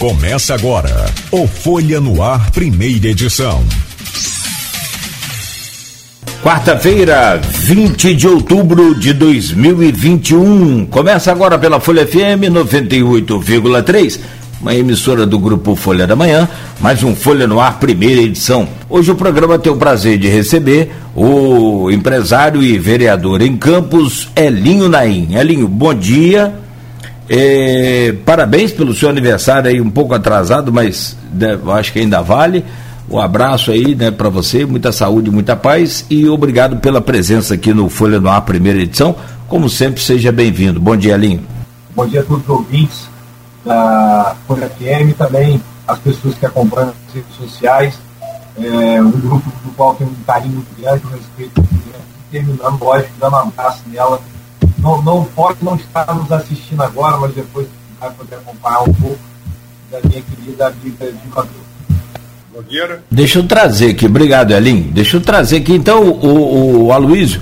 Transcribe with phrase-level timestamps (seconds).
[0.00, 3.62] Começa agora o Folha no Ar, primeira edição.
[6.42, 10.86] Quarta-feira, 20 de outubro de 2021.
[10.86, 14.20] Começa agora pela Folha FM 98,3,
[14.62, 16.48] uma emissora do grupo Folha da Manhã,
[16.80, 18.66] mais um Folha no Ar, primeira edição.
[18.88, 24.88] Hoje o programa tem o prazer de receber o empresário e vereador em Campos, Elinho
[24.88, 25.34] Naim.
[25.34, 26.54] Elinho, bom dia.
[27.32, 32.64] É, parabéns pelo seu aniversário aí, um pouco atrasado, mas né, acho que ainda vale.
[33.08, 37.72] Um abraço aí, né, para você, muita saúde, muita paz e obrigado pela presença aqui
[37.72, 39.14] no Folha no Ar, primeira edição.
[39.46, 40.80] Como sempre, seja bem-vindo.
[40.80, 41.44] Bom dia, Linho.
[41.94, 43.08] Bom dia a todos os ouvintes
[43.64, 47.94] da Folha FM, também as pessoas que acompanham as redes sociais,
[48.58, 52.82] é, um grupo do qual tem um carinho muito grande, um respeito muito grande, terminando,
[52.82, 54.20] lógico, dando um abraço nela
[54.80, 57.66] não, não pode não estar nos assistindo agora, mas depois
[57.98, 59.18] vai poder acompanhar um pouco
[59.90, 61.70] da minha querida amiga de Maduro.
[63.10, 64.82] Deixa eu trazer aqui, obrigado Elin.
[64.92, 67.40] Deixa eu trazer aqui então o, o, o Aloysio,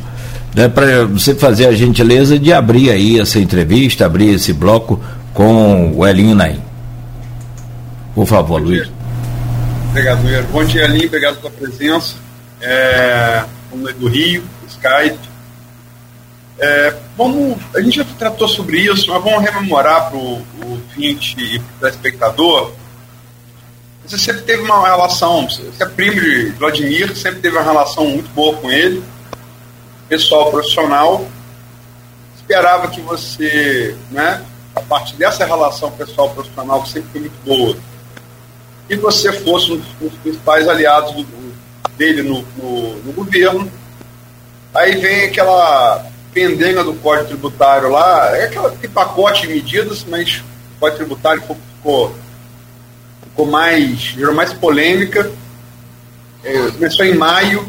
[0.55, 5.01] né, para você fazer a gentileza de abrir aí essa entrevista, abrir esse bloco
[5.33, 6.61] com o Elinho Naim.
[8.15, 8.91] Por favor, Luiz.
[9.91, 10.45] Obrigado, Luiz.
[10.47, 11.07] Bom dia, Elinho.
[11.07, 12.15] Obrigado pela presença.
[12.61, 13.45] É,
[13.99, 15.28] do Rio, Skype.
[16.61, 21.61] É, vamos, a gente já tratou sobre isso, mas vamos rememorar para o ouvinte e
[21.79, 22.73] para o espectador.
[24.05, 28.29] Você sempre teve uma relação, você é primo de Vladimir, sempre teve uma relação muito
[28.31, 29.05] boa com ele,
[30.09, 31.29] pessoal profissional.
[32.37, 34.43] Esperava que você, né,
[34.75, 37.77] a partir dessa relação pessoal profissional, que sempre foi muito boa,
[38.89, 41.55] que você fosse um dos principais aliados do,
[41.97, 43.71] dele no, no, no governo.
[44.75, 50.43] Aí vem aquela pendenga do Código Tributário lá, é aquele pacote de medidas, mas
[50.77, 52.15] o Código Tributário ficou,
[53.23, 55.31] ficou mais, gerou mais polêmica.
[56.45, 57.67] É, começou em maio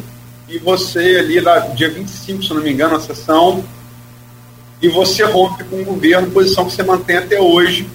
[0.47, 3.63] e você ali, lá, dia 25, se não me engano, a sessão,
[4.81, 7.87] e você rompe com o governo, posição que você mantém até hoje,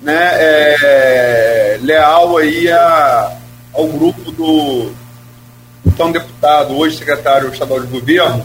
[0.00, 3.36] né, é, leal aí a,
[3.72, 4.92] ao grupo do
[5.86, 8.44] então deputado, hoje secretário estadual de governo,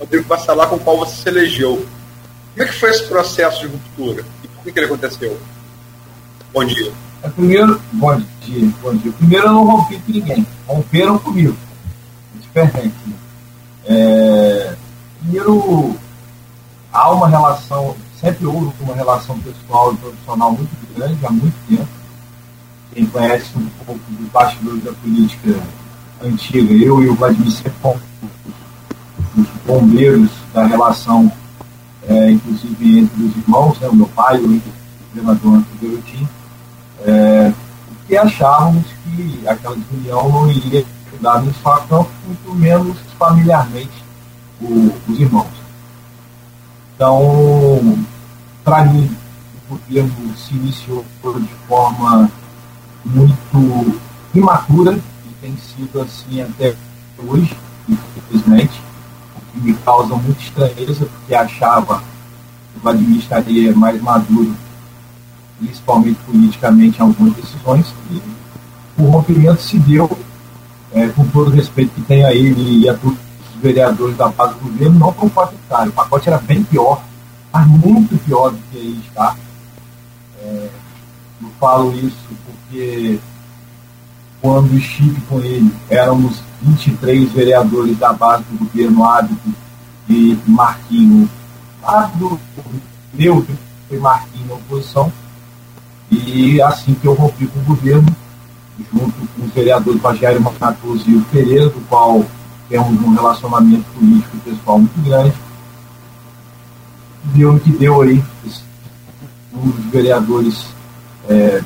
[0.00, 1.86] Rodrigo Bassalá, com o qual você se elegeu.
[2.54, 4.24] Como é que foi esse processo de ruptura?
[4.42, 5.38] E por que, que ele aconteceu?
[6.52, 6.90] Bom dia.
[7.22, 9.12] É, primeiro, bom dia, bom dia.
[9.12, 10.46] Primeiro, eu não rompi com ninguém.
[10.66, 11.54] Romperam comigo.
[12.34, 12.94] É diferente.
[13.84, 14.74] É,
[15.20, 15.96] primeiro,
[16.90, 21.88] há uma relação, sempre houve uma relação pessoal e profissional muito grande, há muito tempo.
[22.94, 25.60] Quem conhece um pouco dos bastidores da política
[26.22, 27.72] antiga, eu e o Vladimir sempre
[29.40, 31.30] os bombeiros da relação,
[32.08, 34.62] é, inclusive entre os irmãos, né, o meu pai, o
[35.14, 36.28] governador Antônio Garotinho,
[37.04, 37.52] é,
[38.06, 40.84] que achávamos que aquela desunião não iria
[41.20, 44.04] dar no facão, muito menos familiarmente
[44.60, 45.46] o, os irmãos.
[46.94, 47.98] Então,
[48.64, 49.10] para mim,
[49.70, 52.30] o governo se iniciou de forma
[53.04, 54.00] muito
[54.34, 56.74] imatura e tem sido assim até
[57.18, 57.56] hoje,
[57.88, 58.89] infelizmente
[59.52, 64.54] que me causa muita estranheza, porque achava que o Vladimir estaria mais maduro,
[65.58, 68.22] principalmente politicamente, em algumas decisões, e
[68.98, 70.10] o rompimento se deu,
[70.92, 73.18] é, com todo o respeito que tem a ele e a todos
[73.54, 77.02] os vereadores da base do governo, não com o pacote O pacote era bem pior,
[77.52, 79.36] mas muito pior do que aí está.
[80.42, 80.68] É,
[81.42, 83.18] eu falo isso porque
[84.40, 89.54] quando estive com ele, éramos 23 vereadores da base do governo Hábito
[90.08, 91.28] e Marquinho.
[91.82, 92.38] Hábito
[93.14, 93.46] meu
[93.88, 95.12] foi Marquinho na oposição.
[96.10, 98.14] E assim que eu rompi com o governo,
[98.92, 102.24] junto com os vereadores Rogério Matoso e o Pereira, do qual
[102.68, 105.34] temos um relacionamento político e pessoal muito grande,
[107.24, 108.22] viu que deu aí
[109.52, 110.66] um dos vereadores
[111.28, 111.62] é,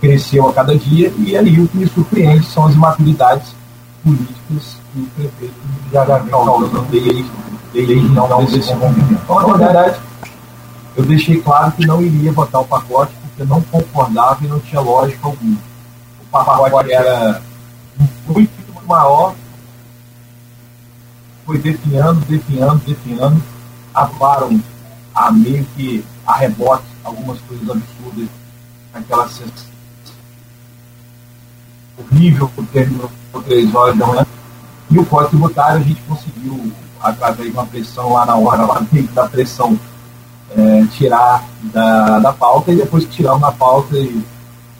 [0.00, 3.54] cresceu a cada dia, e aí o que me surpreende são as imaturidades
[4.02, 5.54] políticas que o prefeito
[5.92, 7.30] já vem causando desde,
[7.72, 9.22] desde não desse movimento.
[9.22, 10.00] Então, na verdade,
[10.96, 14.80] eu deixei claro que não iria votar o pacote porque não concordava e não tinha
[14.80, 15.58] lógica alguma.
[16.22, 17.42] O pacote era
[18.26, 19.34] muito maior,
[21.46, 23.42] foi definhando, definhando, definhando,
[23.94, 24.60] aprovaram
[25.14, 28.28] a meio que a rebote algumas coisas absurdas
[28.92, 29.70] naquela sessão
[31.98, 33.10] horrível, que terminou
[33.44, 34.26] três horas da manhã.
[34.90, 38.80] E o Código Tributário a gente conseguiu, através de uma pressão lá na hora, lá
[38.90, 39.78] dentro da pressão
[40.56, 44.24] é, tirar da, da pauta, e depois que tiraram da pauta e,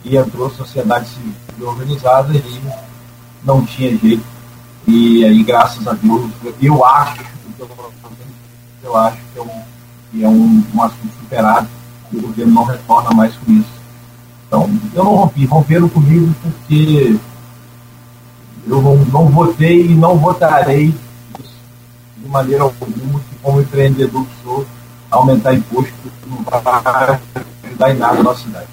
[0.05, 2.61] e entrou a sociedade civil organizada, e
[3.45, 4.25] não tinha jeito.
[4.87, 6.31] E aí, graças a Deus,
[6.61, 7.25] eu acho,
[8.83, 9.63] eu acho que é um,
[10.11, 11.69] que é um, um assunto superado
[12.13, 13.81] e o governo não retorna mais com isso.
[14.47, 17.17] Então, eu não rompi, romperam comigo porque
[18.67, 20.95] eu não, não votei e não votarei
[22.17, 24.67] de maneira alguma que, como empreendedor que sou,
[25.11, 25.93] aumentar imposto
[26.27, 26.61] não vai
[27.65, 28.69] ajudar em nada a nossa cidade.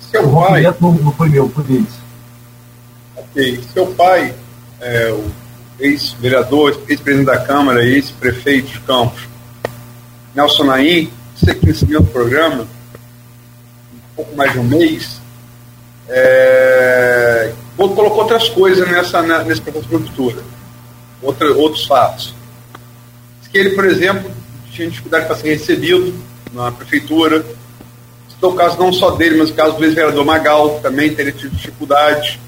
[0.00, 1.94] Seu o pai, não, não foi meu, foi deles.
[3.16, 4.34] ok, seu pai,
[4.80, 5.30] é, o
[5.80, 9.26] ex-vereador, ex-presidente da Câmara, ex-prefeito de Campos,
[10.34, 15.20] Nelson Naim, você que recebeu o programa, um pouco mais de um mês,
[16.08, 20.42] é, colocou outras coisas nessa, nesse processo de ruptura,
[21.22, 22.34] outra, outros fatos.
[23.40, 24.30] Diz que ele, por exemplo,
[24.72, 26.14] tinha dificuldade para ser recebido
[26.52, 27.44] na prefeitura.
[28.28, 31.54] Citou o caso não só dele, mas o caso do ex-vereador Magal, também teria tido
[31.54, 32.40] dificuldade.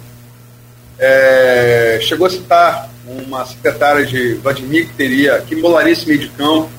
[0.98, 6.28] É, chegou a citar uma secretária de Vladimir que teria, que embolaria esse meio de
[6.30, 6.70] campo.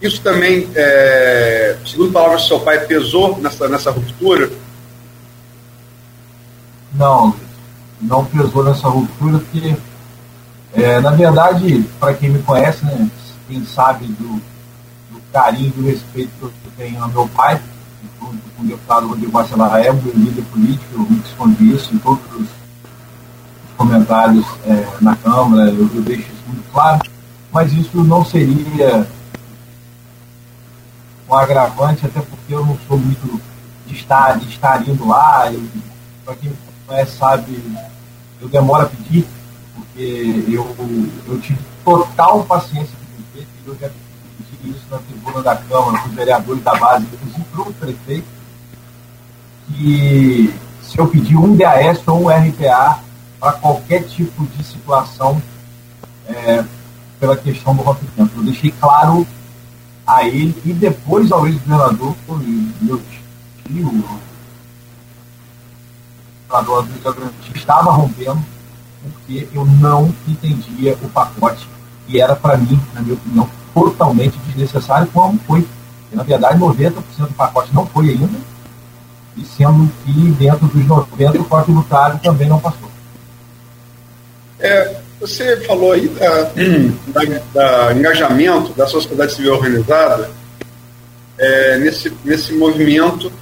[0.00, 4.50] Isso também, é, segundo palavras do seu pai, pesou nessa, nessa ruptura?
[6.94, 7.34] Não,
[8.00, 9.76] não pesou nessa ruptura, porque,
[10.72, 13.08] é, na verdade, para quem me conhece, né,
[13.48, 14.40] quem sabe do,
[15.10, 17.60] do carinho, do respeito que eu tenho ao meu pai,
[18.20, 21.98] junto com o deputado Rodrigo Bacelar é meu líder político, eu me escondi isso em
[21.98, 22.48] todos os
[23.76, 27.00] comentários é, na Câmara, eu, eu deixo isso muito claro,
[27.52, 29.06] mas isso não seria
[31.30, 33.40] um agravante, até porque eu não sou muito
[33.86, 35.50] de estar, de estar indo lá.
[36.24, 36.52] Para quem
[36.90, 37.62] conhece, sabe,
[38.40, 39.24] eu demoro a pedir,
[39.74, 40.66] porque eu,
[41.28, 42.90] eu tive total paciência
[43.34, 47.06] com o eu já pedi isso na tribuna da Câmara, para os vereadores da base,
[47.06, 48.26] inclusive para o prefeito,
[49.68, 50.52] que
[50.82, 52.98] se eu pedir um DAS ou um RPA
[53.38, 55.40] para qualquer tipo de situação
[56.26, 56.64] é,
[57.20, 58.36] pela questão do rompimento.
[58.36, 59.24] Eu deixei claro
[60.04, 62.16] a ele e depois ao ex-governador,
[62.80, 63.00] meu
[63.68, 64.20] tio,
[66.50, 68.44] do estava rompendo
[69.02, 71.66] porque eu não entendia o pacote
[72.08, 75.66] e era para mim, na minha opinião, totalmente desnecessário, como foi.
[76.12, 78.38] E, na verdade, 90% do pacote não foi ainda,
[79.36, 82.90] e sendo que dentro dos 90% o Código Tributário também não passou.
[84.58, 86.50] É, você falou aí da,
[87.06, 90.30] da, da, engajamento da sociedade civil organizada
[91.38, 93.32] é, nesse, nesse movimento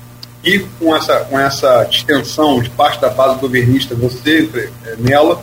[0.42, 4.48] e com essa, com essa extensão de parte da base governista, você
[4.84, 5.42] é, nela,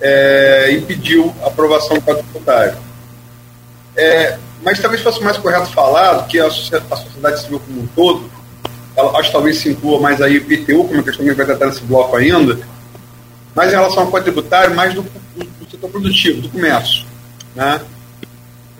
[0.00, 2.76] é, impediu a aprovação do Código Tributário.
[3.96, 8.30] É, mas talvez fosse mais correto falar que a, a sociedade civil como um todo,
[8.94, 11.46] ela, acho que talvez se inclua mais aí o IPTU, como a questão que vai
[11.46, 12.58] tratar nesse bloco ainda,
[13.54, 17.06] mas em relação ao Código Tributário, mais do, do, do setor produtivo, do comércio.
[17.54, 17.80] Né?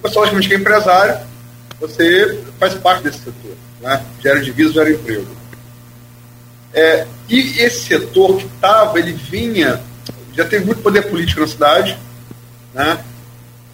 [0.02, 1.18] Você, logicamente, que é empresário,
[1.80, 3.56] você faz parte desse setor.
[3.82, 4.02] Né?
[4.22, 5.26] Gera divisa, gera emprego.
[6.72, 9.80] É, e esse setor que estava, ele vinha,
[10.34, 11.98] já teve muito poder político na cidade,
[12.72, 13.04] né?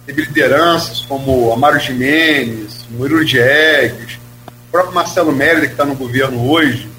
[0.05, 4.15] teve lideranças como Amaro Jimenez, Murilo Diegues,
[4.47, 6.89] o próprio Marcelo Mérida, que está no governo hoje,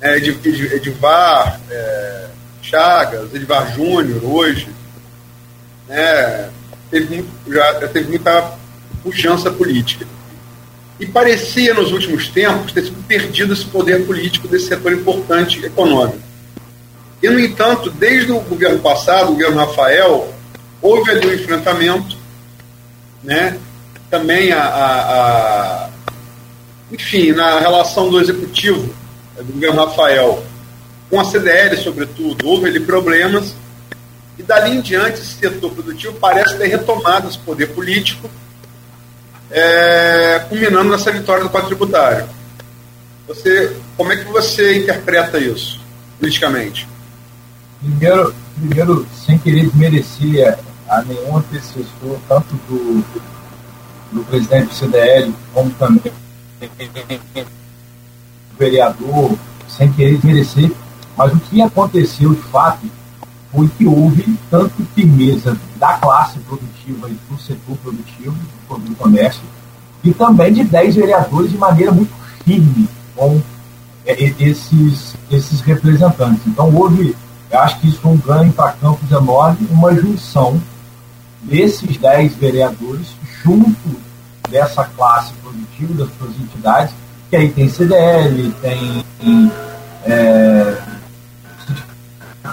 [0.00, 0.16] né?
[0.16, 2.26] Edivar, é,
[2.62, 4.68] Chagas, Edvar Júnior hoje,
[5.88, 6.50] né,
[6.90, 8.52] teve, já, já teve muita
[9.02, 10.06] pujança política.
[11.00, 16.18] E parecia, nos últimos tempos, ter sido perdido esse poder político desse setor importante econômico.
[17.22, 20.32] E, no entanto, desde o governo passado, o governo Rafael,
[20.82, 22.16] houve ali um enfrentamento,
[23.22, 23.58] né?
[24.10, 25.00] também a, a,
[25.84, 25.90] a
[26.90, 28.94] enfim, na relação do executivo
[29.36, 30.42] do governo Rafael
[31.10, 33.54] com a CDL, sobretudo, houve ali problemas,
[34.38, 38.30] e dali em diante esse setor produtivo parece ter retomado esse poder político,
[39.50, 42.28] é, culminando nessa vitória do quadro tributário.
[43.26, 45.80] Você, como é que você interpreta isso,
[46.18, 46.88] politicamente?
[47.80, 53.04] Primeiro, primeiro sem querer desmerecer a nenhum antecessor, tanto do,
[54.12, 56.12] do presidente do CDL, como também
[56.60, 57.46] do
[58.58, 59.38] vereador,
[59.68, 60.72] sem querer desmerecer,
[61.16, 62.90] mas o que aconteceu de fato
[63.52, 68.36] foi que houve tanto firmeza da classe produtiva e do setor produtivo,
[68.68, 69.42] do comércio,
[70.04, 72.12] e também de 10 vereadores de maneira muito
[72.44, 73.40] firme com
[74.06, 76.46] é, esses, esses representantes.
[76.46, 77.16] Então houve,
[77.50, 80.60] eu acho que isso foi um ganho para Campos enorme, uma junção
[81.42, 83.08] desses 10 vereadores
[83.42, 83.98] junto
[84.50, 86.94] dessa classe produtiva, das suas entidades,
[87.30, 89.04] que aí tem CDL, tem
[90.04, 90.78] é,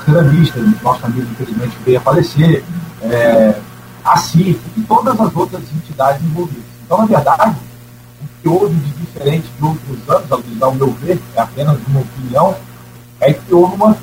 [0.03, 2.63] ceramista, nosso amigo infelizmente veio a falecer,
[3.01, 3.55] é,
[4.03, 6.63] a CIF e todas as outras entidades envolvidas.
[6.85, 7.55] Então, na verdade,
[8.21, 12.55] o que houve de diferente de outros anos, ao meu ver, é apenas uma opinião,
[13.19, 13.97] é que houve uma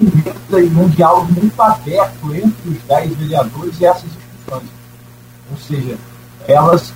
[0.00, 4.68] um diálogo muito aberto entre os dez vereadores e essas instituições.
[5.50, 5.96] Ou seja,
[6.46, 6.92] elas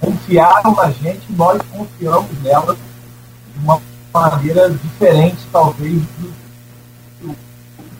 [0.00, 3.80] confiaram na gente e nós confiamos nelas de uma
[4.12, 6.02] maneira diferente, talvez,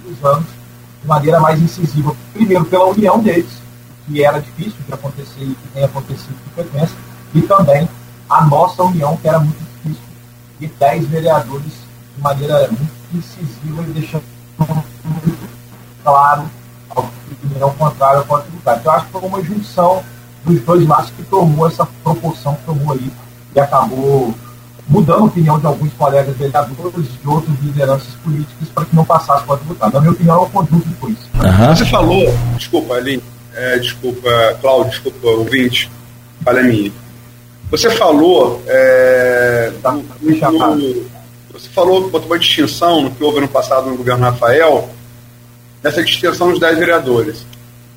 [0.07, 0.47] dos anos,
[1.03, 2.15] de maneira mais incisiva.
[2.33, 3.51] Primeiro, pela união deles,
[4.07, 6.97] que era difícil de acontecer e que tem acontecido com frequência,
[7.35, 7.89] e também
[8.29, 10.03] a nossa união, que era muito difícil,
[10.59, 11.73] de dez vereadores
[12.15, 14.25] de maneira muito incisiva e deixando
[15.05, 15.49] muito
[16.03, 16.49] claro
[16.91, 18.81] a opinião contrária ao Código Tributário.
[18.81, 20.05] Então, eu acho que foi uma junção
[20.45, 23.13] dos dois lados que tomou essa proporção que tomou aí
[23.55, 24.35] e acabou
[24.88, 29.43] mudando a opinião de alguns colegas vereadores de outras lideranças políticas para que não passasse
[29.43, 29.95] o Código Tributário.
[29.95, 31.25] Na minha opinião, é um conjunto de coisas.
[31.35, 31.75] Uhum.
[31.75, 33.23] Você falou, desculpa, Aline,
[33.55, 35.90] é, desculpa, Cláudio, desculpa, ouvinte,
[36.45, 36.93] falha minha.
[37.71, 38.62] Você falou.
[38.66, 41.16] É, tá, no, no,
[41.52, 44.90] você falou, botou uma distinção no que houve no passado no governo Rafael,
[45.83, 47.47] dessa distinção dos 10 vereadores.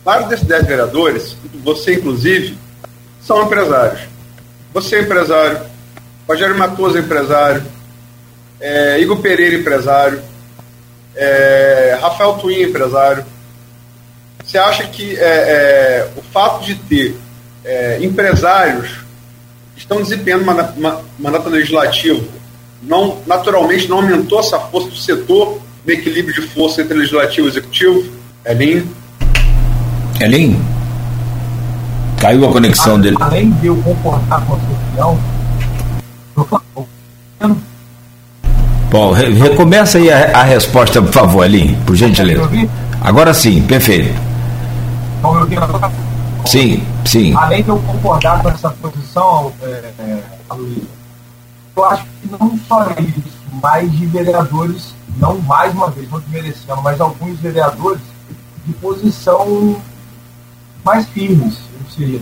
[0.03, 2.57] Vários desses 10 vereadores, você inclusive,
[3.21, 4.01] são empresários.
[4.73, 5.59] Você é empresário,
[6.29, 7.63] Rogério Matoso é empresário,
[8.61, 10.21] é, Igor Pereira empresário,
[11.15, 13.25] é, Rafael Twin é empresário.
[14.45, 17.17] Você acha que é, é o fato de ter
[17.65, 18.89] é, empresários
[19.73, 20.45] que estão desempenhando
[21.17, 22.23] mandato legislativo
[22.83, 27.49] não, naturalmente não aumentou essa força do setor no equilíbrio de força entre legislativo e
[27.49, 28.07] executivo?
[28.45, 28.87] Elin?
[30.21, 30.61] Elin?
[32.21, 33.17] Caiu a conexão além, dele.
[33.19, 35.38] Além de eu concordar com a sua opinião,
[38.91, 42.49] Bom, re recomeça aí a, a, resposta, por favor, Elin, por gentileza.
[43.01, 44.13] Agora sim, perfeito.
[46.45, 47.35] Sim, sim.
[47.35, 50.23] Além de eu concordar com essa posição, é, é,
[51.75, 56.81] eu acho que não só isso, mas de vereadores, não mais uma vez, não desmerecendo,
[56.81, 58.01] mas alguns vereadores
[58.65, 59.75] de posição
[60.83, 62.21] mais firmes, ou seja,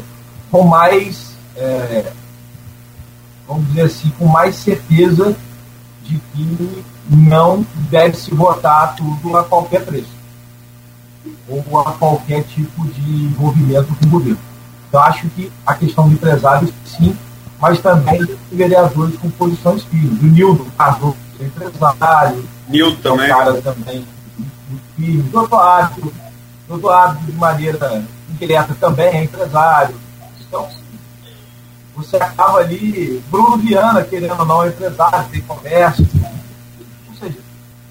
[0.51, 2.11] com mais, é,
[3.47, 5.35] vamos dizer assim, com mais certeza
[6.03, 10.17] de que não deve se votar tudo a qualquer preço
[11.47, 14.39] ou a qualquer tipo de envolvimento com o governo.
[14.91, 17.15] Eu acho que a questão do empresário, sim,
[17.59, 20.21] mas também vereadores com posições firmes.
[20.21, 22.47] O Nildo Cardoso é empresário.
[22.67, 23.29] Nildo também.
[23.29, 24.07] É um cara também
[24.95, 25.23] firme.
[25.23, 26.13] Doutor Árbitro
[27.25, 29.95] de maneira indireta também é empresário.
[30.47, 30.67] Então,
[31.97, 36.07] você acaba ali, Bruno Viana, querendo ou não, empresário, tem comércio.
[37.09, 37.37] Ou seja,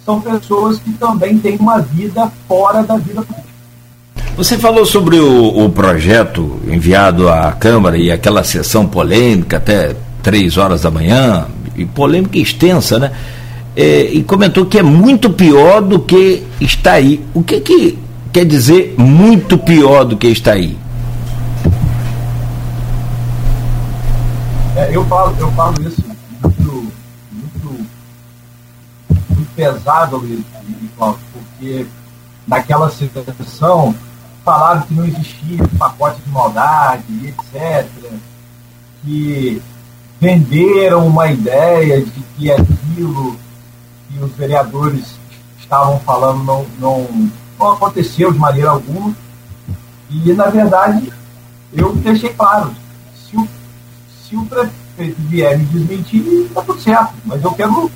[0.05, 3.47] são pessoas que também têm uma vida fora da vida política.
[4.37, 10.57] Você falou sobre o, o, projeto enviado à Câmara e aquela sessão polêmica até três
[10.57, 13.13] horas da manhã, e polêmica extensa, né?
[13.75, 17.21] É, e comentou que é muito pior do que está aí.
[17.35, 17.99] O que, que
[18.33, 20.77] quer dizer muito pior do que está aí?
[24.77, 26.03] É, eu, falo, eu falo isso
[26.43, 26.93] muito,
[27.33, 27.87] muito,
[29.09, 30.23] muito pesado,
[31.33, 31.87] porque
[32.47, 33.95] naquela sessão
[34.45, 37.89] falaram que não existia pacote de maldade, etc.
[39.03, 39.63] Que
[40.21, 43.35] venderam uma ideia de que aquilo
[44.11, 45.19] que os vereadores
[45.59, 49.17] estavam falando não, não, não aconteceu de maneira alguma.
[50.11, 51.11] E, na verdade,
[51.73, 52.75] eu deixei claro,
[53.15, 53.49] se o,
[54.29, 57.15] se o prefeito vier me desmentir, está tudo certo.
[57.25, 57.91] Mas eu quero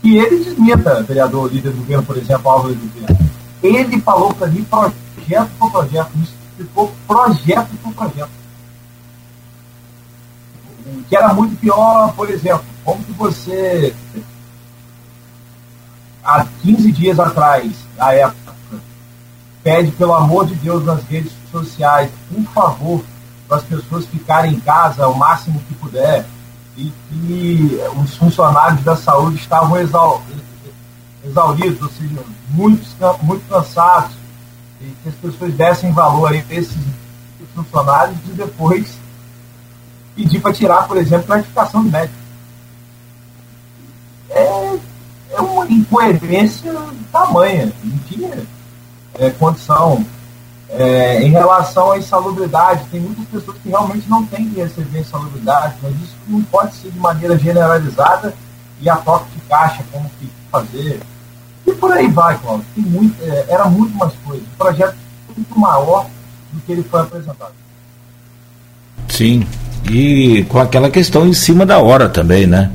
[0.00, 2.90] que ele desmenta, vereador, líder do governo, por exemplo, Álvaro de
[3.62, 8.30] Ele falou para mim projeto por projeto, me explicou projeto por projeto.
[11.08, 13.94] Que era muito pior, por exemplo, como que você,
[16.24, 18.52] há 15 dias atrás, na época,
[19.62, 23.04] pede, pelo amor de Deus, nas redes sociais, por favor,
[23.52, 26.24] para as pessoas ficarem em casa o máximo que puder,
[26.74, 30.32] e que os funcionários da saúde estavam exauridos,
[31.82, 32.82] ou seja, muito,
[33.22, 34.16] muito cansados,
[34.80, 36.78] e que as pessoas dessem valor a esses
[37.54, 38.96] funcionários e depois
[40.16, 42.16] pedir para tirar, por exemplo, a notificação do médico.
[44.30, 44.78] É,
[45.30, 46.72] é uma incoerência
[47.12, 48.46] tamanha, não tinha
[49.18, 50.02] é, condição.
[50.74, 55.74] É, em relação à insalubridade, tem muitas pessoas que realmente não têm que receber insalubridade,
[55.82, 58.34] mas isso não pode ser de maneira generalizada
[58.80, 61.00] e a toque de caixa, como que fazer.
[61.66, 62.64] E por aí vai, Cláudio.
[62.74, 64.42] Tem muito, é, era muito mais coisa.
[64.42, 64.94] O projeto
[65.30, 66.06] é muito maior
[66.52, 67.52] do que ele foi apresentado.
[69.08, 69.46] Sim.
[69.90, 72.70] E com aquela questão em cima da hora também, né?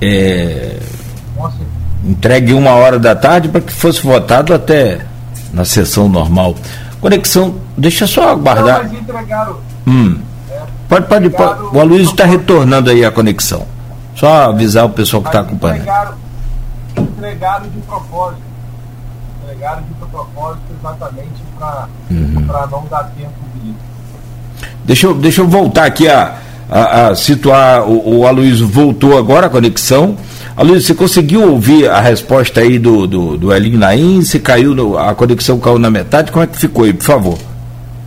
[0.00, 0.78] É,
[2.04, 5.04] entregue uma hora da tarde para que fosse votado até
[5.52, 6.54] na sessão normal.
[7.04, 8.88] Conexão, deixa só aguardar.
[8.88, 9.56] Não, entregaram.
[9.86, 10.18] Hum.
[10.50, 13.66] É, pode, pode, pode, O Aloysio está retornando aí a conexão.
[14.16, 15.82] Só avisar o pessoal que está acompanhando.
[15.82, 16.14] Entregaram,
[16.96, 18.40] entregaram de propósito.
[19.42, 22.46] Entregaram de propósito exatamente para uhum.
[22.70, 23.74] não dar tempo de.
[24.86, 26.36] Deixa eu, deixa eu voltar aqui a,
[26.70, 27.82] a, a situar.
[27.82, 30.16] O, o Aloysio voltou agora a conexão.
[30.56, 34.22] Aloysio, você conseguiu ouvir a resposta aí do, do, do Elinho Naim?
[34.22, 37.38] Se caiu, no, a conexão caiu na metade, como é que ficou aí, por favor?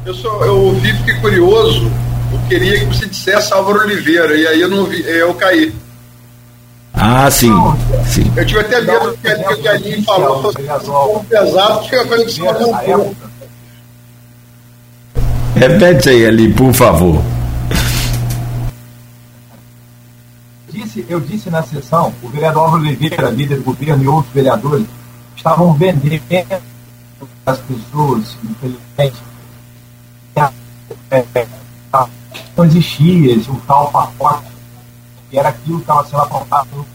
[0.05, 1.91] Eu, só, eu ouvi, fiquei curioso.
[2.31, 5.73] Eu queria que você dissesse Álvaro Oliveira, e aí eu não vi, eu caí.
[6.93, 7.51] Ah, sim.
[8.07, 8.31] sim.
[8.35, 12.45] Eu tive até medo do que, que a Aline falou, um pesado, que a conexão
[12.45, 13.15] não
[15.55, 17.21] Repete aí, ali, por favor.
[20.77, 24.85] Disse, eu disse na sessão, o vereador Álvaro Oliveira, líder do governo e outros vereadores
[25.35, 26.21] estavam vendendo
[27.43, 29.17] as pessoas, infelizmente,
[32.55, 34.51] não existia esse, o tal pacote
[35.31, 36.85] que era aquilo que estava sendo apontado no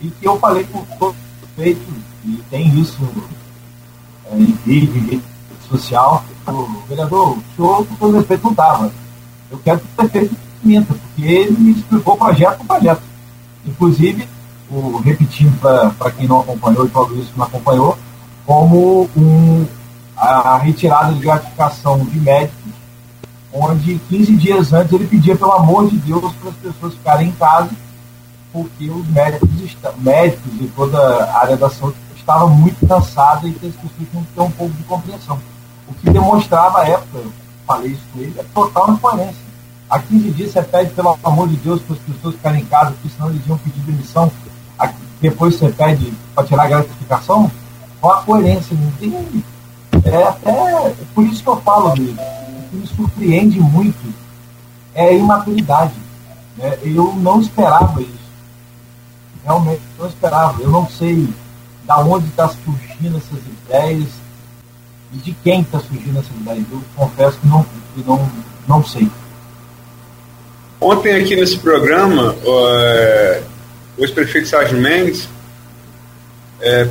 [0.00, 1.92] e que eu falei com todo respeito,
[2.24, 2.96] e tem isso
[4.24, 5.22] é, em vídeo, em rede
[5.68, 8.90] social, o vereador, o senhor, com todo respeito, não estava.
[9.50, 13.02] Eu quero que o prefeito minta, porque ele me explicou o projeto por projeto.
[13.66, 14.28] Inclusive,
[14.70, 17.98] o, repetindo para quem não acompanhou e para isso não acompanhou,
[18.46, 19.66] como um,
[20.16, 22.78] a, retirada de gratificação de médicos
[23.52, 27.32] onde 15 dias antes ele pedia, pelo amor de Deus, para as pessoas ficarem em
[27.32, 27.70] casa,
[28.52, 29.48] porque os médicos,
[29.98, 34.24] médicos e toda a área da saúde estava muito cansada e que as pessoas tinham
[34.24, 35.38] que ter um pouco de compreensão.
[35.88, 37.32] O que demonstrava à época, eu
[37.66, 39.47] falei isso com ele, é total incoerência.
[39.90, 42.90] Há 15 dias você pede, pelo amor de Deus, para as pessoas ficarem em casa,
[42.92, 44.30] porque senão eles iam pedir demissão.
[45.20, 47.50] Depois você pede para tirar a gratificação.
[48.00, 48.76] Qual a coerência?
[48.76, 49.44] Não tem.
[50.04, 50.94] É até.
[51.14, 52.16] Por isso que eu falo, dele
[52.70, 54.14] que me surpreende muito
[54.94, 55.94] é a imaturidade.
[56.56, 56.78] Né?
[56.82, 58.18] Eu não esperava isso.
[59.44, 60.62] Realmente não esperava.
[60.62, 61.28] Eu não sei
[61.84, 64.08] da onde está surgindo essas ideias
[65.12, 66.64] e de quem está surgindo essas ideias.
[66.70, 67.62] Eu confesso que não,
[67.94, 68.30] que não,
[68.66, 69.10] não sei.
[70.80, 73.42] Ontem aqui nesse programa, é,
[73.96, 75.28] o ex-prefeito Sérgio Mendes
[76.60, 76.86] é,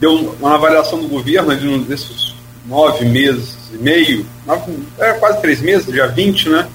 [0.00, 5.60] deu uma avaliação do governo de desses nove meses e meio, nove, é, quase três
[5.60, 6.68] meses, dia 20, né?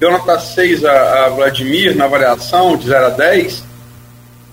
[0.00, 3.62] Deu nota 6 a, a Vladimir na avaliação, de 0 a 10,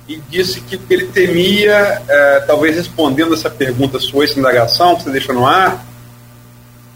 [0.07, 5.09] e disse que ele temia, é, talvez respondendo essa pergunta sua, essa indagação que você
[5.09, 5.83] deixou no ar,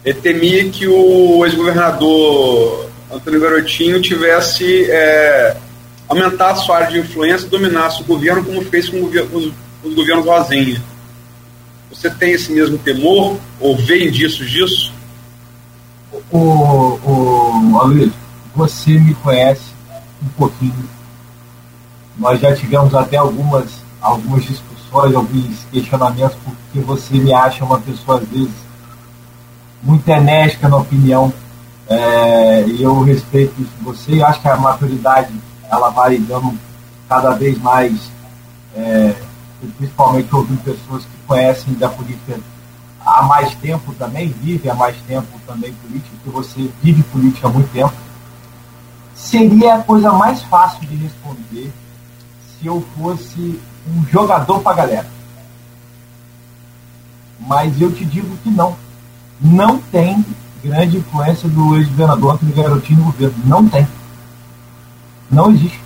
[0.05, 5.55] ele temia que o ex-governador Antônio Garotinho tivesse é,
[6.07, 9.93] aumentasse a sua área de influência e dominasse o governo como fez com os, os
[9.93, 10.81] governos Rosinha.
[11.91, 14.93] Você tem esse mesmo temor ou vê indícios disso?
[16.31, 18.11] O, o,
[18.55, 19.73] você me conhece
[20.21, 20.89] um pouquinho.
[22.17, 23.69] Nós já tivemos até algumas,
[24.01, 28.53] algumas discussões, alguns questionamentos, porque você me acha uma pessoa, às vezes,
[29.81, 31.33] muito enérgica na opinião.
[31.87, 34.21] É, e eu respeito você.
[34.21, 35.33] Acho que a maturidade
[35.69, 36.57] ela vai dando
[37.09, 38.11] cada vez mais,
[38.75, 39.13] é,
[39.77, 42.39] principalmente ouvindo pessoas que conhecem da política
[43.05, 47.51] há mais tempo também, vive há mais tempo também política, que você vive política há
[47.51, 47.93] muito tempo,
[49.13, 51.71] seria a coisa mais fácil de responder
[52.47, 55.07] se eu fosse um jogador para galera.
[57.39, 58.75] Mas eu te digo que não.
[59.41, 60.23] Não tem
[60.63, 63.35] grande influência do ex-governador Antônio Garotinho no governo.
[63.45, 63.87] Não tem.
[65.29, 65.81] Não existe.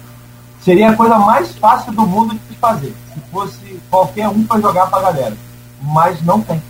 [0.62, 4.88] Seria a coisa mais fácil do mundo de fazer, se fosse qualquer um para jogar
[4.88, 5.38] para a galera.
[5.82, 6.62] Mas não tem.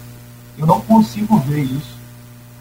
[0.58, 1.98] Eu não consigo ver isso.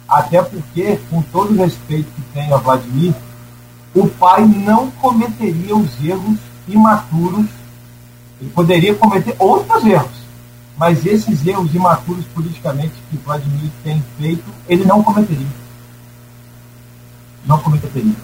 [0.09, 3.15] Até porque, com todo o respeito que tem a Vladimir,
[3.95, 7.47] o pai não cometeria os erros imaturos.
[8.41, 10.26] Ele poderia cometer outros erros,
[10.77, 15.47] mas esses erros imaturos politicamente que Vladimir tem feito, ele não cometeria.
[17.47, 18.15] Não cometeria.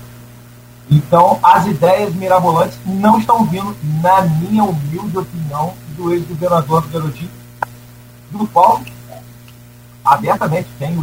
[0.90, 7.30] Então, as ideias mirabolantes não estão vindo, na minha humilde opinião, do ex-governador do Garotinho,
[8.30, 8.82] do qual
[10.04, 11.02] abertamente, tenho,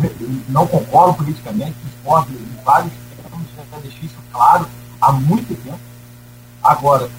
[0.50, 4.68] não concordo politicamente, discordo em vários termos, já deixei isso claro
[5.02, 5.80] há muito tempo.
[6.62, 7.10] Agora,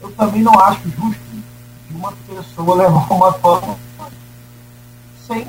[0.00, 1.20] eu também não acho justo
[1.98, 3.76] uma pessoa levar uma fama
[5.26, 5.46] sem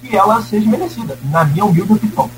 [0.00, 2.30] que ela seja merecida, na minha humilde opinião.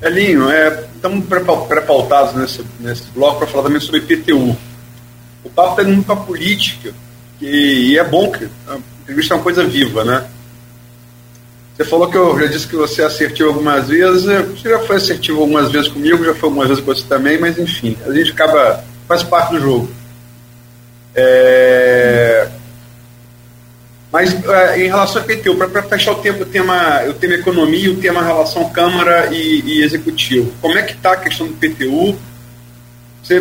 [0.00, 1.26] Elinho, é, estamos
[1.68, 4.56] pré-pautados nesse, nesse bloco para falar também sobre IPTU.
[5.44, 6.94] O papo está indo muito para política,
[7.38, 10.26] que, e é bom que a entrevista é uma coisa viva, né?
[11.76, 15.40] Você falou que eu já disse que você é algumas vezes, você já foi assertivo
[15.40, 18.82] algumas vezes comigo, já foi algumas vezes com você também, mas enfim, a gente acaba,
[19.06, 19.99] faz parte do jogo.
[21.14, 22.48] É,
[24.12, 27.90] mas é, em relação ao IPTU, para fechar o tema, o tema, o tema economia,
[27.92, 32.18] o tema relação Câmara e, e Executivo, como é que está a questão do IPTU?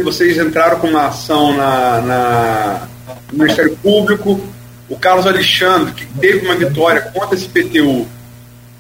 [0.04, 2.88] Vocês entraram com uma ação na, na,
[3.32, 4.40] no Ministério Público,
[4.88, 8.08] o Carlos Alexandre, que teve uma vitória contra esse IPTU,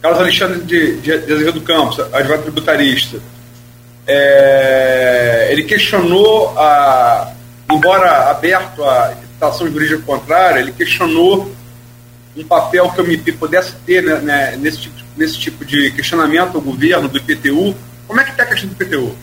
[0.02, 3.20] Carlos Alexandre de, de, de Azevedo Campos, advogado tributarista,
[4.06, 7.32] é, ele questionou, a,
[7.72, 11.52] embora aberto à interpretação jurídica contrária, ele questionou
[12.36, 16.56] um papel que o MP pudesse ter né, né, nesse, tipo, nesse tipo de questionamento
[16.56, 17.76] ao governo do IPTU.
[18.08, 19.16] Como é que está a questão do IPTU?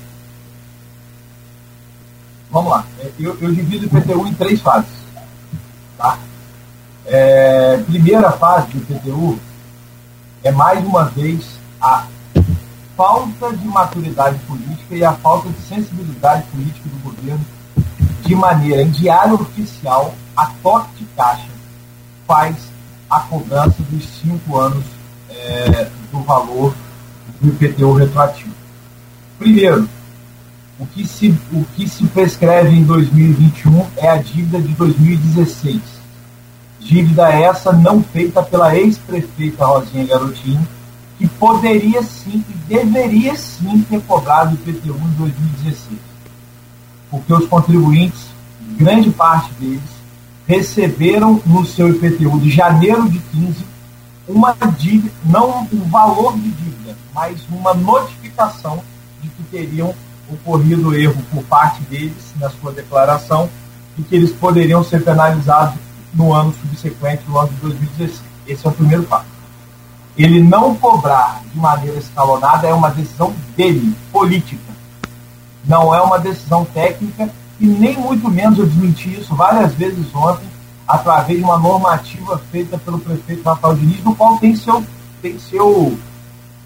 [2.50, 2.86] Vamos lá.
[3.18, 4.90] Eu, eu divido o IPTU em três fases.
[5.98, 6.18] Tá?
[7.06, 9.38] É, primeira fase do IPTU
[10.42, 11.44] é, mais uma vez,
[11.80, 12.06] a
[12.96, 17.44] falta de maturidade política e a falta de sensibilidade política do governo
[18.26, 21.48] de maneira em diário oficial, a toque de caixa
[22.26, 22.56] faz
[23.08, 24.84] a cobrança dos cinco anos
[25.30, 26.74] é, do valor
[27.40, 28.54] do IPTU retroativo.
[29.38, 29.88] Primeiro,
[30.78, 35.80] o que, se, o que se prescreve em 2021 é a dívida de 2016.
[36.80, 40.66] Dívida essa não feita pela ex-prefeita Rosinha Garotinho,
[41.16, 46.15] que poderia sim e deveria sim ter cobrado o IPTU em 2016.
[47.16, 48.26] Porque os contribuintes,
[48.76, 49.96] grande parte deles,
[50.46, 53.64] receberam no seu IPTU de janeiro de 15
[54.28, 58.82] uma dívida, não um valor de dívida, mas uma notificação
[59.22, 59.94] de que teriam
[60.28, 63.48] ocorrido erro por parte deles na sua declaração
[63.96, 65.78] e que eles poderiam ser penalizados
[66.12, 68.20] no ano subsequente, no ano de 2016.
[68.46, 69.26] Esse é o primeiro fato.
[70.18, 74.65] Ele não cobrar de maneira escalonada é uma decisão dele, política.
[75.66, 80.46] Não é uma decisão técnica e nem muito menos eu desmenti isso várias vezes ontem,
[80.86, 84.84] através de uma normativa feita pelo prefeito Rafael Diniz, no qual tem seu,
[85.20, 85.98] tem seu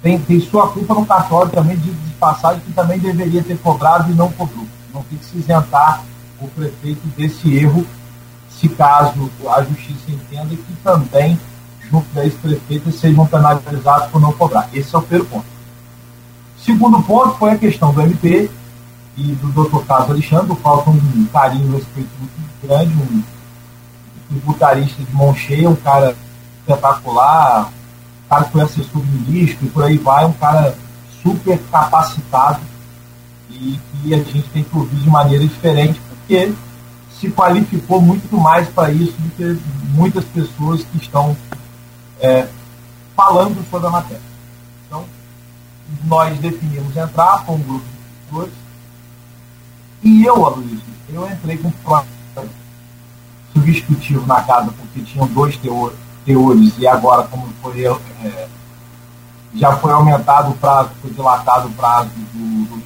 [0.02, 4.10] tem, tem sua culpa no cartório também de, de passagem que também deveria ter cobrado
[4.10, 4.66] e não cobrou.
[4.94, 6.02] Não tem que se isentar
[6.40, 7.86] o prefeito desse erro,
[8.48, 11.38] se caso a justiça entenda que também,
[11.90, 14.68] junto da ex-prefeita, sejam penalizados por não cobrar.
[14.72, 15.44] Esse é o primeiro ponto.
[16.58, 18.50] Segundo ponto foi a questão do MP,
[19.16, 19.84] e do Dr.
[19.86, 23.22] Carlos Alexandre, o qual tem um carinho e respeito muito grande, um
[24.28, 26.16] tributarista de mão cheia, um cara
[26.60, 30.76] espetacular, um cara que foi assessor ministro e por aí vai, um cara
[31.22, 32.60] super capacitado
[33.50, 36.52] e que a gente tem que ouvir de maneira diferente, porque
[37.18, 41.36] se qualificou muito mais para isso do que muitas pessoas que estão
[42.20, 42.46] é,
[43.14, 44.22] falando sobre a matéria.
[44.86, 45.04] Então,
[46.04, 48.50] nós definimos entrar com um grupo de pessoas
[50.02, 50.80] e eu, Aloysio,
[51.12, 51.72] eu entrei com
[53.52, 55.92] substitutivo na casa, porque tinham dois teor,
[56.24, 58.48] teores, e agora, como foi, é,
[59.54, 62.80] já foi aumentado o prazo, foi dilatado o prazo do, do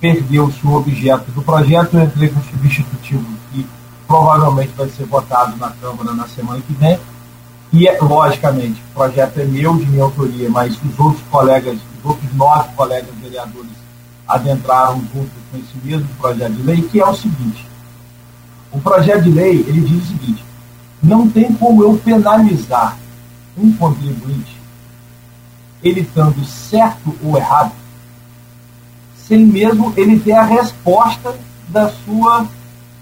[0.00, 3.64] perdeu-se o objeto do projeto, eu entrei com substitutivo que
[4.06, 6.98] provavelmente vai ser votado na Câmara na semana que vem.
[7.72, 12.34] E, logicamente, o projeto é meu, de minha autoria, mas os outros colegas, os outros
[12.34, 13.81] nove colegas vereadores
[14.34, 17.66] adentraram junto com esse mesmo projeto de lei, que é o seguinte.
[18.70, 20.44] O projeto de lei, ele diz o seguinte,
[21.02, 22.96] não tem como eu penalizar
[23.56, 24.56] um contribuinte,
[25.82, 27.72] ele estando certo ou errado,
[29.16, 31.34] sem mesmo ele ter a resposta
[31.68, 32.46] da sua,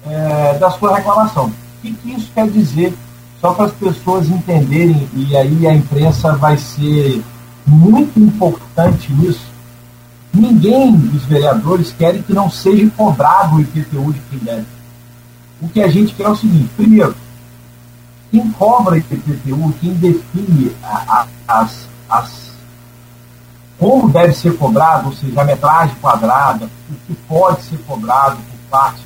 [0.07, 1.47] é, da sua reclamação.
[1.47, 2.95] O que, que isso quer dizer?
[3.41, 7.23] Só para as pessoas entenderem, e aí a imprensa vai ser
[7.67, 9.50] muito importante nisso,
[10.33, 14.67] Ninguém dos vereadores quer que não seja cobrado o IPTU de quem deve.
[15.61, 17.15] O que a gente quer é o seguinte: primeiro,
[18.31, 22.53] quem cobra IPTU, quem define a, a, as, as,
[23.79, 28.71] como deve ser cobrado, ou seja, a metragem quadrada, o que pode ser cobrado por
[28.71, 29.03] parte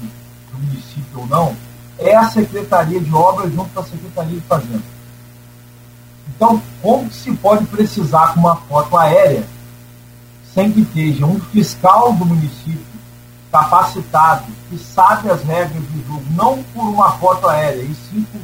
[0.53, 1.57] do município ou não,
[1.99, 4.83] é a Secretaria de Obras junto com a Secretaria de Fazenda.
[6.37, 9.45] Então, como se pode precisar com uma foto aérea
[10.55, 12.95] sem que esteja um fiscal do município
[13.51, 18.41] capacitado, que sabe as regras do jogo, não por uma foto aérea, e sim por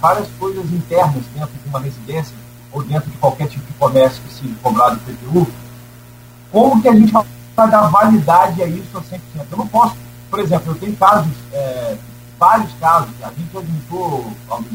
[0.00, 2.34] várias coisas internas dentro de uma residência
[2.72, 5.46] ou dentro de qualquer tipo de comércio que se cobrar do PTU,
[6.50, 7.24] como que a gente vai
[7.70, 9.18] dar validade a isso a 100%?
[9.50, 9.96] Eu não posso,
[10.30, 11.96] por exemplo, eu tenho casos, é,
[12.38, 14.32] vários casos, a gente juntou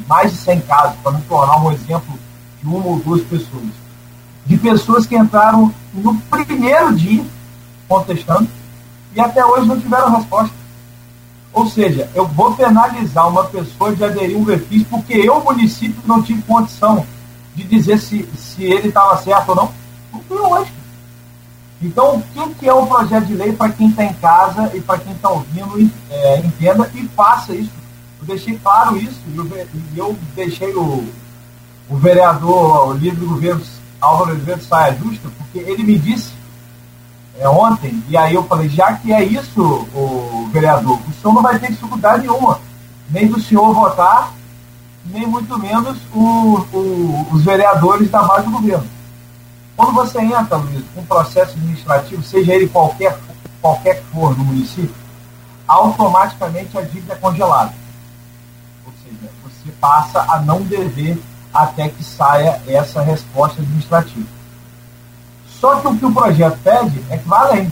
[0.08, 2.20] mais de 100 casos, para não tornar um exemplo
[2.62, 3.81] de uma ou duas pessoas,
[4.46, 7.24] de pessoas que entraram no primeiro dia
[7.88, 8.48] contestando
[9.14, 10.56] e até hoje não tiveram resposta.
[11.54, 16.22] Ou seja, eu vou penalizar uma pessoa de aderir um refis porque eu, município, não
[16.22, 17.06] tive condição
[17.54, 19.72] de dizer se, se ele estava certo ou não.
[20.14, 20.72] Não fui hoje.
[21.82, 24.80] Então, o que, que é o projeto de lei para quem está em casa e
[24.80, 27.72] para quem está ouvindo, é, entenda e faça isso.
[28.20, 31.04] Eu deixei claro isso e eu, eu, deixei o,
[31.90, 33.62] o vereador, o do governo,
[34.02, 36.34] Álvaro Oliveira, saia justa, porque ele me disse
[37.38, 39.62] é, ontem, e aí eu falei, já que é isso,
[39.96, 42.60] o vereador, o senhor não vai ter dificuldade nenhuma,
[43.10, 44.34] nem do senhor votar,
[45.06, 48.88] nem muito menos o, o, os vereadores da base do governo.
[49.76, 53.18] Quando você entra, Luiz, com um processo administrativo, seja ele qualquer,
[53.62, 54.94] qualquer que for no município,
[55.68, 57.74] automaticamente a dívida é congelada.
[58.86, 61.20] Ou seja, você passa a não dever
[61.54, 64.28] até que saia essa resposta administrativa.
[65.60, 67.72] Só que o que o projeto pede é que vá além.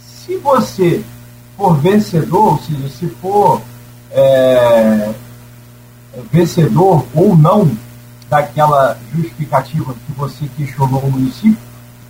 [0.00, 1.04] Se você
[1.56, 3.62] for vencedor, ou seja, se for
[4.10, 5.12] é,
[6.32, 7.70] vencedor ou não
[8.28, 11.58] daquela justificativa que você questionou no município,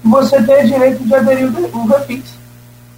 [0.02, 2.38] você tem direito de aderir o refis.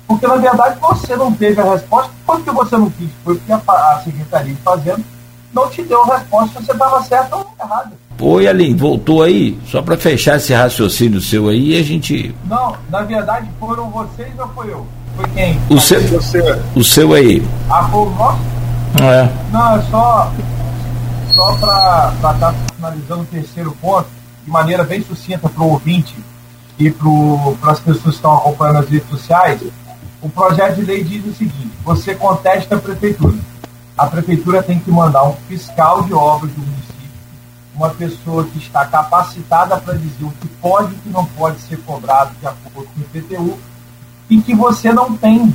[0.06, 3.56] Porque, na verdade, você não teve a resposta porque você não quis, foi porque a,
[3.56, 5.02] a Secretaria de Fazenda
[5.52, 7.92] não te deu a resposta se você estava certo ou errado.
[8.20, 9.58] Oi, Aline, voltou aí?
[9.66, 12.34] Só para fechar esse raciocínio seu aí, a gente.
[12.44, 14.86] Não, na verdade foram vocês ou foi eu?
[15.16, 15.58] Foi quem?
[15.70, 16.62] O seu, você.
[16.74, 17.42] o seu aí.
[17.68, 18.40] Ah, foi o nosso?
[19.02, 19.28] É.
[19.52, 20.32] Não, é só,
[21.34, 24.06] só para estar tá finalizando o terceiro ponto,
[24.44, 26.14] de maneira bem sucinta para o ouvinte
[26.78, 29.60] e para as pessoas que estão acompanhando as redes sociais,
[30.20, 33.34] o projeto de lei diz o seguinte: você contesta a prefeitura.
[34.00, 36.90] A prefeitura tem que mandar um fiscal de obras do município
[37.74, 41.60] uma pessoa que está capacitada para dizer o que pode e o que não pode
[41.60, 43.58] ser cobrado de acordo com o IPTU
[44.30, 45.54] e que você não tem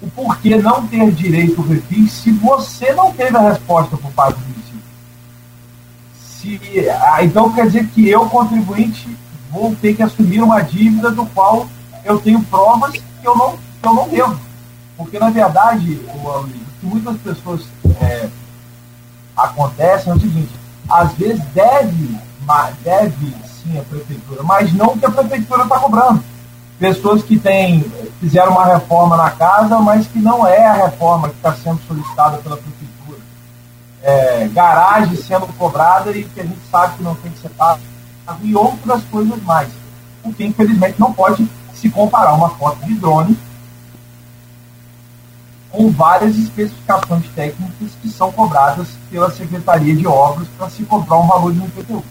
[0.00, 4.38] o porquê não ter direito ao refis se você não teve a resposta por parte
[4.38, 4.82] do município.
[6.18, 9.14] Se, ah, então quer dizer que eu, contribuinte,
[9.50, 11.68] vou ter que assumir uma dívida do qual
[12.02, 14.40] eu tenho provas que eu não, que eu não devo.
[14.96, 17.62] Porque, na verdade, o, que muitas pessoas
[18.00, 18.28] é,
[19.36, 20.52] acontecem é o seguinte,
[20.88, 22.18] às vezes deve,
[22.82, 26.22] deve sim a prefeitura, mas não o que a prefeitura está cobrando.
[26.78, 27.84] Pessoas que têm,
[28.20, 32.38] fizeram uma reforma na casa, mas que não é a reforma que está sendo solicitada
[32.38, 33.18] pela prefeitura.
[34.00, 37.80] É, garagem sendo cobrada e que a gente sabe que não tem que ser pago,
[38.42, 39.68] e outras coisas mais.
[40.22, 43.36] O que, infelizmente, não pode se comparar uma foto de drone
[45.70, 51.26] com várias especificações técnicas que são cobradas pela Secretaria de Obras para se comprar um
[51.26, 52.04] valor de um IPTU.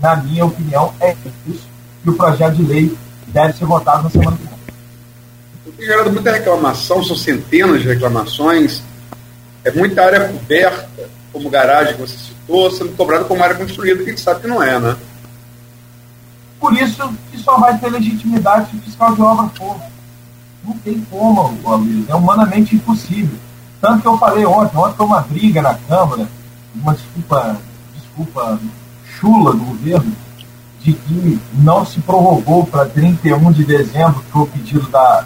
[0.00, 1.66] Na minha opinião, é isso
[2.02, 5.74] que o projeto de lei deve ser votado na semana que vem.
[5.76, 8.82] Tem gerado muita reclamação, são centenas de reclamações,
[9.64, 14.10] é muita área coberta, como garagem que você citou, sendo cobrada como área construída, que
[14.10, 14.96] a gente sabe que não é, né?
[16.60, 19.76] Por isso que só vai ter legitimidade se o fiscal de obra for
[20.66, 23.38] não tem como, Luiz, é humanamente impossível.
[23.80, 26.28] Tanto que eu falei ontem, ontem foi uma briga na Câmara,
[26.74, 27.56] uma desculpa,
[27.94, 28.58] desculpa
[29.18, 30.12] chula do governo,
[30.80, 35.24] de que não se prorrogou para 31 de dezembro, o pedido da,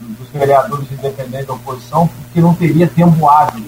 [0.00, 3.66] dos vereadores independentes da oposição, porque não teria tempo hábil.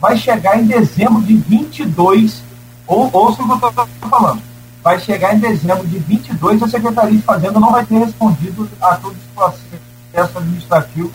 [0.00, 2.42] Vai chegar em dezembro de 22,
[2.86, 4.42] ou, ouça o que eu estou falando,
[4.82, 8.96] vai chegar em dezembro de 22 a Secretaria de Fazenda não vai ter respondido a
[8.96, 11.10] todos os processos processo administrativo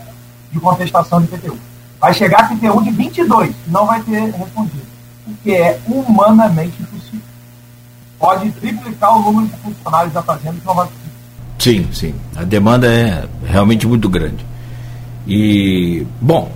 [0.52, 1.56] de contestação de IPTU.
[2.00, 4.82] Vai chegar a IPTU de 22, não vai ter respondido,
[5.26, 7.20] o que é humanamente impossível.
[8.18, 11.08] Pode triplicar o número de funcionários da Fazenda que não vai conseguir.
[11.58, 12.14] Sim, sim.
[12.36, 14.44] A demanda é realmente muito grande.
[15.26, 16.50] E, bom,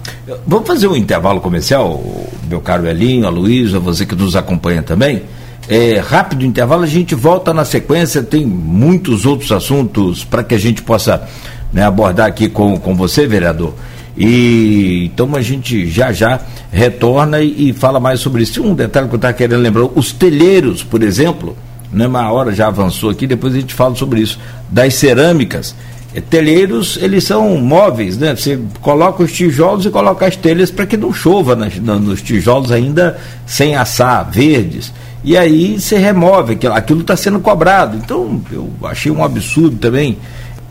[0.46, 2.02] vamos fazer um intervalo comercial,
[2.48, 5.24] meu caro Elinho, a Luísa, você que nos acompanha também.
[5.68, 10.59] É, rápido intervalo, a gente volta na sequência, tem muitos outros assuntos para que a
[10.59, 11.28] gente possa
[11.72, 13.74] né, abordar aqui com, com você, vereador.
[14.16, 18.62] E então a gente já já retorna e, e fala mais sobre isso.
[18.62, 21.56] Um detalhe que eu estava querendo lembrar: os telheiros, por exemplo,
[21.90, 24.38] né, uma hora já avançou aqui, depois a gente fala sobre isso,
[24.70, 25.74] das cerâmicas.
[26.14, 28.37] É, telheiros, eles são móveis, né?
[28.37, 32.70] Você coloca os tijolos e coloca as telhas para que não chova nas, nos tijolos
[32.70, 34.92] ainda sem assar, verdes.
[35.24, 37.96] E aí você remove, aquilo está sendo cobrado.
[37.96, 40.18] Então, eu achei um absurdo também.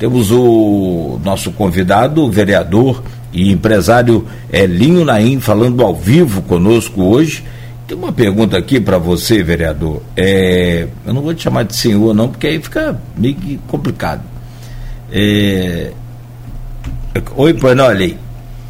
[0.01, 7.45] Temos o nosso convidado, o vereador e empresário Elinho Naim, falando ao vivo conosco hoje.
[7.87, 10.01] Tem uma pergunta aqui para você, vereador.
[10.17, 14.23] É, eu não vou te chamar de senhor, não, porque aí fica meio que complicado.
[15.11, 15.91] É,
[17.35, 18.17] oi, Panoli.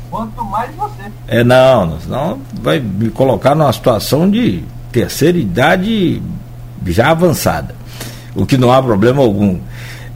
[0.10, 1.10] Quanto mais você.
[1.30, 6.22] É, não, senão vai me colocar numa situação de terceira idade
[6.88, 7.74] já avançada.
[8.36, 9.58] O que não há problema algum.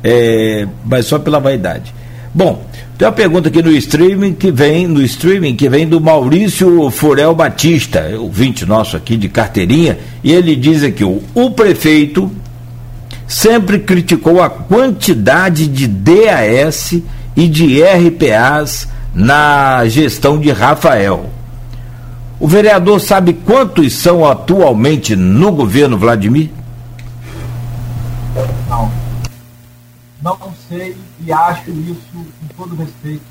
[0.08, 1.92] É, mas só pela vaidade.
[2.32, 2.64] Bom,
[2.96, 7.34] tem uma pergunta aqui no streaming que vem, no streaming que vem do Maurício Furel
[7.34, 12.32] Batista, ouvinte nosso aqui de carteirinha, e ele diz aqui, o, o prefeito
[13.28, 17.02] sempre criticou a quantidade de DAS
[17.36, 21.32] e de RPAs na gestão de Rafael.
[22.40, 26.52] O vereador sabe quantos são atualmente no governo Vladimir?
[30.26, 33.24] Não sei e acho isso, com todo respeito,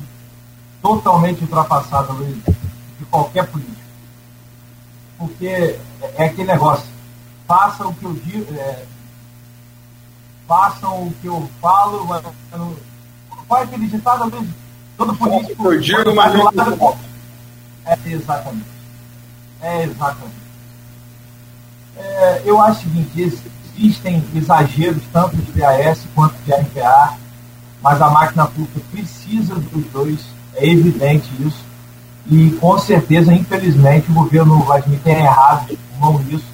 [0.80, 3.82] totalmente ultrapassado Luiz, de qualquer político.
[5.18, 5.76] Porque
[6.16, 6.86] é aquele negócio,
[7.48, 8.84] façam o que eu digo, é,
[10.46, 12.22] façam o que eu falo, mas
[13.48, 14.50] qual é aquele ditado, Luiz?
[14.96, 15.72] Todo político.
[15.72, 16.96] Eu digo, mas não.
[17.86, 18.66] É, exatamente.
[19.60, 20.44] É, exatamente.
[21.96, 23.40] É, eu acho o seguinte,
[23.76, 27.14] existem exageros tanto de PAS quanto de RPA,
[27.82, 30.20] mas a máquina pública precisa dos dois,
[30.54, 31.64] é evidente isso.
[32.30, 36.46] E com certeza, infelizmente, o governo Vladimir tem errado mão nisso,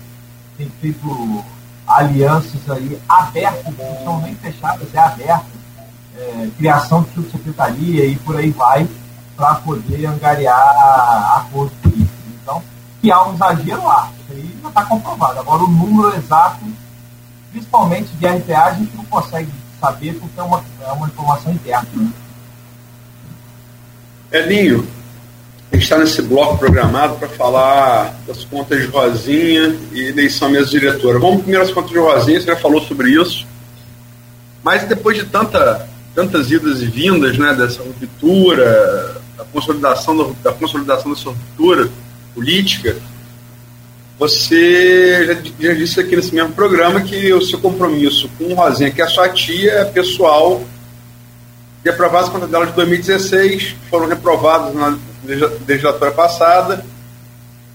[0.56, 1.44] tem feito
[1.86, 5.46] alianças aí abertas, não são nem fechadas, é aberta,
[6.16, 8.88] é, criação de subsecretaria e por aí vai,
[9.36, 12.10] para poder angariar acordos políticos.
[12.42, 12.62] Então,
[13.00, 14.10] que há um exagero lá.
[14.20, 15.40] Isso aí já está comprovado.
[15.40, 16.64] Agora, o número exato,
[17.50, 22.12] principalmente de RPA, a gente não consegue saber porque é uma, é uma informação interna.
[24.30, 24.86] Elinho,
[25.72, 30.68] a gente está nesse bloco programado para falar das contas de Rosinha e eleição mesa
[30.68, 31.18] diretora.
[31.18, 33.46] Vamos primeiro às contas de Rosinha, você já falou sobre isso.
[34.62, 40.52] Mas depois de tanta, tantas idas e vindas, né, dessa ruptura, da consolidação da, da
[40.52, 41.88] consolidação dessa ruptura,
[42.34, 42.96] política,
[44.20, 49.00] você já, já, disse aqui nesse mesmo programa que o seu compromisso com Rosinha, que
[49.00, 50.62] é a sua tia, é pessoal,
[51.82, 54.98] e aprovadas as contas dela de 2016 foram reprovadas na
[55.66, 56.84] legislatura passada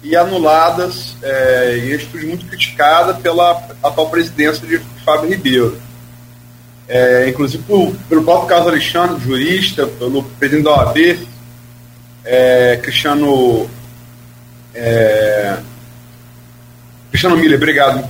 [0.03, 5.81] e anuladas é, em atitude muito criticada pela atual presidência de Fábio Ribeiro.
[6.87, 11.27] É, inclusive por, pelo próprio Carlos Alexandre, jurista, pelo presidente da OAB,
[12.23, 13.67] é, Cristiano
[14.75, 15.57] é...
[17.09, 18.03] Cristiano Miller, obrigado,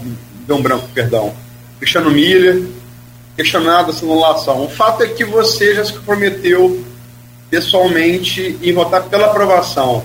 [0.49, 1.33] um branco, perdão.
[1.79, 2.65] Cristiano Miller,
[3.35, 4.63] questionado essa anulação.
[4.63, 6.83] O fato é que você já se comprometeu
[7.49, 10.03] pessoalmente em votar pela aprovação.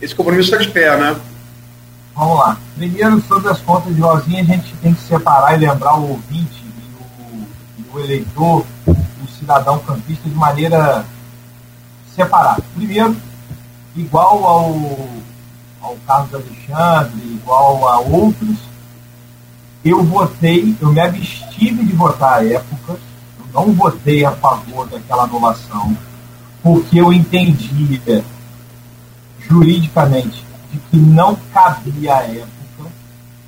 [0.00, 1.16] Esse compromisso está de pé, né?
[2.14, 2.58] Vamos lá.
[2.76, 6.62] Primeiro, sobre as contas de Rosinha, a gente tem que separar e lembrar o ouvinte
[7.92, 11.04] o, o eleitor, o cidadão campista, de maneira
[12.14, 12.62] separada.
[12.74, 13.16] Primeiro,
[13.96, 15.21] igual ao
[15.82, 18.56] ao Carlos Alexandre, igual a outros,
[19.84, 22.92] eu votei, eu me abstive de votar à época,
[23.38, 25.96] eu não votei a favor daquela anulação,
[26.62, 28.24] porque eu entendia
[29.40, 32.90] juridicamente de que não cabia à época,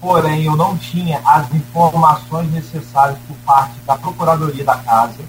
[0.00, 5.20] porém eu não tinha as informações necessárias por parte da Procuradoria da Casa,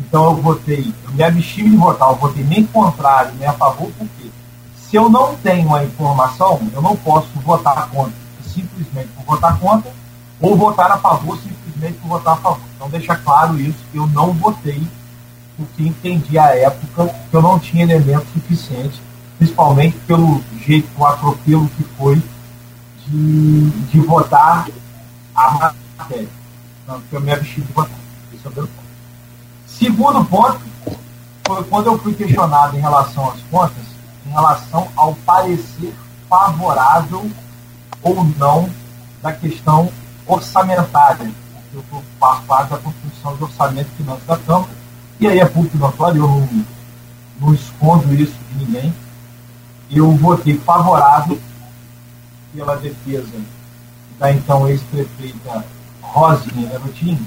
[0.00, 3.90] então eu votei, eu me abstive de votar, eu votei nem contrário, nem a favor,
[3.96, 4.28] por quê?
[4.88, 8.12] Se eu não tenho a informação, eu não posso votar contra,
[8.42, 9.92] simplesmente por votar contra,
[10.40, 12.60] ou votar a favor simplesmente por votar a favor.
[12.76, 14.86] Então deixa claro isso, eu não votei
[15.56, 19.00] porque entendi à época que eu não tinha elementos suficientes,
[19.38, 22.22] principalmente pelo jeito, o atropelo que foi
[23.06, 24.68] de, de votar
[25.34, 26.28] a matéria.
[26.84, 27.98] Então, eu me abstive de votar.
[28.32, 28.70] Esse é o ponto.
[29.66, 30.60] Segundo ponto,
[31.46, 33.95] foi quando eu fui questionado em relação às contas,
[34.26, 35.94] em relação ao parecer
[36.28, 37.30] favorável
[38.02, 38.68] ou não
[39.22, 39.90] da questão
[40.26, 41.30] orçamentária.
[41.72, 41.84] Eu
[42.18, 44.70] faço parte da construção de orçamento e da Câmara,
[45.20, 46.66] e aí é público notório, eu não,
[47.40, 48.94] não escondo isso de ninguém.
[49.90, 51.38] Eu votei favorável
[52.54, 53.40] pela defesa
[54.18, 55.64] da então ex-prefeita
[56.00, 57.26] Rosinha Garotinho.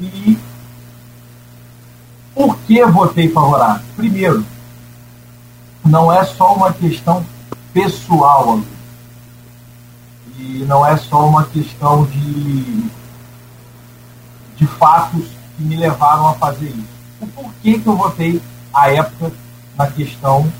[0.00, 0.38] E
[2.34, 3.84] por que votei favorável?
[3.96, 4.44] Primeiro,
[5.84, 7.24] não é só uma questão
[7.72, 8.60] pessoal,
[10.38, 12.84] e não é só uma questão de,
[14.56, 17.00] de fatos que me levaram a fazer isso.
[17.20, 18.40] O porquê que eu votei
[18.72, 19.32] à época
[19.76, 20.50] na questão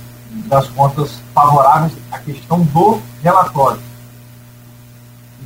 [0.46, 3.80] das contas favoráveis, a questão do relatório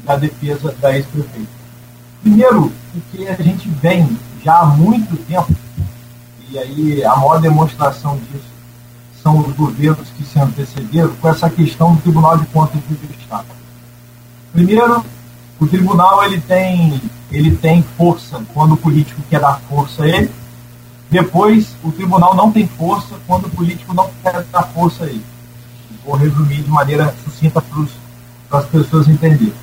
[0.04, 1.48] da defesa da ex-prefeita.
[2.22, 5.54] Primeiro, porque a gente vem já há muito tempo,
[6.50, 8.53] e aí a maior demonstração disso
[9.24, 13.46] são os governos que se antecederam com essa questão do Tribunal de Contas do Estado.
[14.52, 15.02] Primeiro,
[15.58, 17.00] o tribunal ele tem,
[17.32, 20.30] ele tem força quando o político quer dar força a ele.
[21.10, 25.24] Depois, o tribunal não tem força quando o político não quer dar força a ele.
[26.04, 27.64] Vou resumir de maneira sucinta
[28.50, 29.54] para as pessoas entenderem.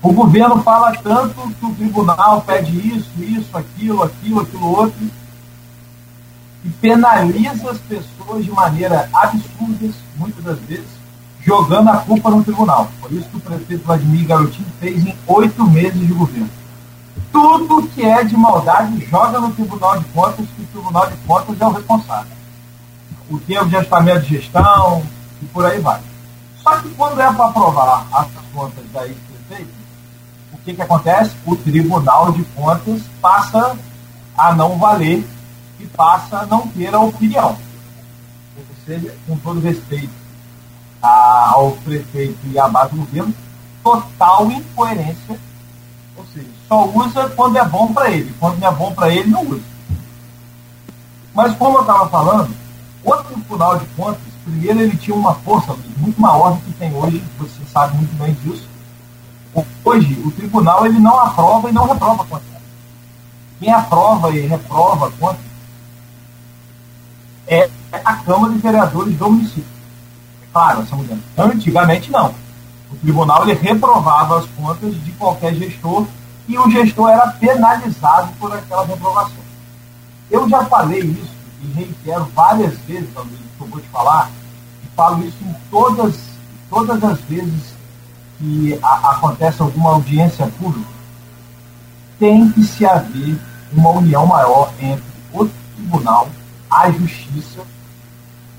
[0.00, 5.10] O governo fala tanto que o tribunal pede isso, isso, aquilo, aquilo, aquilo outro,
[6.64, 10.88] e penaliza as pessoas de maneira absurda, muitas das vezes,
[11.44, 12.90] jogando a culpa no tribunal.
[13.00, 16.48] Foi isso que o prefeito Vladimir Garotinho fez em oito meses de governo.
[17.30, 21.60] Tudo que é de maldade joga no Tribunal de Contas, que o Tribunal de Contas
[21.60, 22.32] é o responsável.
[23.30, 25.02] O termo de ajustamento de gestão
[25.42, 26.00] e por aí vai.
[26.62, 29.70] Só que quando é para aprovar as contas da ex-prefeito,
[30.52, 31.34] o que, que acontece?
[31.44, 33.76] O Tribunal de Contas passa
[34.36, 35.26] a não valer
[35.78, 37.56] e passa a não ter a opinião.
[38.56, 40.12] Ou seja, com todo respeito
[41.02, 43.34] a, ao prefeito e à base do governo
[43.82, 45.38] total incoerência,
[46.16, 49.30] ou seja, só usa quando é bom para ele, quando não é bom para ele,
[49.30, 49.62] não usa.
[51.34, 52.54] Mas como eu estava falando,
[53.02, 57.22] o Tribunal de Contas, primeiro ele tinha uma força muito maior do que tem hoje,
[57.38, 58.68] você sabe muito bem disso.
[59.84, 62.48] Hoje, o tribunal ele não aprova e não reprova contas.
[63.60, 65.44] Quem aprova e reprova contas
[67.46, 69.74] é a Câmara de Vereadores do município
[70.54, 71.20] claro, essa mudança.
[71.36, 72.32] Antigamente, não.
[72.90, 76.06] O tribunal ele reprovava as contas de qualquer gestor
[76.46, 79.44] e o gestor era penalizado por aquela reprovação.
[80.30, 84.30] Eu já falei isso e reitero várias vezes, André, que eu vou te falar,
[84.84, 86.14] e falo isso em todas,
[86.70, 87.74] todas as vezes
[88.38, 90.88] que a, acontece alguma audiência pública,
[92.18, 93.36] tem que se haver
[93.72, 96.28] uma união maior entre o tribunal,
[96.74, 97.60] a justiça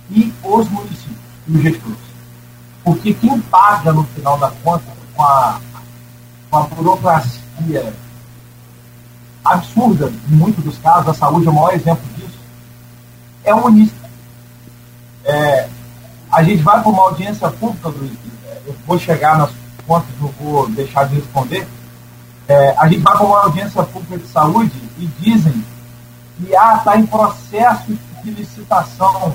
[0.09, 1.97] e os municípios e os gestores.
[2.84, 5.59] Porque quem paga no final da conta com a,
[6.49, 7.93] com a burocracia
[9.43, 12.39] absurda, em muitos dos casos, a saúde é o maior exemplo disso,
[13.43, 14.09] é o município.
[15.26, 15.68] É,
[16.32, 18.13] a gente vai para uma audiência pública, Luiz,
[18.66, 19.51] eu vou chegar nas
[19.86, 21.68] contas, não vou deixar de responder.
[22.47, 25.63] É, a gente vai para uma audiência pública de saúde e dizem
[26.44, 29.34] está ah, tá em processo de licitação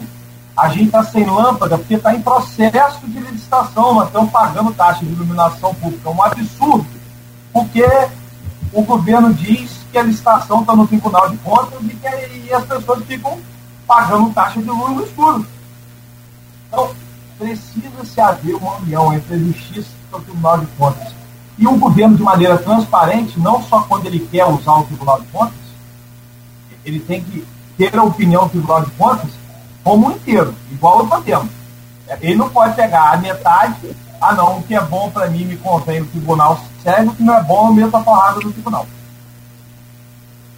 [0.60, 5.04] a gente está sem lâmpada porque está em processo de licitação, nós estamos pagando taxa
[5.04, 6.08] de iluminação pública.
[6.08, 6.86] É um absurdo,
[7.50, 7.86] porque
[8.72, 12.64] o governo diz que a licitação está no Tribunal de Contas e, que, e as
[12.66, 13.38] pessoas ficam
[13.86, 15.46] pagando taxa de luz no escuro.
[16.68, 16.90] Então,
[17.38, 21.14] precisa se haver uma união entre a Justiça e o Tribunal de Contas.
[21.56, 25.26] E o governo, de maneira transparente, não só quando ele quer usar o Tribunal de
[25.28, 25.69] Contas,
[26.90, 27.46] ele tem que
[27.78, 29.30] ter a opinião Tribunal de Contas,
[29.82, 31.48] como inteiro, igual eu estou tendo.
[32.20, 35.56] Ele não pode pegar a metade, ah não, o que é bom para mim me
[35.56, 38.86] convém o tribunal segue, o que não é bom eu meto a porrada do tribunal.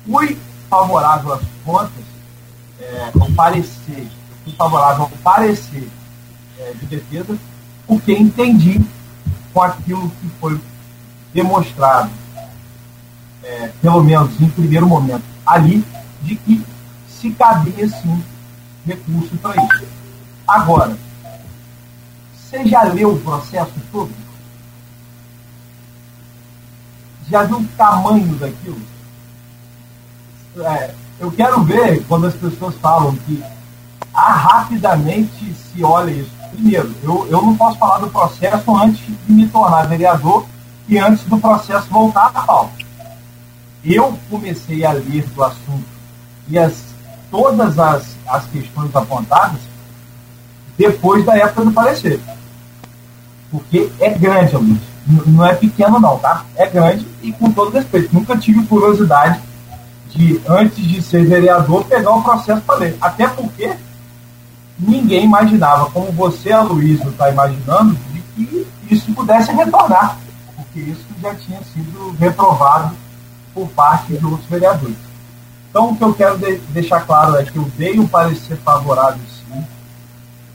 [0.04, 0.36] Fui
[0.68, 2.04] favorável às contas,
[2.80, 4.08] é, ao parecer,
[4.42, 5.88] fui favorável ao parecer
[6.58, 7.36] é, de defesa,
[7.86, 8.80] porque entendi
[9.52, 10.58] com aquilo que foi
[11.32, 12.10] demonstrado,
[13.44, 15.84] é, pelo menos em primeiro momento, ali,
[16.22, 16.64] de que
[17.08, 18.24] se cabia sim
[18.86, 19.86] recurso para isso.
[20.46, 20.96] Agora,
[22.34, 24.12] você já leu o processo todo?
[27.28, 28.80] Já viu o tamanho daquilo?
[30.58, 33.42] É, eu quero ver quando as pessoas falam que
[34.12, 36.30] ah, rapidamente se olha isso.
[36.50, 40.44] Primeiro, eu, eu não posso falar do processo antes de me tornar vereador
[40.86, 42.84] e antes do processo voltar à pauta.
[43.82, 46.01] Eu comecei a ler do assunto
[46.49, 46.93] e as
[47.30, 49.61] todas as, as questões apontadas
[50.76, 52.20] depois da época do parecer.
[53.51, 54.80] Porque é grande, Luiz.
[55.26, 56.45] Não é pequeno, não, tá?
[56.55, 58.14] É grande e com todo respeito.
[58.14, 59.40] Nunca tive curiosidade
[60.11, 62.97] de, antes de ser vereador, pegar o processo para ler.
[63.01, 63.74] Até porque
[64.78, 70.18] ninguém imaginava, como você, Aloysio, está imaginando, de que isso pudesse retornar,
[70.57, 72.95] porque isso já tinha sido reprovado
[73.55, 75.11] por parte de outros vereadores.
[75.72, 79.22] Então, o que eu quero de deixar claro é que eu dei um parecer favorável,
[79.26, 79.64] sim.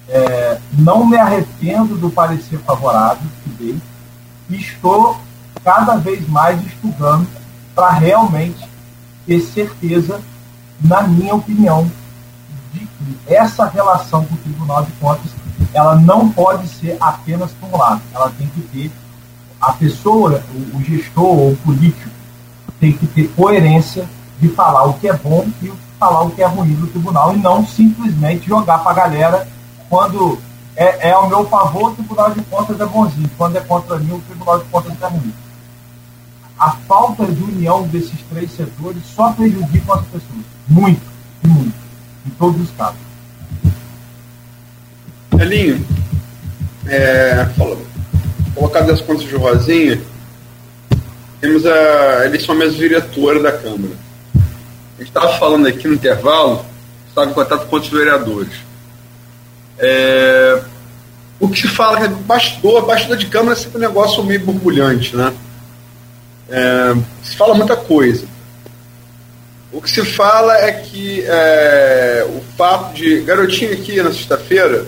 [0.08, 3.82] É, não me arrependo do parecer favorável que dei.
[4.60, 5.18] Estou
[5.64, 7.28] cada vez mais estudando
[7.74, 8.64] para realmente
[9.26, 10.22] ter certeza,
[10.80, 11.92] na minha opinião,
[12.72, 15.32] de que essa relação com o Tribunal de Contas
[15.74, 18.04] ela não pode ser apenas por um lado.
[18.14, 18.92] Ela tem que ter
[19.60, 20.44] a pessoa,
[20.76, 22.12] o gestor ou o político
[22.80, 24.08] tem que ter coerência
[24.40, 27.40] de falar o que é bom e falar o que é ruim do tribunal e
[27.40, 29.48] não simplesmente jogar para a galera
[29.90, 30.40] quando
[30.78, 34.14] é, é ao meu favor, o Tribunal de Contas é bonzinho, quando é contra mim,
[34.14, 35.34] o Tribunal de Contas é ruim.
[36.60, 40.46] A falta de união desses três setores só prejudica as pessoas.
[40.68, 41.02] Muito,
[41.44, 41.74] muito.
[42.26, 43.00] Em todos os casos.
[45.40, 45.86] Elinho,
[46.88, 47.48] é,
[48.54, 50.02] colocado as contas de Rosinha,
[51.40, 54.07] temos a eleição mesmo diretora da Câmara.
[54.98, 56.66] A gente estava falando aqui no intervalo,
[57.08, 58.54] estava em contato com outros vereadores.
[59.78, 60.60] É,
[61.40, 65.16] o que se fala é bastidor, bastidor de Câmara é sempre um negócio meio borbulhante,
[65.16, 65.32] né?
[66.50, 68.26] É, se fala muita coisa.
[69.72, 73.22] O que se fala é que é, o fato de.
[73.22, 74.88] Garotinho aqui na sexta-feira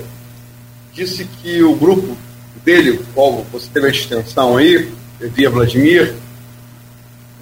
[0.92, 2.18] disse que o grupo
[2.64, 6.16] dele, qual você teve a extensão aí, via Vladimir,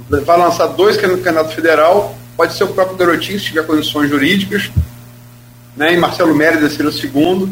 [0.09, 4.71] vai lançar dois candidatos federal, pode ser o próprio Garotinho, se tiver condições jurídicas,
[5.75, 7.49] né, e Marcelo Mérida seria o segundo.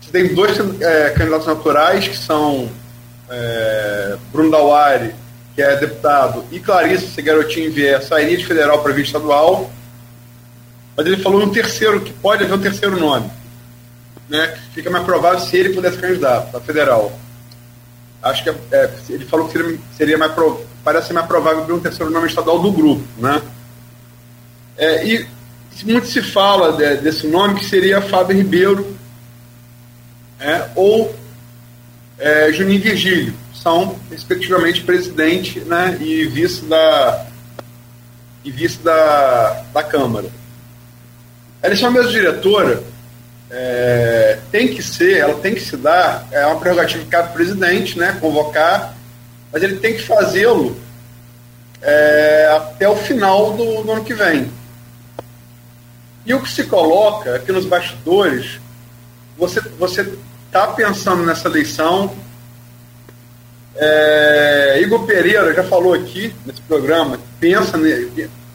[0.00, 2.70] Você tem dois é, candidatos naturais, que são
[3.28, 5.12] é, Bruno Dauari,
[5.54, 9.70] que é deputado, e Clarice, se Garotinho vier, sairia de federal para vir estadual.
[10.96, 13.28] Mas ele falou um terceiro, que pode haver um terceiro nome,
[14.28, 17.12] né, fica mais provável se ele pudesse candidato a federal
[18.22, 21.74] acho que é, é, ele falou que seria, seria mais pro, parece mais provável abrir
[21.74, 23.42] um terceiro nome estadual do grupo, né?
[24.76, 25.26] É, e
[25.84, 28.96] muito se fala de, desse nome que seria Fábio Ribeiro
[30.38, 31.14] é, ou
[32.18, 37.26] é, Juninho Virgílio, são respectivamente presidente né, e vice da
[38.42, 40.28] e vice da, da Câmara.
[41.62, 42.82] Ela é mesmo diretora
[43.50, 47.98] é, tem que ser, ela tem que se dar, é uma prerrogativa de cada presidente,
[47.98, 48.94] né, convocar,
[49.52, 50.76] mas ele tem que fazê-lo
[51.82, 54.50] é, até o final do, do, ano que vem.
[56.26, 58.60] E o que se coloca aqui nos bastidores,
[59.36, 60.12] você você
[60.46, 62.14] está pensando nessa eleição.
[63.76, 67.78] É, Igor Pereira já falou aqui nesse programa, pensa,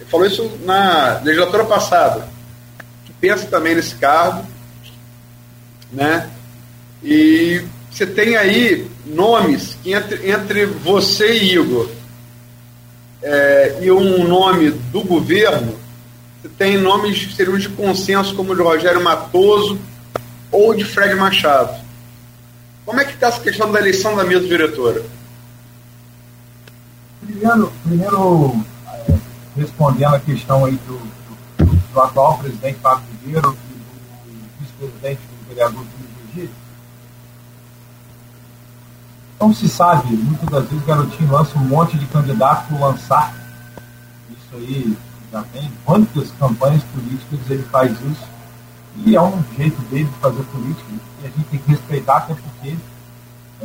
[0.07, 2.27] falou isso na legislatura passada,
[3.05, 4.45] que pensa também nesse cargo
[5.95, 6.29] né?
[7.03, 7.63] E
[7.95, 11.89] você tem aí nomes que entre, entre você e Igor
[13.23, 15.79] é, e um nome do governo,
[16.41, 19.79] você tem nomes que seriam de consenso, como o de Rogério Matoso
[20.51, 21.81] ou de Fred Machado.
[22.85, 25.01] Como é que está essa questão da eleição da mesa diretora?
[27.25, 28.65] Primeiro, primeiro
[29.07, 29.13] é,
[29.55, 30.99] respondendo a questão aí do,
[31.63, 35.85] do, do atual presidente Fábio Ribeiro e do vice-presidente vereador
[39.35, 43.33] Então se sabe, muitas das vezes o garotinho lança um monte de candidatos por lançar.
[44.31, 44.97] Isso aí
[45.31, 45.71] já tem.
[45.83, 48.23] Quantas campanhas políticas ele faz isso?
[49.05, 50.85] E é um jeito dele de fazer política.
[51.21, 52.75] E a gente tem que respeitar, até porque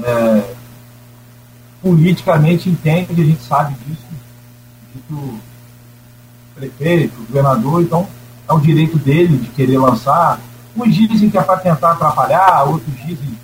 [0.02, 0.54] é,
[1.80, 4.06] politicamente entende, a gente sabe disso,
[4.94, 5.40] dito
[6.54, 8.08] prefeito, governador, então
[8.48, 10.40] é o direito dele de querer lançar
[10.76, 13.36] Uns dizem que é para tentar atrapalhar, outros dizem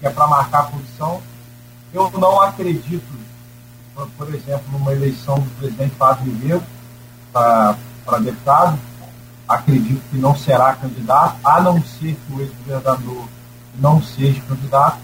[0.00, 1.22] que é para marcar a posição.
[1.96, 3.02] Eu não acredito,
[4.18, 6.62] por exemplo, numa eleição do presidente Fábio Ribeiro
[7.32, 8.78] para deputado.
[9.48, 13.28] Acredito que não será candidato, a não ser que o ex-governador
[13.78, 14.98] não seja candidato.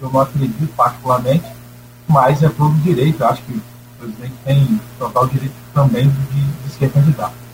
[0.00, 1.46] Eu não acredito particularmente,
[2.06, 3.24] mas é todo direito.
[3.24, 3.62] Acho que o
[3.98, 7.48] presidente tem total direito também de, de ser candidato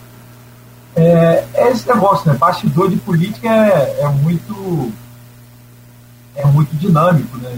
[0.95, 2.37] é, é esse negócio, né?
[2.37, 4.91] Bastidor de política é, é, muito
[6.35, 7.57] é muito dinâmico, né?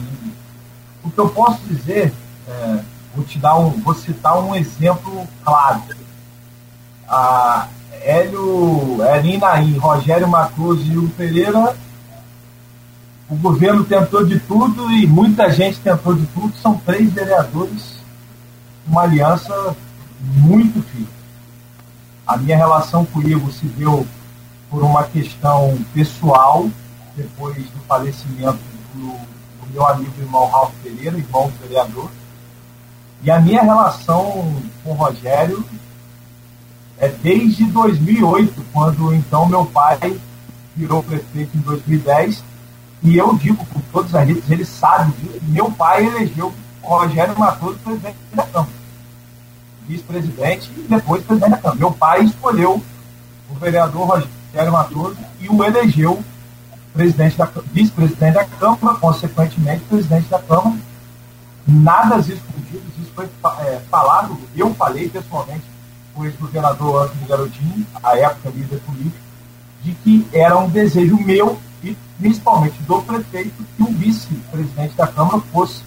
[1.07, 2.13] O que eu posso dizer,
[2.45, 2.79] é,
[3.15, 5.81] vou te dar um, vou citar um exemplo claro.
[7.07, 7.69] A
[8.01, 11.77] Hélio, Hélio Rogério Matoso e o Pereira,
[13.29, 16.53] o governo tentou de tudo e muita gente tentou de tudo.
[16.57, 17.99] São três vereadores,
[18.85, 19.73] uma aliança
[20.19, 21.07] muito firme.
[22.25, 24.05] A minha relação com o Igor se deu
[24.69, 26.69] por uma questão pessoal,
[27.15, 28.59] depois do falecimento
[28.93, 29.36] do,
[29.71, 32.09] meu amigo irmão Ralf Pereira, irmão do vereador.
[33.23, 35.63] E a minha relação com o Rogério
[36.97, 40.19] é desde 2008, quando então meu pai
[40.75, 42.43] virou prefeito em 2010.
[43.03, 45.13] E eu digo com todas as letras, ele sabe.
[45.43, 48.71] Meu pai elegeu o Rogério Matoso presidente da Câmara,
[49.87, 51.79] vice-presidente e depois presidente da Câmara.
[51.79, 52.81] Meu pai escolheu
[53.49, 56.23] o vereador Rogério Matoso e o elegeu
[56.97, 60.75] presidente da vice-presidente da Câmara, consequentemente presidente da Câmara.
[61.67, 63.29] Nada escondido, isso foi
[63.59, 65.63] é, falado, eu falei pessoalmente
[66.13, 69.17] com o ex-governador Antônio Garotinho, à época líder político,
[69.83, 75.39] de que era um desejo meu e principalmente do prefeito que o vice-presidente da Câmara
[75.53, 75.83] fosse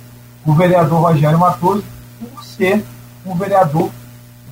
[0.46, 1.82] o vereador Rogério Matoso,
[2.20, 2.84] por ser
[3.26, 3.90] um vereador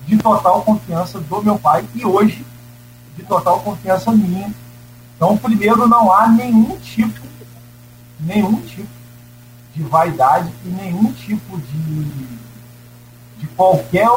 [0.06, 2.44] de total confiança do meu pai e hoje
[3.16, 4.52] de total confiança minha.
[5.18, 7.26] Então, primeiro, não há nenhum tipo,
[8.20, 8.86] nenhum tipo
[9.74, 12.28] de vaidade e nenhum tipo de,
[13.38, 14.08] de qualquer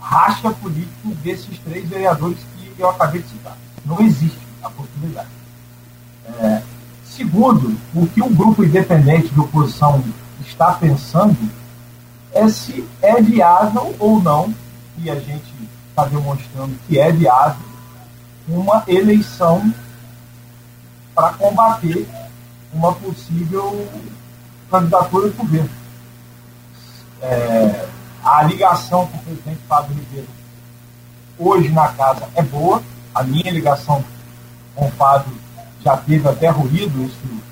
[0.00, 3.56] racha político desses três vereadores que eu acabei de citar.
[3.86, 5.28] Não existe a possibilidade.
[6.40, 6.60] É,
[7.04, 10.02] segundo, o que um grupo independente de oposição
[10.40, 11.36] está pensando
[12.32, 14.52] é se é viável ou não,
[14.98, 15.52] e a gente
[15.88, 17.64] está demonstrando que é viável,
[18.48, 19.72] uma eleição
[21.14, 22.08] para combater
[22.72, 23.88] uma possível
[24.70, 25.70] candidatura de governo.
[27.20, 27.88] É,
[28.24, 30.28] a ligação com o presidente Fábio Ribeiro
[31.38, 32.82] hoje na casa é boa.
[33.14, 34.04] A minha ligação
[34.74, 35.32] com o Fábio
[35.84, 37.42] já teve até ruído, isso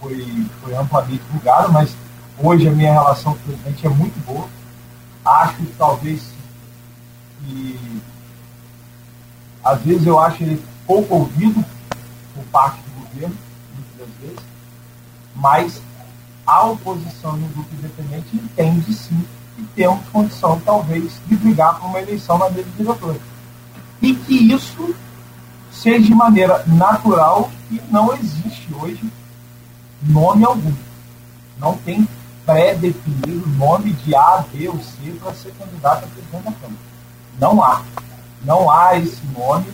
[0.00, 1.96] foi, foi amplamente divulgado, mas
[2.38, 4.46] hoje a minha relação com o presidente é muito boa.
[5.24, 6.32] Acho que talvez
[7.40, 8.02] que
[9.64, 11.64] às vezes eu acho ele pouco ouvido
[12.34, 13.36] por parte do governo,
[13.74, 14.44] muitas das vezes,
[15.34, 15.82] mas
[16.46, 19.24] a oposição no grupo independente entende sim
[19.56, 23.18] que temos condição, talvez, de brigar por uma eleição na diretora.
[24.00, 24.94] E que isso
[25.70, 29.02] seja de maneira natural e não existe hoje
[30.02, 30.72] nome algum.
[31.58, 32.06] Não tem
[32.44, 36.80] pré-definido nome de A, B ou C para ser candidato a presidente da Câmara.
[37.38, 37.82] Não há.
[38.44, 39.66] Não há esse nome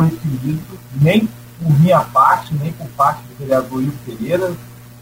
[0.00, 1.28] definido, nem
[1.60, 4.52] por minha parte, nem por parte do vereador Ivo Pereira,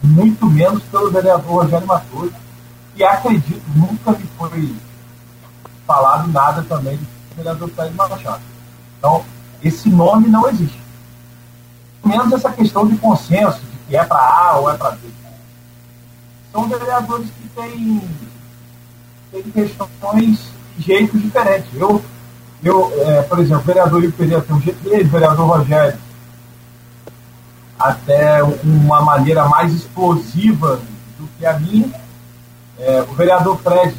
[0.03, 2.33] muito menos pelo vereador Rogério Matoso,
[2.95, 4.75] e acredito, nunca me foi
[5.87, 8.41] falado nada também do vereador Fred Machado.
[8.99, 9.25] Então,
[9.63, 10.81] esse nome não existe.
[12.05, 15.09] Menos essa questão de consenso, de que é para A ou é para B.
[16.53, 18.03] São vereadores que têm,
[19.31, 20.39] têm questões
[20.77, 21.69] de jeitos diferentes.
[21.75, 22.03] Eu,
[22.63, 26.06] eu é, por exemplo, o vereador Ivo Pereira tem um jeito dele, o vereador Rogério
[27.79, 30.81] até uma maneira mais explosiva
[31.19, 31.91] do que a minha.
[32.79, 33.97] É, o vereador Fred,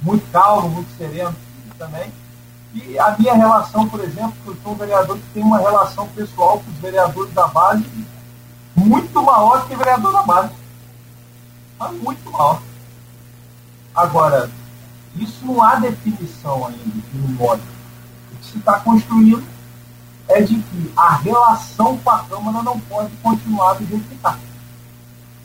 [0.00, 1.34] muito calmo, muito sereno
[1.78, 2.12] também.
[2.74, 6.58] E a minha relação, por exemplo, eu sou um vereador que tem uma relação pessoal
[6.60, 7.84] com os vereadores da base
[8.74, 10.54] muito maior que o vereador da base.
[11.78, 12.62] Mas muito maior.
[13.94, 14.50] Agora,
[15.16, 17.62] isso não há definição ainda de um modo.
[18.32, 19.44] O que se está construindo
[20.28, 24.38] é de que a relação com a Câmara não pode continuar do jeito que está.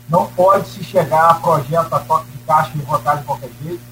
[0.08, 3.82] Não pode se chegar a projeto a toque de caixa e votar de qualquer jeito.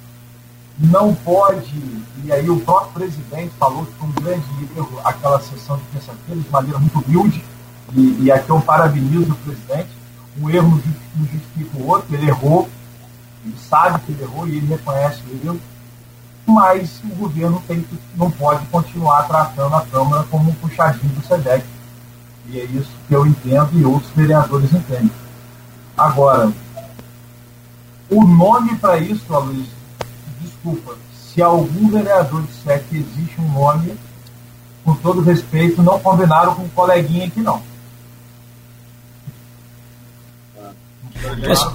[0.78, 1.74] Não pode,
[2.22, 6.40] e aí o próprio presidente falou que foi um grande erro aquela sessão de terça-feira,
[6.40, 7.42] de maneira muito humilde,
[7.94, 9.88] e, e aqui eu parabenizo o presidente,
[10.38, 10.82] um erro
[11.16, 12.68] não justifica o outro, ele errou,
[13.42, 15.60] ele sabe que ele errou e ele reconhece o erro,
[16.46, 17.84] mas o governo tem
[18.14, 21.64] não pode continuar tratando a Câmara como um puxadinho do SEDEC.
[22.48, 25.10] E é isso que eu entendo e outros vereadores entendem.
[25.96, 26.52] Agora,
[28.08, 29.66] o nome para isso, Aloysio,
[30.40, 33.98] desculpa, se algum vereador disser que existe um nome,
[34.84, 37.60] com todo respeito, não combinaram com o coleguinha aqui, não.
[41.44, 41.72] Posso,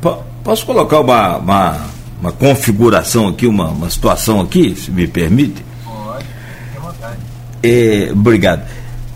[0.00, 1.86] po, posso colocar uma, uma,
[2.20, 5.64] uma, configuração aqui, uma, uma situação aqui, se me permite?
[5.84, 7.18] Pode, fique vontade.
[7.62, 8.62] É, obrigado.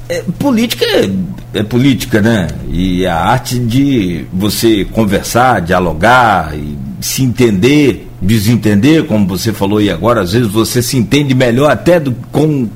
[0.08, 1.10] É, política é,
[1.54, 2.48] é, política, né?
[2.68, 9.90] E a arte de você conversar, dialogar e se entender desentender, como você falou aí
[9.90, 12.68] agora, às vezes você se entende melhor até do, com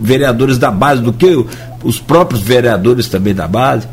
[0.00, 1.44] vereadores da base do que
[1.84, 3.86] os próprios vereadores também da base.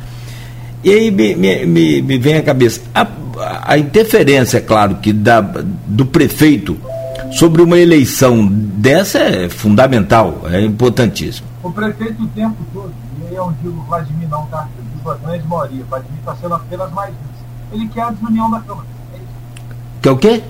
[0.83, 3.05] E aí me, me, me vem à cabeça a,
[3.39, 6.77] a interferência, é claro, que da, do prefeito
[7.31, 11.47] sobre uma eleição dessa é fundamental, é importantíssimo.
[11.63, 14.67] O prefeito o tempo todo, e aí eu digo Vladimir não, tá?
[14.77, 17.75] Eu digo a grande maioria, Vladimir está sendo apenas mais um.
[17.75, 18.87] Ele quer a desunião da Câmara.
[19.13, 19.25] É isso.
[20.01, 20.43] Quer o quê?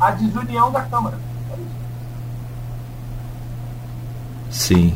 [0.00, 1.18] A desunião da Câmara.
[1.50, 1.66] É isso.
[4.50, 4.94] Sim.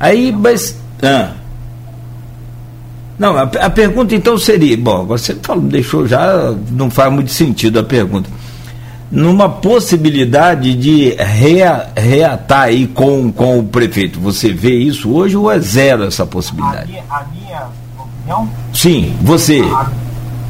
[0.00, 0.80] Aí, mas.
[1.02, 1.34] Ah.
[3.18, 7.80] Não, a, a, pergunta então seria, bom, você falou, deixou já, não faz muito sentido
[7.80, 8.30] a pergunta.
[9.10, 15.50] Numa possibilidade de rea, reatar aí com, com o prefeito, você vê isso hoje ou
[15.50, 16.82] é zero essa possibilidade?
[16.82, 18.50] A minha, a minha opinião?
[18.72, 19.62] Sim, você.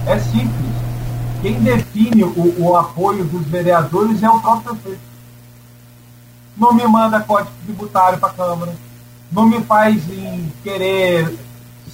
[0.07, 0.69] É simples.
[1.41, 5.01] Quem define o, o apoio dos vereadores é o próprio prefeito.
[6.57, 8.73] Não me manda código tributário para a Câmara,
[9.31, 11.33] não me faz em querer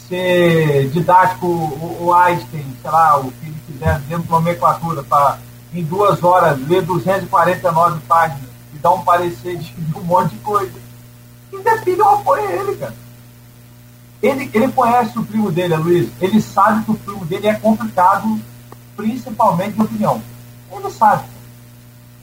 [0.08, 5.38] ser didático o, o Einstein, sei lá, o que ele quiser dentro de nomenclatura, para
[5.72, 10.72] em duas horas ler 249 páginas e dar um parecer de um monte de coisa.
[11.50, 12.94] Quem define o apoio é ele, cara.
[14.22, 16.10] Ele, ele conhece o primo dele, Luiz.
[16.20, 18.40] Ele sabe que o primo dele é complicado,
[18.96, 20.22] principalmente de opinião.
[20.72, 21.24] Ele sabe.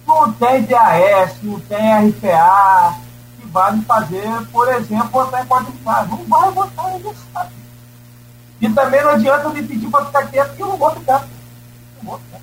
[0.07, 2.97] Não tem DAS, não tem RPA,
[3.39, 6.09] que vai me fazer, por exemplo, votar em quadriculado.
[6.09, 7.60] Não vai votar, ele sabe.
[8.61, 11.27] E também não adianta me pedir para ficar quieto, porque eu não vou ficar.
[12.01, 12.41] Não vou ficar.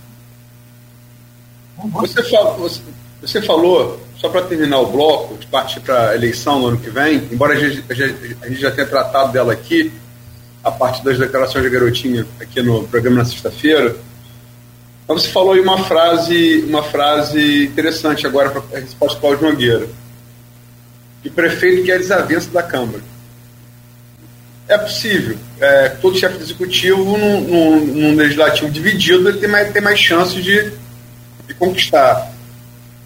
[1.79, 2.81] Não vou Você, falou, você,
[3.21, 6.91] você falou, só para terminar o bloco, de partir para a eleição no ano que
[6.91, 9.93] vem, embora a gente, a gente já tenha tratado dela aqui,
[10.65, 13.97] a partir das declarações de garotinha aqui no programa na sexta-feira,
[15.09, 19.49] mas você falou aí uma frase, uma frase interessante agora para a resposta do Cláudio
[19.49, 19.89] Nogueira.
[21.23, 23.03] Que prefeito quer desavença da Câmara.
[24.69, 25.37] É possível.
[25.59, 30.41] É, todo chefe executivo, num, num, num, legislativo dividido, ele tem mais, tem mais chance
[30.41, 30.73] de,
[31.47, 32.31] de conquistar.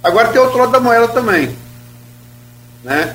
[0.02, 1.56] Agora tem outro lado da moeda também.
[2.82, 3.14] Né?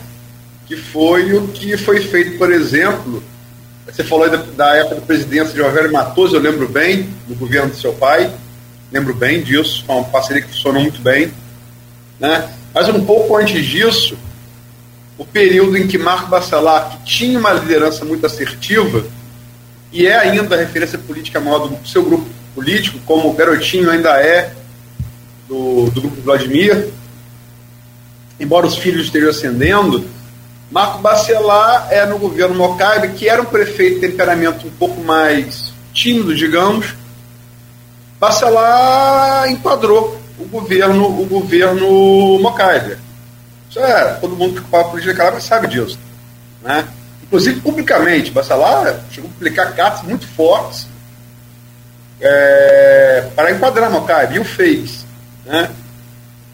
[0.65, 3.21] Que foi o que foi feito, por exemplo,
[3.85, 7.69] você falou da, da época da presidência de Roberto Matoso, eu lembro bem, do governo
[7.69, 8.31] do seu pai,
[8.91, 11.31] lembro bem disso, foi uma parceria que funcionou muito bem.
[12.19, 12.49] Né?
[12.73, 14.17] Mas um pouco antes disso,
[15.17, 19.03] o período em que Marco Bacelar, que tinha uma liderança muito assertiva,
[19.91, 24.21] e é ainda a referência política maior do seu grupo político, como o Garotinho ainda
[24.21, 24.53] é
[25.47, 26.89] do, do grupo Vladimir,
[28.39, 30.05] embora os filhos estejam ascendendo,
[30.69, 35.71] Marco Bacelar é no governo Mocaibe, que era um prefeito de temperamento um pouco mais
[35.93, 36.93] tímido, digamos.
[38.19, 42.97] Bacelar enquadrou o governo, o governo Mocaibe.
[43.77, 45.99] Isso é, todo mundo que ocupa a política calabre sabe disso.
[46.63, 46.87] Né?
[47.21, 50.87] Inclusive, publicamente, Bacelar chegou a publicar cartas muito fortes
[52.19, 55.05] é, para enquadrar Mocaibe, e o fez.
[55.45, 55.69] Né?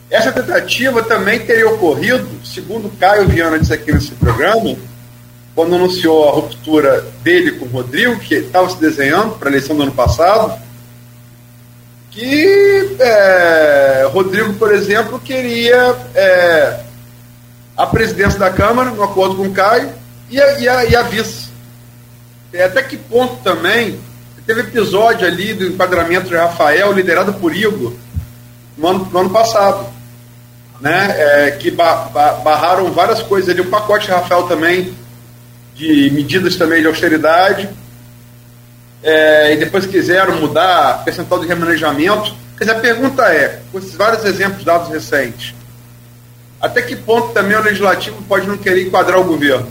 [0.10, 4.76] Essa tentativa também teria ocorrido, segundo Caio Viana disse aqui nesse programa,
[5.56, 9.78] quando anunciou a ruptura dele com o Rodrigo, que estava se desenhando para a eleição
[9.78, 10.62] do ano passado,
[12.12, 16.80] que é, Rodrigo, por exemplo, queria é,
[17.76, 19.90] a presidência da Câmara, no acordo com o Caio,
[20.30, 21.50] e a, e a, e a vice.
[22.52, 24.00] É, até que ponto também
[24.46, 27.94] teve episódio ali do enquadramento de Rafael, liderado por Igor,
[28.78, 29.92] no ano, no ano passado.
[30.82, 34.94] Né, é, que ba, ba, barraram várias coisas ali, o pacote Rafael também,
[35.74, 37.70] de medidas também de austeridade,
[39.02, 42.36] é, e depois quiseram mudar percentual de remanejamento.
[42.58, 45.56] Quer dizer, a pergunta é, com esses vários exemplos dados recentes,
[46.64, 49.68] até que ponto também o legislativo pode não querer enquadrar o governo?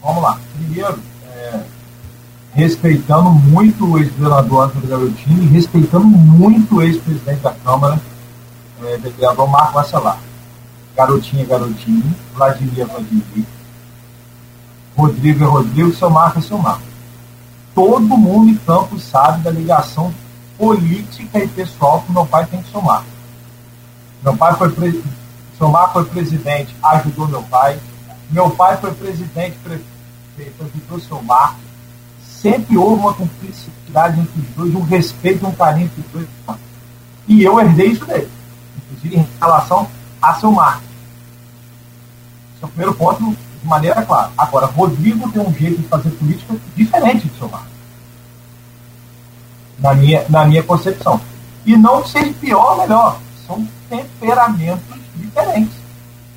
[0.00, 0.38] Vamos lá.
[0.56, 1.60] Primeiro, é,
[2.52, 8.00] respeitando muito o ex-vereador Antônio Garotinho e respeitando muito o ex-presidente da Câmara,
[8.84, 10.20] é, vereador Marco Bacelar.
[10.94, 13.44] Garotinho é garotinho, Vladimir Vladimir,
[14.96, 16.84] Rodrigo é Rodrigo, seu Marco é seu Marco.
[17.74, 20.14] Todo mundo em campo sabe da ligação
[20.56, 23.06] política e pessoal que meu pai tem com seu Marco.
[24.22, 24.70] Meu pai foi
[25.60, 27.78] seu foi presidente, ajudou meu pai.
[28.30, 31.54] Meu pai foi presidente, prefeito, ajudou seu Mar.
[32.24, 36.06] Sempre houve uma cumplicidade entre os dois, um respeito, um carinho entre os
[36.46, 36.58] dois.
[37.28, 38.30] E eu herdei isso dele,
[38.78, 39.86] inclusive em relação
[40.22, 40.80] a seu Mar.
[42.62, 44.30] O primeiro ponto, de maneira clara.
[44.38, 47.66] Agora, Rodrigo tem um jeito de fazer política diferente do seu Mar.
[49.78, 51.20] Na minha, na minha concepção.
[51.66, 53.20] E não ser pior ou melhor.
[53.46, 55.74] São temperamentos diferentes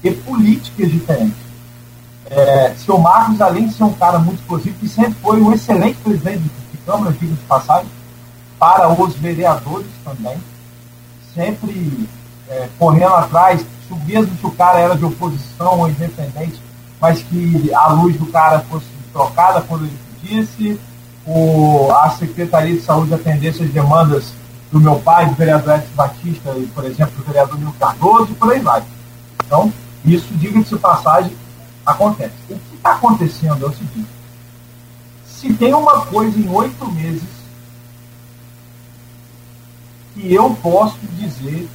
[0.03, 1.43] e políticas diferentes.
[2.29, 5.97] É, seu Marcos, além de ser um cara muito explosivo, que sempre foi um excelente
[5.99, 6.39] presidente
[6.71, 7.89] de Câmara, digo de passagem,
[8.59, 10.37] para os vereadores também,
[11.33, 12.07] sempre
[12.49, 13.65] é, correndo atrás,
[14.05, 16.61] mesmo se o cara era de oposição ou independente,
[16.99, 20.79] mas que a luz do cara fosse trocada quando ele pedisse,
[21.25, 24.33] o, a Secretaria de Saúde atendesse as demandas
[24.73, 28.35] do meu pai, do vereador Edson Batista, e, por exemplo, do vereador Nilo Cardoso, e
[28.35, 28.83] por aí vai.
[29.45, 29.71] Então,
[30.03, 31.31] isso, diga-se passagem,
[31.85, 32.33] acontece.
[32.49, 34.09] O que está acontecendo é o seguinte:
[35.25, 37.29] se tem uma coisa em oito meses
[40.15, 41.69] que eu posso dizer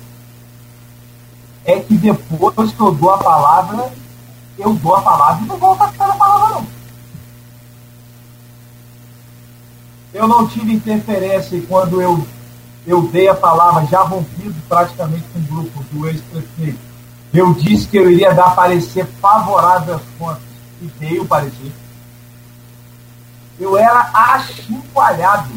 [1.65, 3.93] é que depois que eu dou a palavra,
[4.59, 6.67] eu dou a palavra e não volto a ficar na palavra, não.
[10.13, 12.27] Eu não tive interferência quando eu,
[12.89, 16.79] eu dei a palavra, já rompido praticamente com o grupo do ex-prefeito.
[17.35, 20.43] Eu disse que eu iria dar parecer favorável às contas
[20.81, 21.71] e dei o parecer.
[23.61, 25.51] Eu era achincalhado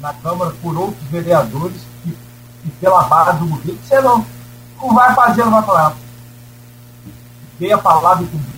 [0.00, 2.08] na Câmara por outros vereadores e,
[2.64, 3.78] e pela base do governo.
[3.82, 4.24] Você não,
[4.80, 5.94] não vai fazer, vai falar.
[7.58, 8.51] Dei a palavra cumpri.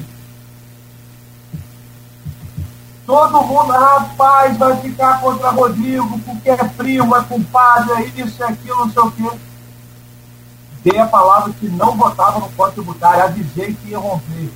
[3.07, 8.47] Todo mundo, rapaz, vai ficar contra Rodrigo, porque é primo, é compadre, é isso, é
[8.47, 9.39] aquilo, não sei o quê.
[10.83, 14.51] Dei a palavra que não votava no Código Tributário, avisei que ia romper.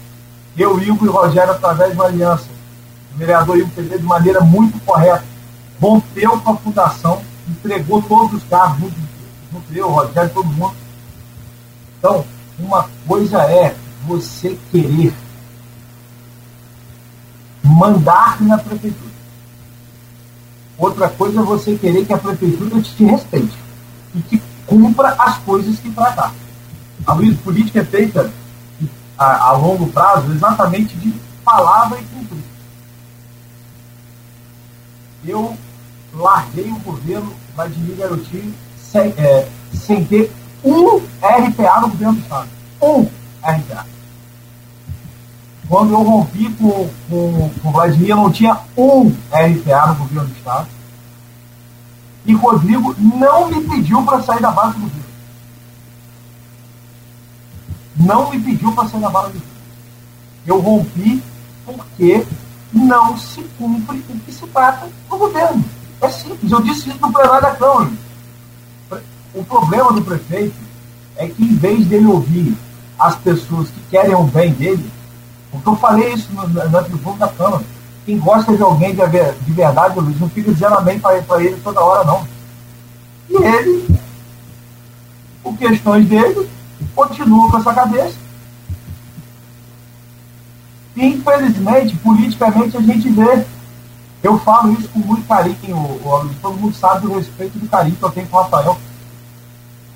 [0.57, 2.49] Eu, Igor e Rogério, através de uma aliança.
[3.15, 5.25] O vereador Igor de maneira muito correta,
[5.81, 8.91] rompeu com a fundação, entregou todos os carros,
[9.53, 10.75] junto eu, Rogério, todo mundo.
[11.99, 12.25] Então,
[12.59, 13.75] uma coisa é
[14.07, 15.13] você querer
[17.63, 19.11] mandar na prefeitura.
[20.77, 23.57] Outra coisa é você querer que a prefeitura te respeite
[24.15, 26.33] e que cumpra as coisas que tratar.
[27.07, 28.31] A política é feita
[29.19, 31.13] a, a, longo prazo exatamente de
[31.45, 32.45] palavra e cumprir.
[35.25, 35.57] Eu
[36.15, 40.33] larguei o governo Vladimir Garotinho sem, é, sem ter
[40.63, 42.49] um RPA no governo do Estado.
[42.81, 43.03] Um
[43.43, 43.98] RPA.
[45.69, 50.37] Quando eu rompi com, com, com o Vladimir, não tinha um RPA no governo do
[50.37, 50.69] Estado.
[52.25, 55.05] E Rodrigo não me pediu para sair da base do governo.
[57.97, 59.59] Não me pediu para sair da base do governo.
[60.47, 61.23] Eu rompi
[61.67, 62.27] porque
[62.73, 65.65] não se cumpre o que se trata no governo.
[66.01, 66.51] É simples.
[66.51, 67.91] Eu disse isso no plenário da Câmara.
[69.35, 70.57] O problema do prefeito
[71.17, 72.57] é que, em vez dele ouvir
[72.99, 74.91] as pessoas que querem o bem dele,
[75.51, 77.65] porque eu falei isso no, na tribuna da Câmara.
[78.05, 79.03] Quem gosta de alguém de,
[79.45, 82.27] de verdade, Luiz, não fica dizendo amém para ele toda hora, não.
[83.29, 84.01] E ele,
[85.43, 86.49] por questões dele,
[86.95, 88.17] continua com essa cabeça.
[90.97, 93.45] E, infelizmente, politicamente, a gente vê.
[94.21, 98.03] Eu falo isso com muito carinho, o, todo mundo sabe do respeito do carinho que
[98.03, 98.77] eu tenho com o Rafael.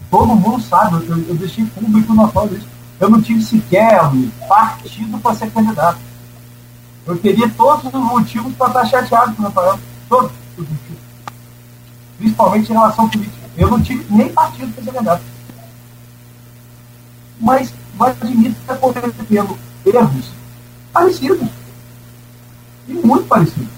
[0.09, 2.69] Todo mundo sabe, eu, eu deixei público notório isso.
[3.03, 4.01] Eu não tive sequer
[4.49, 5.99] partido para ser candidato.
[7.05, 9.81] Eu teria todos os motivos para estar chateado com o Rafael.
[10.09, 11.03] Todos os motivos.
[12.17, 13.51] Principalmente em relação política.
[13.59, 15.23] Eu não tive nem partido para ser candidato.
[17.41, 20.31] Mas Vladimir está cometendo erros
[20.93, 21.49] parecidos.
[22.87, 23.69] E muito parecidos.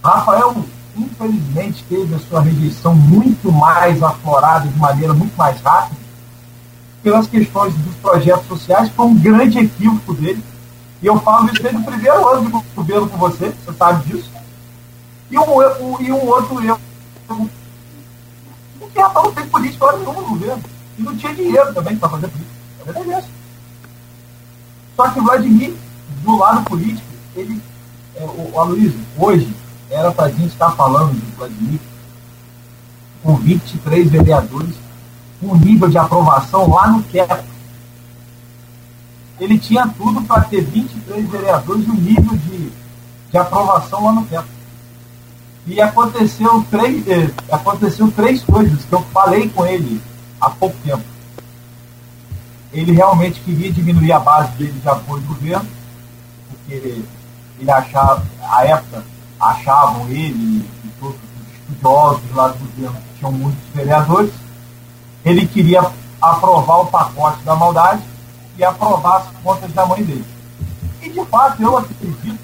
[0.00, 0.64] Rafael,
[0.96, 6.07] infelizmente, teve a sua rejeição muito mais aflorada de maneira muito mais rápida
[7.08, 10.44] pelas questões dos projetos sociais, foi um grande equívoco dele.
[11.00, 14.30] E eu falo isso desde o primeiro ano de governo com você, você sabe disso.
[15.30, 16.78] E um, um, e um outro erro.
[18.78, 20.62] Porque Rafael não tem política hora no governo.
[20.98, 23.18] E não tinha dinheiro também para fazer política.
[23.18, 23.22] É
[24.94, 25.74] Só que o Vladimir,
[26.22, 27.62] do lado político, ele,
[28.16, 29.50] é, o Aloysio, hoje,
[29.88, 31.80] era para a gente estar falando de Vladimir
[33.22, 34.87] com 23 vereadores
[35.42, 37.44] um nível de aprovação lá no quieto.
[39.38, 42.72] Ele tinha tudo para ter 23 vereadores e um nível de,
[43.30, 44.48] de aprovação lá no quieto.
[45.66, 50.00] E aconteceu três, eh, aconteceu três coisas que eu falei com ele
[50.40, 51.04] há pouco tempo.
[52.72, 55.68] Ele realmente queria diminuir a base dele de apoio do governo,
[56.48, 57.02] porque
[57.60, 59.04] ele achava, à época,
[59.38, 64.32] achavam ele e todos os estudiosos lá do governo que tinham muitos vereadores
[65.28, 68.02] ele queria aprovar o pacote da maldade
[68.56, 70.24] e aprovar as contas da mãe dele.
[71.02, 72.38] E de fato eu acredito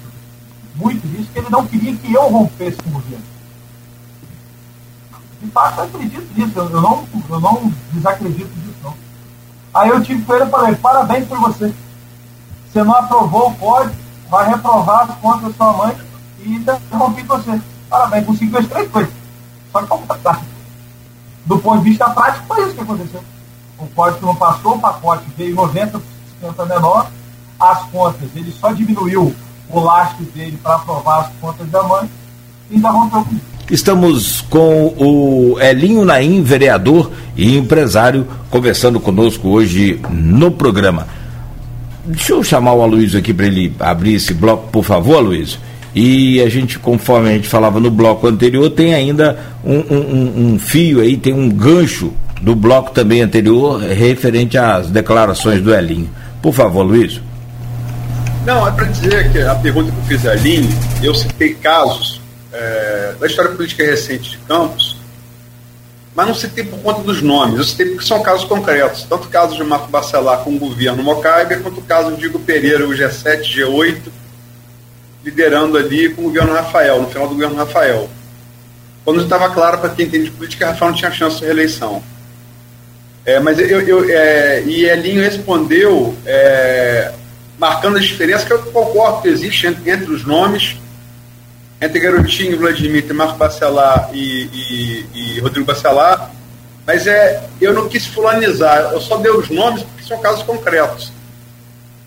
[0.75, 3.23] muito nisso, que ele não queria que eu rompesse com o governo.
[5.41, 8.93] De fato, eu acredito nisso, eu não, eu não desacredito disso, não.
[9.73, 11.73] Aí eu tive com ele e falei, parabéns por você.
[12.71, 13.95] Você não aprovou o código,
[14.29, 15.97] vai reprovar as contas da sua mãe
[16.39, 17.61] e ainda rompi com você.
[17.89, 19.13] Parabéns, conseguiu as três coisas.
[19.71, 19.87] Só que
[21.45, 23.23] do ponto de vista prático, foi isso que aconteceu.
[23.77, 26.01] O código não passou, o pacote veio 90%
[26.67, 27.07] menor
[27.59, 29.33] as contas, ele só diminuiu
[29.69, 32.09] o lastro dele para aprovar as contas da mãe
[32.69, 33.45] e ainda rompeu comigo.
[33.69, 41.07] Estamos com o Elinho Naim, vereador e empresário, conversando conosco hoje no programa.
[42.05, 45.59] Deixa eu chamar o Aloysio aqui para ele abrir esse bloco, por favor, Aloysio.
[45.95, 50.59] E a gente, conforme a gente falava no bloco anterior, tem ainda um, um, um
[50.59, 56.09] fio aí, tem um gancho do bloco também anterior referente às declarações do Elinho.
[56.41, 57.21] Por favor, Luiz.
[58.45, 60.69] Não, é para dizer que a pergunta que eu fiz a Aline,
[61.01, 62.21] eu citei casos
[62.51, 64.97] é, da história política recente de Campos,
[66.13, 69.29] mas não citei por conta dos nomes, eu citei porque são casos concretos, tanto o
[69.29, 72.91] caso de Marco Bacelar com o governo Mocaibe, quanto o caso de Diego Pereira, o
[72.91, 73.97] G7, G8,
[75.25, 78.07] liderando ali com o governo Rafael, no final do governo Rafael.
[79.03, 82.01] Quando estava claro para quem entende política, Rafael não tinha chance de reeleição.
[83.25, 87.11] É, mas eu, eu é, e Elinho respondeu é,
[87.57, 90.77] marcando as diferenças que eu concordo que existe entre, entre os nomes,
[91.81, 96.31] entre Garotinho, Vladimir, Marco Bacelar e, e, e, Rodrigo Bacelar,
[96.85, 101.11] mas é, eu não quis fulanizar, eu só dei os nomes porque são casos concretos.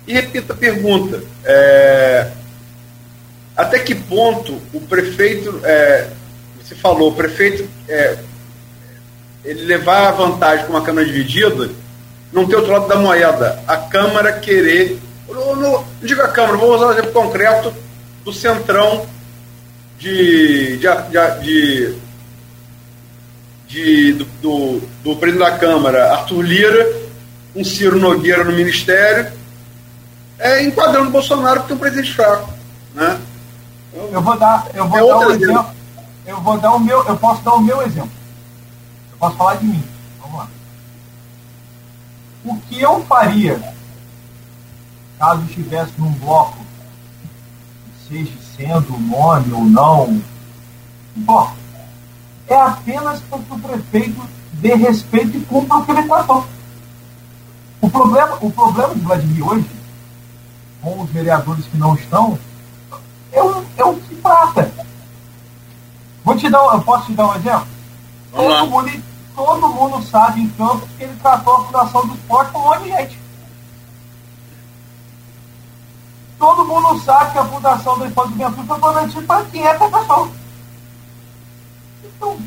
[0.06, 2.30] E repito a pergunta, é,
[3.58, 6.06] até que ponto o prefeito, é,
[6.62, 8.16] você falou, o prefeito é,
[9.44, 11.68] ele levar a vantagem com uma Câmara dividida,
[12.32, 13.60] não ter outro lado da moeda.
[13.66, 15.00] A Câmara querer.
[15.28, 17.74] No, no, não digo a Câmara, vou usar um exemplo concreto
[18.24, 19.04] do centrão
[19.98, 20.86] de, de,
[21.42, 21.94] de,
[23.66, 26.92] de do, do, do, presidente da Câmara, Arthur Lira,
[27.56, 29.32] um Ciro Nogueira no Ministério,
[30.38, 32.54] é, enquadrando o Bolsonaro porque é um presidente fraco.
[32.94, 33.18] Né?
[34.12, 35.50] Eu vou dar, eu vou é dar um exemplo.
[35.50, 35.78] exemplo.
[36.26, 38.10] Eu vou dar o meu, eu posso dar o meu exemplo.
[39.18, 39.84] Posso falar de mim.
[40.20, 40.48] Vamos lá.
[42.44, 43.60] O que eu faria
[45.18, 46.56] caso estivesse num bloco,
[48.08, 50.22] seja sendo o nome ou não,
[51.16, 51.52] bom,
[52.46, 56.46] é apenas para que o prefeito dê respeito e cumpra o que ele tratou.
[57.80, 59.70] O problema, o problema de Vladimir hoje,
[60.80, 62.38] com os vereadores que não estão,
[66.38, 67.66] te dar, eu posso te dar um exemplo?
[68.32, 69.02] Todo mundo,
[69.34, 72.82] todo mundo sabe em Campos que ele tratou a Fundação do Esporte com um monte
[72.84, 73.18] de gente.
[76.38, 79.74] Todo mundo sabe que a Fundação do Esporte do Juventude foi prometida para quem é
[79.74, 80.30] professor.
[82.04, 82.38] Então,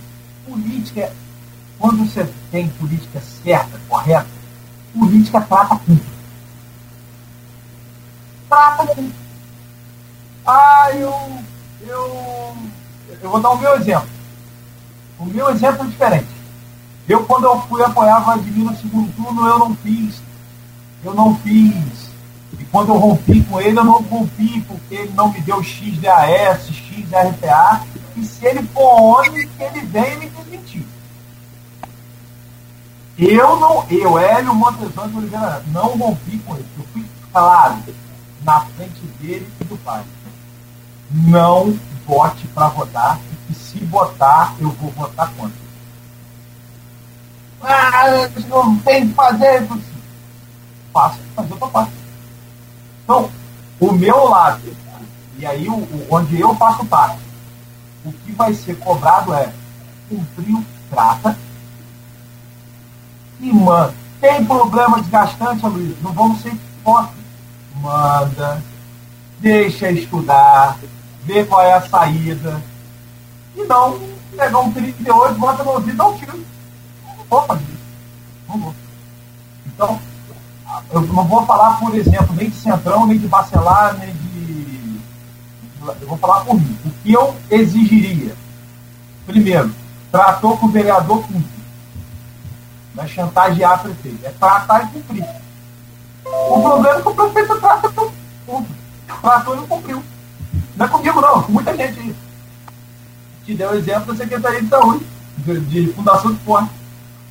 [0.46, 1.14] política,
[1.78, 4.28] quando você tem política certa, correta,
[4.98, 5.98] política trata com.
[8.48, 9.12] Trata com.
[10.46, 11.14] Ah, eu,
[11.88, 12.56] eu.
[13.22, 14.10] Eu vou dar o meu exemplo.
[15.20, 16.28] O meu exemplo é diferente.
[17.08, 20.22] Eu, quando eu fui apoiar Vladimir no segundo turno, eu não fiz.
[21.04, 22.10] Eu não fiz.
[22.60, 26.68] E quando eu rompi com ele, eu não rompi porque ele não me deu XDAS,
[26.68, 27.86] XRPA.
[28.16, 30.86] E se ele for onde, ele venha me desmentir.
[33.18, 36.66] Eu não, eu, Hélio Montezano de Oliveira, não rompi com ele.
[36.78, 37.78] Eu fui claro
[38.44, 40.04] na frente dele e do pai.
[41.12, 41.78] Não
[42.12, 45.62] vote para votar, e se votar, eu vou votar contra.
[47.64, 49.66] Ah, não tem que fazer.
[50.92, 51.92] Faça, fazer outra parte.
[53.04, 53.32] Então,
[53.80, 54.76] o meu lado,
[55.38, 57.22] e aí o, o, onde eu faço parte,
[58.04, 59.54] o que vai ser cobrado é
[60.10, 61.38] cumprir o trata
[63.40, 63.94] e manda.
[64.20, 65.96] Tem problema desgastante, Luiz?
[66.02, 66.54] Não vamos ser
[66.84, 67.16] fortes.
[67.76, 68.62] Manda,
[69.40, 70.78] deixa estudar,
[71.24, 72.62] vê qual é a saída.
[73.56, 74.00] E não
[74.32, 76.52] pegar um 38, bota no ouvido e dá um tiro
[77.32, 77.78] vou fazer isso.
[78.50, 78.76] Não vou.
[79.66, 80.00] Então,
[80.92, 85.02] eu não vou falar, por exemplo, nem de Centrão, nem de Bacelar, nem de.
[86.02, 86.78] Eu vou falar por mim.
[86.86, 88.36] O que eu exigiria?
[89.26, 89.74] Primeiro,
[90.12, 91.46] tratou com o vereador cumprir.
[92.94, 95.26] Não é chantagear prefeito, é tratar e cumprir.
[96.26, 98.12] O problema é que o prefeito trata com
[98.46, 98.70] ponto.
[99.22, 100.04] Tratou e não cumpriu.
[100.76, 102.16] Não é comigo, não, com muita gente aí.
[103.46, 105.06] Te deu exemplo da Secretaria de Saúde,
[105.38, 106.82] de, de Fundação de Ponte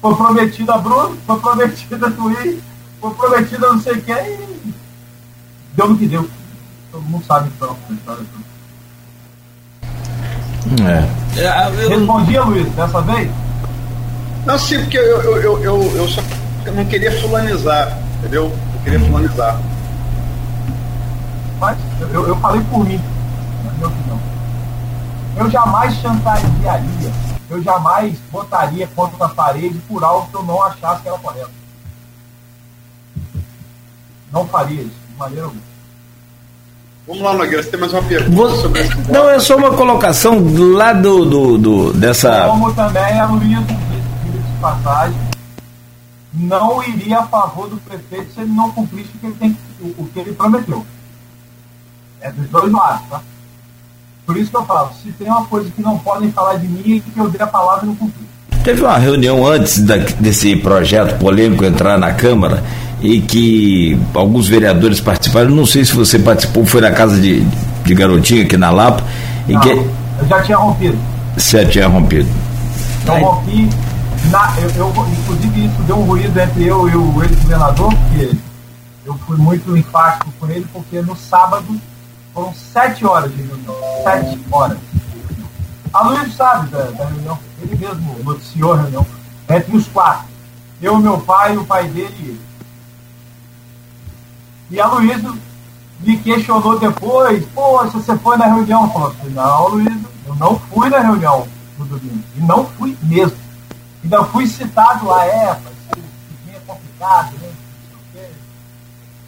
[0.01, 2.61] foi prometida a Bruno, foi prometida a Twin,
[3.01, 4.75] foi prometida não sei quem e
[5.75, 6.29] deu no que deu.
[6.91, 8.25] Todo mundo sabe então a história
[11.37, 11.41] É.
[11.41, 11.89] é eu...
[11.91, 13.31] Respondia, Luiz, dessa vez?
[14.47, 16.23] Não, sim, porque eu, eu, eu, eu, eu só
[16.65, 18.45] eu não queria fulanizar, entendeu?
[18.45, 19.61] Eu queria fulanizar.
[21.59, 23.01] Mas eu, eu falei por mim,
[23.81, 24.21] minha opinião.
[25.37, 31.03] Eu jamais chantagearia eu jamais botaria contra a parede por algo que eu não achasse
[31.03, 31.51] que era correto.
[34.33, 34.97] Não faria isso.
[35.19, 35.71] maneira alguma.
[37.09, 40.41] Vamos lá, Nogueira, você tem mais uma pergunta sobre esse Não, é só uma colocação
[40.41, 42.47] do lado do, do, dessa.
[42.47, 45.21] Como também a Luísa disse de passagem,
[46.33, 49.87] não iria a favor do prefeito se ele não cumprisse o que ele, tem, o,
[50.03, 50.87] o que ele prometeu.
[52.21, 53.21] É dos dois lados, tá?
[54.31, 56.99] Por isso que eu falo, se tem uma coisa que não podem falar de mim
[57.05, 58.23] é que eu dei a palavra e não cumpri.
[58.63, 62.63] Teve uma reunião antes da, desse projeto polêmico entrar na Câmara
[63.03, 65.51] e que alguns vereadores participaram.
[65.51, 67.41] Não sei se você participou, foi na casa de,
[67.85, 69.03] de Garotinho aqui na Lapa.
[69.49, 69.71] E não, que...
[69.71, 70.99] Eu já tinha rompido.
[71.37, 72.29] Você já tinha rompido.
[73.09, 73.69] Eu rompi.
[74.31, 78.37] Na, eu, eu, inclusive, isso deu um ruído entre eu e o ex-governador, porque
[79.05, 81.67] eu fui muito enfático com ele, porque no sábado
[82.33, 83.75] foram sete horas de reunião.
[84.03, 84.79] Sete horas.
[85.93, 89.07] A Luiz sabe da, da reunião, ele mesmo noticiou a reunião,
[89.49, 90.29] entre os quatro.
[90.81, 92.41] Eu, meu pai, o pai dele e ele.
[94.71, 95.35] E a Luísa
[96.01, 100.59] me questionou depois, pô, você foi na reunião, eu falei, assim, não, Luísa, eu não
[100.59, 102.25] fui na reunião no domingo.
[102.37, 103.37] E não fui mesmo.
[104.03, 107.51] Ainda fui citado lá, é, mas é complicado, né?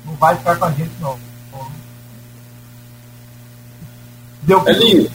[0.05, 1.19] Não vai ficar com a gente não.
[4.43, 5.11] Deu Elinho,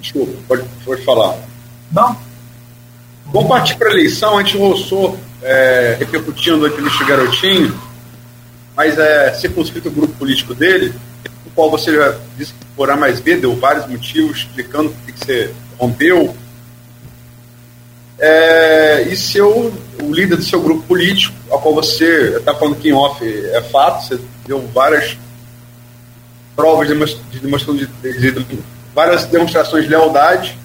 [0.00, 1.38] desculpa, pode, pode falar.
[1.90, 2.16] Não?
[3.26, 7.78] Vamos partir para a eleição, a gente roçou, é, repercutindo a entrevista Garotinho,
[8.76, 10.94] mas é circunscrito o grupo político dele,
[11.46, 15.12] o qual você já disse que por A mais B deu vários motivos, explicando por
[15.12, 16.34] que você rompeu.
[18.18, 22.88] É, e seu, o líder do seu grupo político, ao qual você está falando que
[22.88, 25.16] em off é fato, você deu várias
[26.58, 28.58] provas de demonstração de, de, de,
[28.92, 30.58] várias demonstrações de lealdade.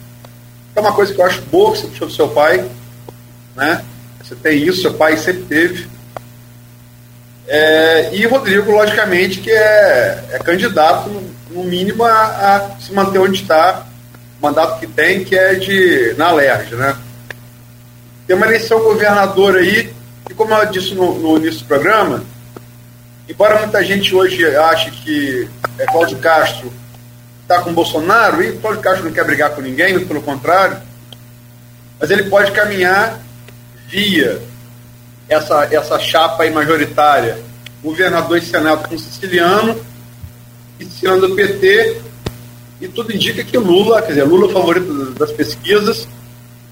[0.75, 2.67] É uma coisa que eu acho boa que você puxou do seu pai,
[3.55, 3.85] né?
[4.23, 5.87] Você tem isso, seu pai sempre teve.
[7.47, 11.11] É, e Rodrigo, logicamente, que é, é candidato,
[11.51, 12.09] no mínimo, a,
[12.55, 13.85] a, se manter onde está,
[14.39, 16.97] o mandato que tem, que é de na LERJ, né?
[18.25, 19.93] Tem uma eleição governador aí,
[20.27, 22.23] e como eu disse no, no início do programa,
[23.27, 26.71] embora muita gente hoje ache que é Cláudio Castro
[27.41, 30.77] está com Bolsonaro, e Cláudio Castro não quer brigar com ninguém, pelo contrário,
[31.99, 33.21] mas ele pode caminhar
[33.87, 34.41] via
[35.27, 37.37] essa, essa chapa aí majoritária,
[37.83, 39.79] governador e senado com siciliano,
[40.79, 42.01] siciliano do PT,
[42.81, 46.07] e tudo indica que Lula, quer dizer, Lula é o favorito das pesquisas,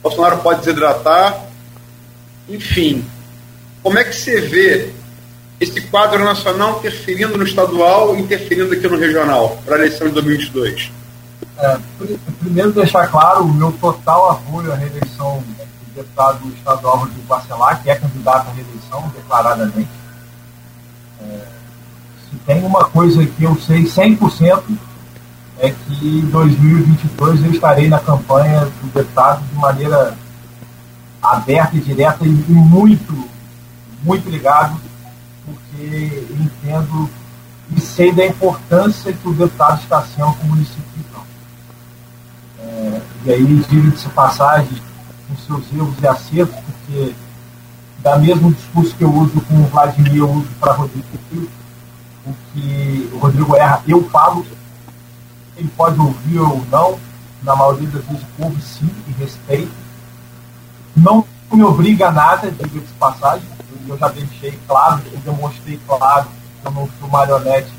[0.02, 1.46] Bolsonaro pode desidratar,
[2.50, 3.06] enfim.
[3.84, 4.90] Como é que você vê
[5.62, 10.92] esse quadro nacional interferindo no estadual interferindo aqui no regional para a eleição de 2022?
[11.60, 11.78] É,
[12.40, 15.44] primeiro deixar claro o meu total apoio à reeleição
[15.96, 19.90] deputado estadual Rodrigo Barcelar, que é candidato à reeleição declaradamente.
[21.22, 21.40] É,
[22.30, 24.64] se tem uma coisa que eu sei 100%
[25.60, 30.18] é que em 2022 eu estarei na campanha do deputado de maneira
[31.22, 33.30] aberta e direta e muito,
[34.02, 34.76] muito ligado,
[35.46, 37.10] porque entendo
[37.76, 41.12] e sei da importância que o deputado está sendo com o município de.
[42.60, 44.82] É, e aí, diga-se passagem,
[45.28, 47.16] com seus erros e acertos, porque
[48.00, 51.08] da mesmo discurso que eu uso com o Vladimir, eu uso para Rodrigo.
[52.26, 54.46] O que o Rodrigo erra, eu falo,
[55.58, 57.00] ele pode ouvir ou não,
[57.42, 59.72] na maioria das vezes ouve sim e respeito.
[60.96, 63.48] Não me obriga a nada, diga de passagem,
[63.88, 66.28] eu já deixei claro, eu demonstrei claro
[66.62, 67.72] que eu não sou marionete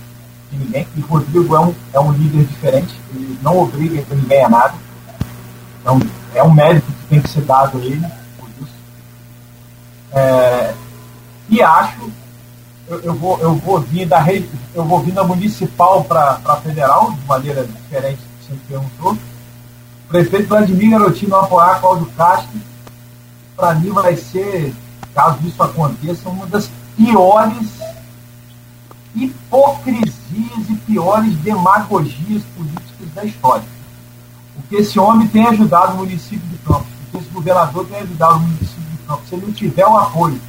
[0.51, 4.48] de ninguém, e Rodrigo é um, é um líder diferente, ele não obriga ninguém a
[4.48, 4.74] nada.
[5.81, 6.01] Então,
[6.35, 8.06] é um mérito que tem que ser dado a ele
[8.39, 8.74] por isso.
[10.12, 10.74] É,
[11.48, 12.10] e acho,
[12.89, 17.12] eu, eu, vou, eu vou vir da rede, eu vou vir da municipal para federal,
[17.12, 19.12] de maneira diferente do que você perguntou.
[19.12, 22.60] O prefeito Vladimir Garotinho apoiar Cláudio Castro,
[23.56, 24.74] para mim vai ser,
[25.14, 27.68] caso isso aconteça, uma das piores
[29.14, 33.64] hipocrisias e piores demagogias políticas da história
[34.72, 38.40] que esse homem tem ajudado o município de Campos, que esse governador tem ajudado o
[38.40, 39.28] município de Campos.
[39.28, 40.40] Se ele não tiver o apoio,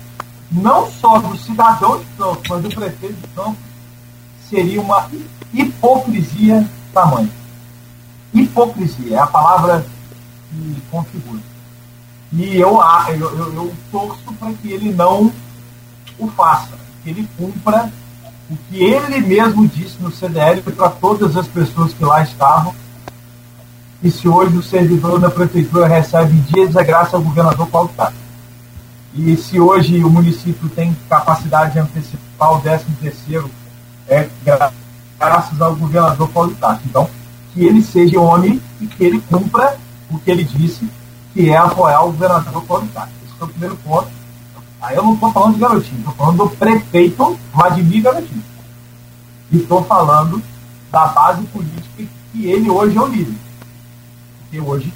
[0.50, 3.58] não só do cidadão de Campos, mas do prefeito de Campos,
[4.50, 5.10] seria uma
[5.54, 7.30] hipocrisia tamanha.
[8.34, 9.86] Hipocrisia é a palavra
[10.50, 11.42] que configura.
[12.36, 15.32] E eu, eu, eu, eu torço para que ele não
[16.18, 16.74] o faça,
[17.04, 17.92] que ele cumpra
[18.50, 22.74] o que ele mesmo disse no CDL para todas as pessoas que lá estavam,
[24.04, 28.18] e se hoje o servidor da prefeitura recebe dias, é graças ao governador Paulo Castro.
[29.16, 33.50] E se hoje o município tem capacidade de antecipar o 13 terceiro
[34.08, 34.28] é
[35.18, 36.86] graças ao governador Paulo Castro.
[36.90, 37.10] Então,
[37.54, 39.78] que ele seja homem e que ele cumpra
[40.10, 40.86] o que ele disse,
[41.34, 43.14] que é apoiar o governador Paulo Castro.
[43.26, 44.08] Esse é o primeiro ponto.
[44.82, 48.44] Aí eu não estou falando de garotinho, estou falando do prefeito Vladimir Garotinho.
[49.52, 50.44] E estou falando
[50.92, 53.36] da base política que ele hoje é o líder.
[54.40, 54.94] Porque hoje,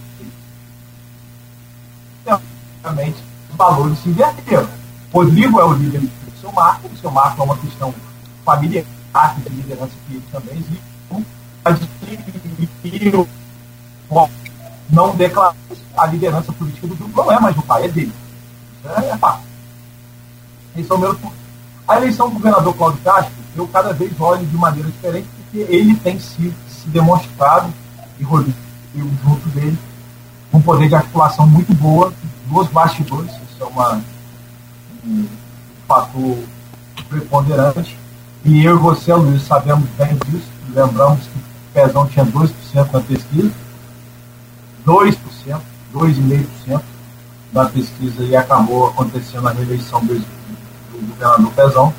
[2.84, 4.70] realmente, os valores se inverteram.
[5.14, 7.94] Rodrigo é o líder do seu Marco, o seu Marco é uma questão
[8.44, 8.86] familiar,
[9.38, 10.88] de liderança que ele também existe.
[14.90, 15.56] Não declara
[15.96, 18.14] a liderança política do grupo, não é mais do pai, é dele.
[18.86, 19.46] É, é fácil.
[20.78, 21.18] Esse é o meu.
[21.88, 25.96] A eleição do governador Cláudio Castro, eu cada vez olho de maneira diferente, porque ele
[25.96, 27.74] tem se, se demonstrado,
[28.20, 28.68] e Rodrigo
[29.24, 29.78] junto dele,
[30.54, 32.14] um poder de articulação muito boa,
[32.48, 34.02] dos bastidores, isso é uma,
[35.06, 35.28] um
[35.88, 36.38] fator
[37.10, 37.98] preponderante.
[38.46, 40.48] E eu e você, Luiz, sabemos bem disso.
[40.74, 41.44] Lembramos que o
[41.74, 42.52] Pezão tinha 2%
[42.94, 43.52] na pesquisa,
[44.88, 45.18] 2%,
[45.94, 46.82] 2,5%
[47.52, 51.94] da pesquisa e acabou acontecendo a reeleição do, do governador Pezão.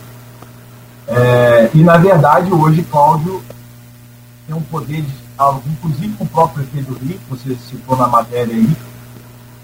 [1.06, 3.42] É, e, na verdade, hoje Cláudio
[4.46, 7.96] tem um poder de algo, inclusive com o próprio prefeito do Rio, que você citou
[7.96, 8.76] na matéria aí.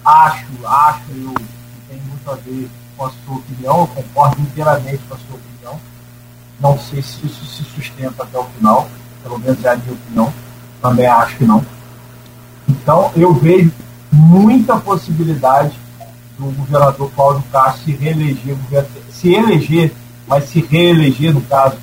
[0.05, 5.01] Acho, acho eu que tem muito a ver com a sua opinião, eu concordo inteiramente
[5.09, 5.81] com a sua opinião.
[6.61, 8.87] Não sei se isso se sustenta até o final,
[9.23, 10.33] pelo menos é a minha opinião.
[10.83, 11.65] Também acho que não.
[12.69, 13.73] Então, eu vejo
[14.11, 15.79] muita possibilidade
[16.39, 18.57] do governador Cláudio Castro se reeleger,
[19.11, 19.93] se eleger,
[20.27, 21.77] mas se reeleger, no caso,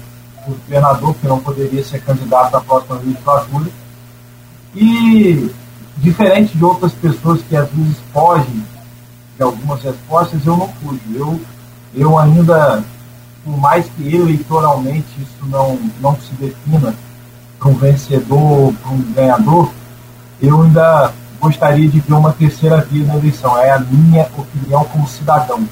[0.48, 3.70] o governador, que não poderia ser candidato à próxima legislatura.
[4.76, 5.52] E,
[5.98, 8.66] diferente de outras pessoas que às vezes fogem
[9.38, 11.00] de algumas respostas, eu não fujo.
[11.14, 11.42] Eu,
[11.94, 12.84] eu ainda,
[13.44, 16.96] por mais que eleitoralmente isso não, não se defina
[17.60, 19.72] para um vencedor, para um ganhador,
[20.42, 23.58] eu ainda gostaria de ver uma terceira via na eleição.
[23.58, 25.68] É a minha opinião como cidadão.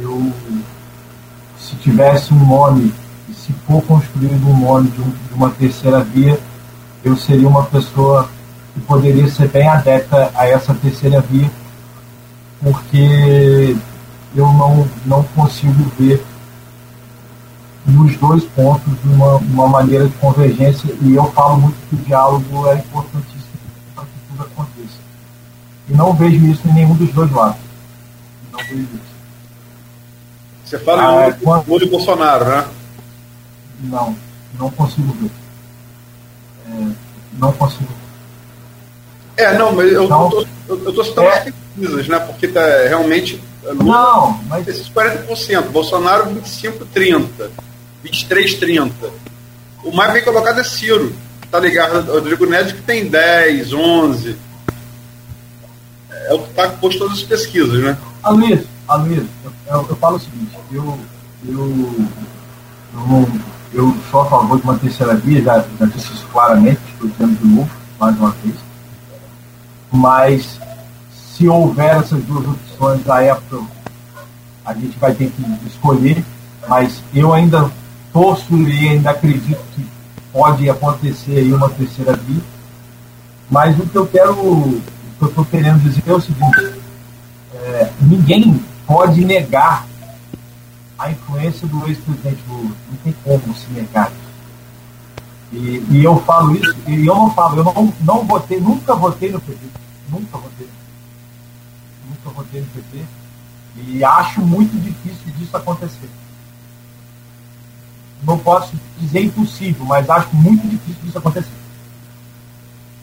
[0.00, 0.32] Eu,
[1.58, 2.92] se tivesse um nome,
[3.32, 6.38] se for construído um nome de, um, de uma terceira via,
[7.04, 8.28] eu seria uma pessoa
[8.74, 11.50] que poderia ser bem adepta a essa terceira via,
[12.62, 13.76] porque
[14.34, 16.24] eu não, não consigo ver
[17.86, 22.68] nos dois pontos uma, uma maneira de convergência, e eu falo muito que o diálogo
[22.68, 23.40] é importantíssimo
[23.94, 24.98] para que tudo aconteça.
[25.88, 27.60] E não vejo isso em nenhum dos dois lados.
[28.52, 29.10] Não vejo isso.
[30.64, 31.90] Você fala ah, em quando...
[31.90, 32.68] Bolsonaro, né?
[33.80, 34.16] Não,
[34.58, 35.30] não consigo ver.
[36.68, 36.86] É,
[37.38, 37.88] não consigo
[39.36, 39.44] ver.
[39.44, 42.18] É, não, mas eu estou eu, tô citando é, as pesquisas, né?
[42.20, 43.42] Porque tá, realmente.
[43.64, 44.68] Lula, não, mas.
[44.68, 47.50] Esses 40%, Bolsonaro 25, 30,
[48.02, 49.10] 23, 30.
[49.84, 51.14] O mais bem colocado é Ciro.
[51.50, 54.36] Tá ligado Rodrigo Neves que tem 10, 11.
[56.10, 57.96] É o que está posto todas as pesquisas, né?
[58.22, 60.98] Aloysio, Aloysio, eu, eu, eu falo o seguinte, eu,
[61.48, 62.06] eu,
[62.94, 63.40] eu
[63.72, 67.38] eu sou a favor de uma terceira via, já, já disse isso claramente, estou dizendo
[67.38, 68.56] de novo, mais uma vez.
[69.92, 70.60] Mas
[71.12, 73.62] se houver essas duas opções à época,
[74.64, 76.24] a gente vai ter que escolher,
[76.68, 77.70] mas eu ainda
[78.12, 79.86] torço e ainda acredito que
[80.32, 82.42] pode acontecer aí uma terceira via.
[83.50, 84.82] Mas o que eu quero, o
[85.18, 86.74] que eu estou querendo dizer é o seguinte,
[87.54, 89.86] é, ninguém pode negar
[90.98, 92.70] a influência do ex-presidente Lula.
[92.90, 94.12] Não tem como se negar
[95.52, 99.32] e, e, eu falo isso, e eu não falo, eu não, não votei, nunca votei
[99.32, 99.58] no PT.
[100.08, 100.68] Nunca votei.
[102.08, 103.04] Nunca votei no PT.
[103.88, 106.08] E acho muito difícil disso acontecer.
[108.22, 111.48] Não posso dizer impossível, mas acho muito difícil disso acontecer.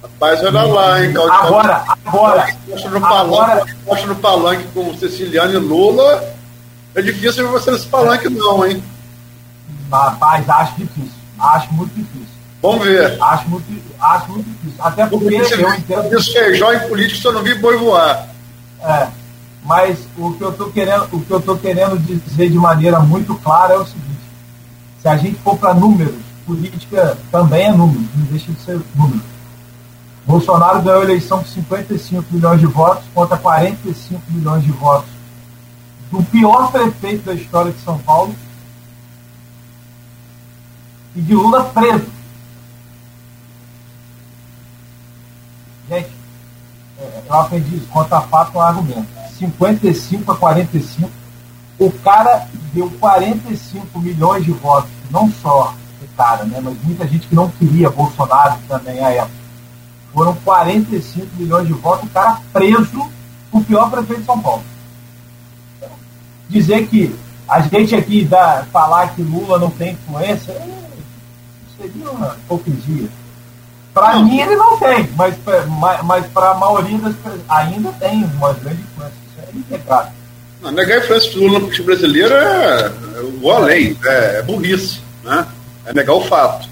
[0.02, 1.34] Rapaz, olha lá, hein, Claudio.
[1.34, 2.57] Agora, agora.
[2.68, 6.38] Mostra no, palanque, no palanque com Ceciliano e Lula
[6.98, 8.84] é difícil você nesse palanque, não, hein?
[9.91, 11.11] Rapaz, acho difícil.
[11.39, 12.27] Acho muito difícil.
[12.60, 13.22] Vamos ver.
[13.22, 13.65] Acho muito,
[14.02, 14.84] acho muito difícil.
[14.84, 16.18] Até porque eu entendo.
[16.18, 18.30] Isso feijão em político, só não vi boi voar.
[18.81, 19.07] É.
[19.64, 23.35] Mas o que eu estou querendo, o que eu tô querendo dizer de maneira muito
[23.35, 24.16] clara é o seguinte:
[25.07, 26.15] se a gente for para números,
[26.45, 29.23] política também é número, não deixa de ser número.
[30.25, 35.09] Bolsonaro ganhou a eleição com 55 milhões de votos contra 45 milhões de votos
[36.11, 38.35] do pior prefeito da história de São Paulo
[41.15, 42.07] e de Lula preso.
[45.88, 46.09] Gente,
[46.99, 49.07] é, eu aprendi isso, contra fato um argumento.
[49.39, 51.09] 55 a 45,
[51.80, 57.28] o cara deu 45 milhões de votos, não só o cara, né, mas muita gente
[57.28, 59.38] que não queria Bolsonaro também à época.
[60.14, 63.10] Foram 45 milhões de votos, o cara preso,
[63.52, 64.64] o pior prefeito de São Paulo.
[66.49, 67.16] Dizer que
[67.48, 70.88] a gente aqui dá, falar que Lula não tem influência, é,
[71.78, 73.10] seria uma hipocrisia.
[73.94, 75.36] Para mim ele não tem, mas,
[76.04, 79.18] mas para a maioria das pessoas ainda tem uma grande influência.
[79.28, 80.12] Isso é integrado.
[80.61, 84.41] Não, negar a influência do Lula no político brasileiro é, é vou além, é, é
[84.41, 85.45] burrice, né?
[85.85, 86.67] É negar o fato.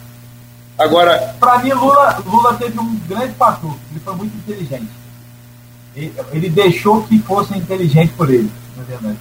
[0.78, 1.36] Agora.
[1.40, 3.76] Para mim, Lula, Lula teve um grande fator.
[3.92, 4.90] Ele foi muito inteligente.
[5.96, 9.18] Ele, ele deixou que fosse inteligente por ele, na verdade.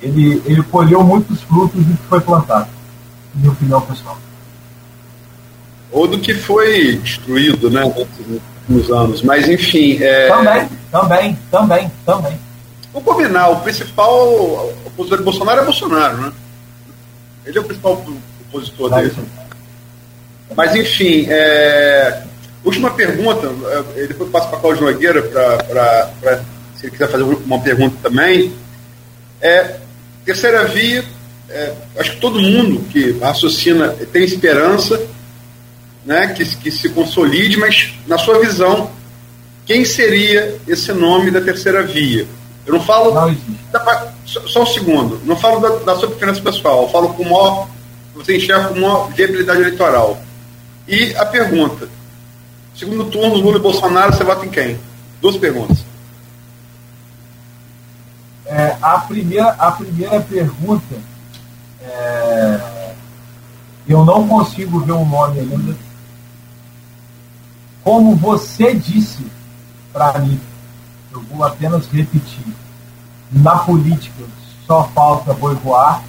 [0.00, 2.68] Ele, ele colheu muitos frutos do que foi plantado,
[3.34, 4.18] minha opinião pessoal
[5.94, 7.82] ou do que foi destruído né,
[8.68, 9.22] nos anos.
[9.22, 9.96] Mas, enfim.
[10.02, 10.28] É...
[10.28, 12.38] Também, também, também, também.
[12.94, 16.32] Vamos combinar, o principal opositor de Bolsonaro é Bolsonaro, né?
[17.44, 18.04] Ele é o principal
[18.48, 19.12] opositor dele.
[20.54, 22.22] Mas, enfim, é...
[22.64, 23.50] última pergunta,
[23.96, 26.44] é, depois passo para Cláudio Nogueira, para
[26.76, 28.54] se ele quiser fazer uma pergunta também.
[29.40, 29.80] É,
[30.24, 31.04] terceira via,
[31.50, 35.04] é, acho que todo mundo que raciocina tem esperança
[36.06, 38.88] né, que, que se consolide, mas na sua visão,
[39.66, 42.24] quem seria esse nome da terceira via?
[42.66, 43.12] Eu não falo.
[43.12, 43.36] Não
[43.70, 45.20] da, só um segundo.
[45.24, 46.82] Não falo da, da sua preferência pessoal.
[46.82, 47.68] Eu falo com maior.
[48.14, 50.18] Você enxerga com maior viabilidade eleitoral.
[50.88, 51.88] E a pergunta:
[52.74, 54.78] segundo turno, Lula e Bolsonaro, você vota em quem?
[55.20, 55.84] Duas perguntas.
[58.46, 60.94] É, a, primeira, a primeira pergunta.
[61.82, 62.94] É,
[63.86, 65.76] eu não consigo ver um nome ainda
[67.84, 69.26] como você disse
[69.92, 70.40] para mim,
[71.14, 72.44] eu vou apenas repetir,
[73.30, 74.24] na política
[74.66, 76.02] só falta boi voar,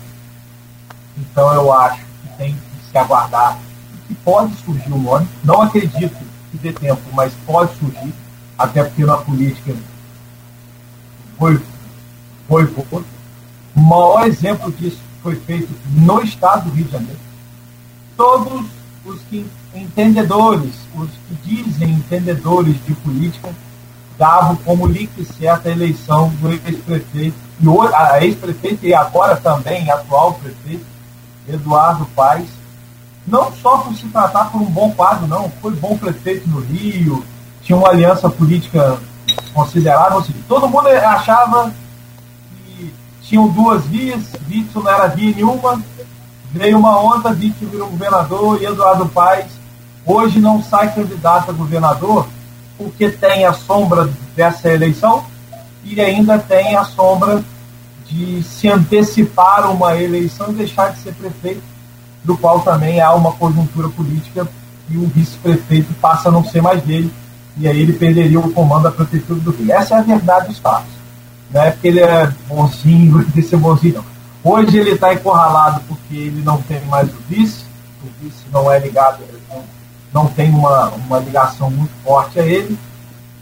[1.17, 3.59] então eu acho que tem que se aguardar
[4.07, 5.27] que pode surgir um nome.
[5.43, 6.15] Não acredito
[6.51, 8.13] que dê tempo, mas pode surgir,
[8.57, 9.75] até porque na política
[11.37, 11.61] foi,
[12.47, 13.03] foi pouco.
[13.75, 17.19] O maior exemplo disso foi feito no estado do Rio de Janeiro.
[18.15, 18.65] Todos
[19.03, 23.53] os que entendedores, os que dizem entendedores de política,
[24.17, 30.33] davam como link certa a eleição do ex-prefeito, e a ex-prefeito e agora também atual
[30.33, 30.85] prefeito,
[31.47, 32.49] Eduardo Paes,
[33.27, 37.25] não só por se tratar por um bom quadro, não, foi bom prefeito no Rio,
[37.61, 38.97] tinha uma aliança política
[39.53, 41.71] considerável, seja, todo mundo achava
[42.77, 45.81] que tinham duas vias, Vítor não era via nenhuma,
[46.51, 49.65] veio uma onda, Vítor virou governador e Eduardo Paes
[50.05, 52.27] hoje não sai candidato a governador
[52.77, 55.25] porque tem a sombra dessa eleição
[55.83, 57.43] e ainda tem a sombra
[58.07, 61.63] de se antecipar uma eleição e deixar de ser prefeito,
[62.23, 64.47] do qual também há uma conjuntura política
[64.89, 67.11] e o vice-prefeito passa a não ser mais dele,
[67.57, 69.71] e aí ele perderia o comando da prefeitura do Rio.
[69.71, 70.91] Essa é a verdade dos fatos.
[71.51, 74.15] Não é porque ele é bonzinho, tem ser bonzinho, não.
[74.43, 77.65] Hoje ele está encurralado porque ele não tem mais o vice,
[78.03, 79.19] o vice não é ligado,
[80.15, 82.79] não tem uma, uma ligação muito forte a ele.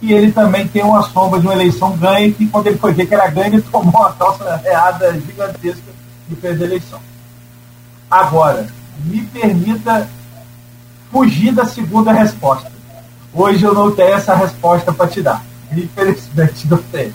[0.01, 3.05] E ele também tem uma sombra de uma eleição ganha, que quando ele foi ver
[3.05, 5.93] que era ganha, ele tomou uma calça reada gigantesca
[6.29, 6.99] e fez a eleição.
[8.09, 8.67] Agora,
[9.05, 10.09] me permita
[11.11, 12.71] fugir da segunda resposta.
[13.31, 15.43] Hoje eu não tenho essa resposta para te dar.
[15.71, 17.13] Infelizmente não tenho.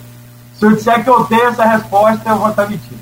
[0.57, 2.99] Se eu disser que eu tenho essa resposta, eu vou estar mentindo.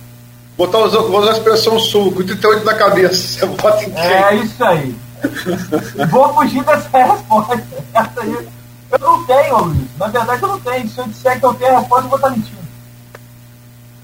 [0.58, 3.16] Botar, vou usar a expressão sul, com 38 na cabeça.
[3.16, 4.04] Você vota em quem?
[4.04, 5.07] É isso aí.
[6.10, 7.64] Vou fugir dessa resposta.
[7.94, 8.48] Essa aí,
[8.92, 9.98] eu não tenho, Luiz.
[9.98, 10.90] Na verdade, eu não tenho.
[10.90, 12.58] Se eu disser que eu tenho a resposta, eu vou estar mentindo.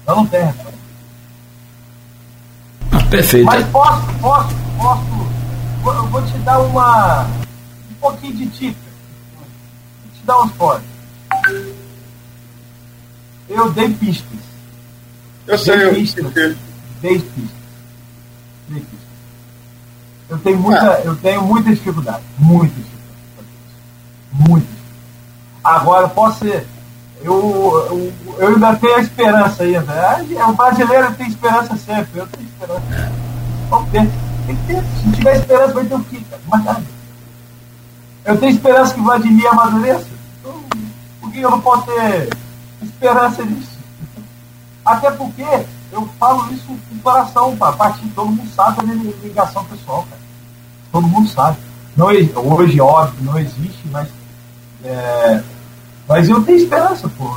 [0.06, 0.78] Eu não tenho a resposta.
[2.92, 3.46] Ah, perfeito.
[3.46, 5.24] Mas posso, posso, posso.
[5.86, 7.24] Eu vou te dar uma.
[7.24, 8.78] um pouquinho de dica.
[9.36, 10.82] Vou te dar uns spoiler.
[13.48, 14.38] Eu dei pistas.
[15.46, 16.32] Eu sei, dei eu pistas.
[16.32, 17.50] Dei pistas.
[18.68, 19.13] Dei pistas.
[20.28, 21.02] Eu tenho muita, é.
[21.04, 22.22] eu tenho muita dificuldade.
[22.38, 22.94] Muita dificuldade.
[24.32, 24.66] Muita.
[25.62, 26.66] Agora, posso ser.
[27.22, 27.32] Eu,
[27.90, 29.92] eu, eu ainda tenho a esperança ainda.
[29.92, 32.20] É, o brasileiro tem esperança sempre.
[32.20, 33.12] Eu tenho esperança.
[33.70, 34.10] Vamos ter.
[34.46, 34.82] Tem que ter.
[34.82, 36.42] Se tiver esperança, vai ter o quê, cara?
[36.48, 36.82] Mais nada.
[38.24, 40.06] Eu tenho esperança que Vladimir amadureça.
[40.40, 40.64] Então,
[41.20, 42.30] por que eu não posso ter
[42.82, 43.78] esperança nisso?
[44.84, 45.44] Até porque
[45.94, 50.24] eu falo isso com coração, a partir todo mundo sabe a minha ligação pessoal, cara
[50.94, 51.58] todo mundo sabe.
[51.96, 54.08] Não, hoje, óbvio, não existe, mas,
[54.84, 55.42] é,
[56.08, 57.36] mas eu tenho esperança, pô.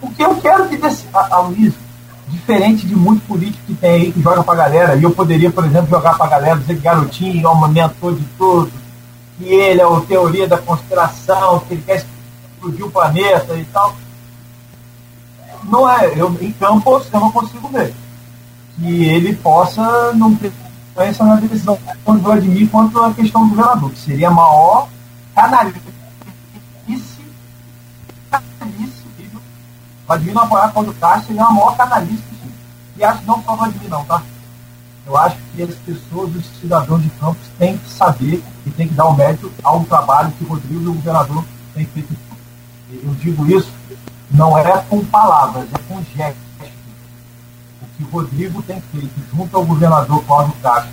[0.00, 1.06] Porque eu quero que desse.
[1.14, 1.72] A, a Luiz,
[2.28, 5.64] Diferente de muito político que tem aí que joga pra galera, e eu poderia, por
[5.64, 8.70] exemplo, jogar pra galera, dizer que garotinho é o mentor de tudo,
[9.38, 12.04] que ele é o teoria da conspiração, que ele quer
[12.52, 13.96] explodir o planeta e tal.
[15.68, 17.94] Não é, eu, em Campos eu não consigo ver
[18.76, 20.52] que ele possa não ter
[20.90, 24.88] influência na decisão tanto do Vladimir quanto a questão do governador, que seria a maior
[25.34, 25.80] canalice,
[28.30, 29.02] canalice,
[30.06, 32.22] Vladimir não apoiar contra o Castro, ele é a maior canalice
[32.96, 34.22] E acho que não só o Vladimir não, tá?
[35.06, 38.94] Eu acho que as pessoas, os cidadãos de Campos, têm que saber e têm que
[38.94, 42.16] dar o mérito ao trabalho que o Rodrigo e o governador têm feito.
[42.90, 43.77] Eu digo isso
[44.30, 46.48] não é com palavras, é com gestos
[47.96, 50.92] que Rodrigo tem feito junto ao governador Cláudio Castro,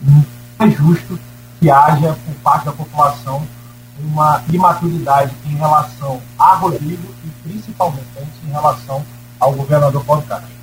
[0.00, 0.24] não
[0.58, 1.18] é justo
[1.60, 3.46] que haja por parte da população
[4.02, 8.06] uma imaturidade em relação a Rodrigo e principalmente
[8.46, 9.04] em relação
[9.38, 10.60] ao governador Cláudio Castro.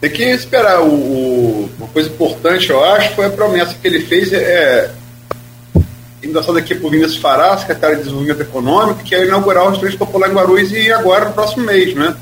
[0.00, 0.80] Tem que esperar.
[0.80, 4.94] O, o, uma coisa importante, eu acho, foi a promessa que ele fez, é,
[6.22, 10.30] endossada aqui por Vinícius Fará, secretário de Desenvolvimento Econômico, que é inaugurar o restaurante popular
[10.30, 12.16] em Guarulhos e agora no próximo mês, né?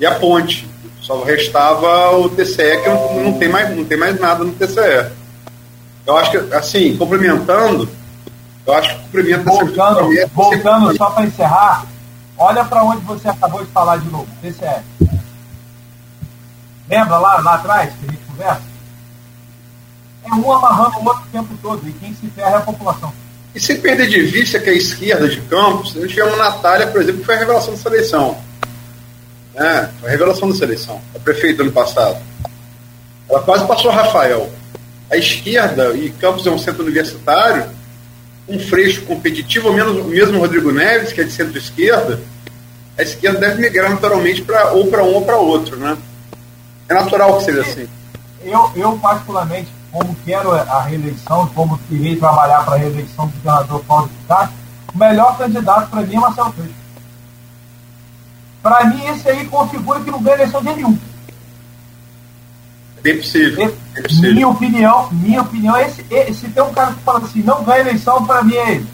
[0.00, 0.68] e a ponte.
[1.02, 5.12] Só restava o TCE, que não, não, tem, mais, não tem mais nada no TCE.
[6.06, 7.88] Eu acho que, assim, complementando,
[8.66, 11.84] eu acho que cumprimento Voltando, voltando só para encerrar,
[12.38, 15.10] olha para onde você acabou de falar de novo, TCE.
[16.88, 18.69] Lembra lá, lá atrás que a gente conversa?
[20.24, 23.12] É um amarrando o outro o tempo todo, e quem se ferra é a população.
[23.54, 27.00] E sem perder de vista que a esquerda de Campos, a gente tivemos Natália, por
[27.00, 28.38] exemplo, que foi a revelação dessa eleição
[29.54, 31.00] é, a revelação da seleção.
[31.14, 32.18] A prefeita ano passado.
[33.28, 34.50] Ela quase passou Rafael.
[35.10, 37.68] A esquerda, e Campos é um centro universitário,
[38.48, 42.20] um freixo competitivo, menos, mesmo Rodrigo Neves, que é de centro-esquerda,
[42.96, 45.96] a esquerda deve migrar naturalmente para ou para um ou para outro, né?
[46.88, 47.88] É natural que seja assim.
[48.42, 53.84] Eu, eu particularmente, como quero a reeleição, como irei trabalhar para a reeleição do governador
[53.84, 54.54] Paulo Castro,
[54.94, 56.74] o melhor candidato para mim é Marcelo Freixo.
[58.62, 60.98] Para mim, esse aí configura que não ganha eleição de nenhum.
[63.02, 63.78] Bem possível.
[63.94, 64.34] É possível.
[64.34, 67.64] Minha opinião, minha opinião é esse, esse, se tem um cara que fala assim, não
[67.64, 68.88] ganha eleição, para mim é ele.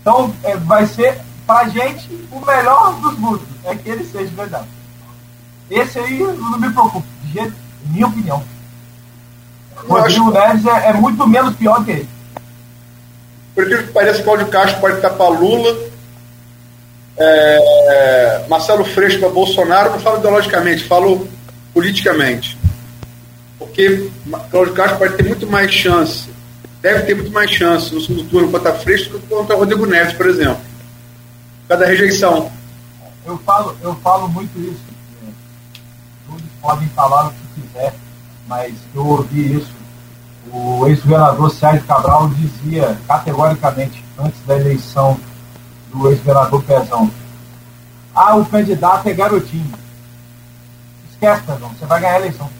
[0.00, 3.46] Então, é, vai ser, pra gente, o melhor dos mundos.
[3.64, 4.66] É que ele seja verdade.
[5.70, 7.06] Esse aí não me preocupa.
[7.22, 7.54] De jeito,
[7.86, 8.42] minha opinião.
[9.84, 12.08] O Rodrigo Neves é, é, muito menos pior que ele.
[13.54, 15.90] Por que parece que o Cláudio Castro pode estar para Lula
[17.20, 21.28] é, Marcelo Freixo para Bolsonaro, não falo ideologicamente, falo
[21.74, 22.58] politicamente.
[23.58, 24.10] Porque
[24.50, 26.30] Cláudio Castro pode ter muito mais chance,
[26.80, 30.14] deve ter muito mais chance no segundo turno contra Freixo do que contra Rodrigo Neves,
[30.14, 30.62] por exemplo.
[31.68, 32.50] Cada rejeição.
[33.26, 34.80] Eu falo, eu falo muito isso.
[36.26, 37.94] Todos podem falar o quiser,
[38.46, 39.72] mas eu ouvi isso.
[40.52, 45.18] O ex-governador Sérgio Cabral dizia categoricamente, antes da eleição
[45.92, 47.10] do ex-governador Pezão.
[48.14, 49.72] Ah, o candidato é garotinho.
[51.10, 52.50] Esquece, Pezão, você vai ganhar a eleição.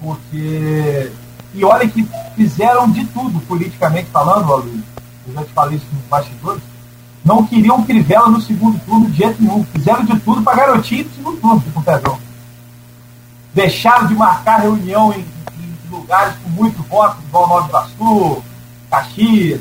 [0.00, 1.12] Porque.
[1.52, 2.06] E olha que
[2.36, 4.84] fizeram de tudo, politicamente falando, Aloysio.
[5.26, 6.62] Eu já te falei isso nos bastidores.
[7.24, 9.64] Não queriam Crivella no segundo turno de jeito nenhum.
[9.64, 12.29] Fizeram de tudo para garotinho no segundo turno com o Pezão.
[13.54, 18.42] Deixaram de marcar reunião em, em lugares com muito voto, igual Nova Iguaçu,
[18.90, 19.60] Caxias,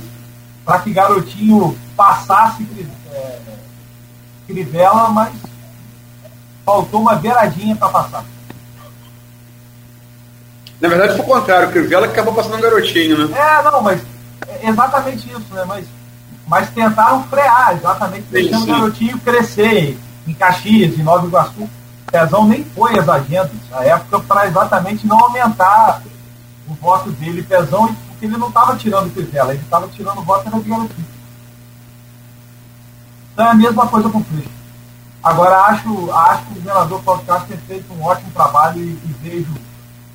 [0.64, 2.66] para que garotinho passasse
[3.12, 3.40] é,
[4.46, 5.34] Crivella, mas
[6.66, 8.24] faltou uma beiradinha para passar.
[10.80, 13.38] Na verdade foi o contrário, Crivella que acabou passando um garotinho, né?
[13.38, 14.02] É, não, mas
[14.48, 15.64] é exatamente isso, né?
[15.66, 15.86] Mas,
[16.48, 18.72] mas tentaram frear, exatamente, sim, deixando sim.
[18.72, 19.98] o garotinho crescer
[20.28, 21.70] em Caxias, em Nova Iguaçu.
[22.12, 26.02] Pezão nem foi as agendas na época para exatamente não aumentar
[26.68, 30.46] o voto dele, Pezão, porque ele não estava tirando Crivella, ele estava tirando o voto
[30.46, 31.08] da garotinho.
[33.34, 34.50] Então é a mesma coisa com o Freixo.
[35.24, 39.16] Agora, acho, acho que o governador Paulo Castro tem feito um ótimo trabalho e, e
[39.22, 39.54] vejo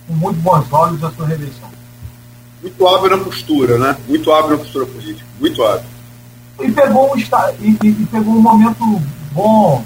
[0.06, 1.68] com muito bons olhos a sua reeleição.
[2.62, 3.96] Muito hábil na postura, né?
[4.08, 5.26] Muito hábil na postura política.
[5.38, 5.86] Muito hábil.
[6.60, 7.28] E pegou um, e,
[7.60, 9.02] e, e pegou um momento
[9.32, 9.84] bom.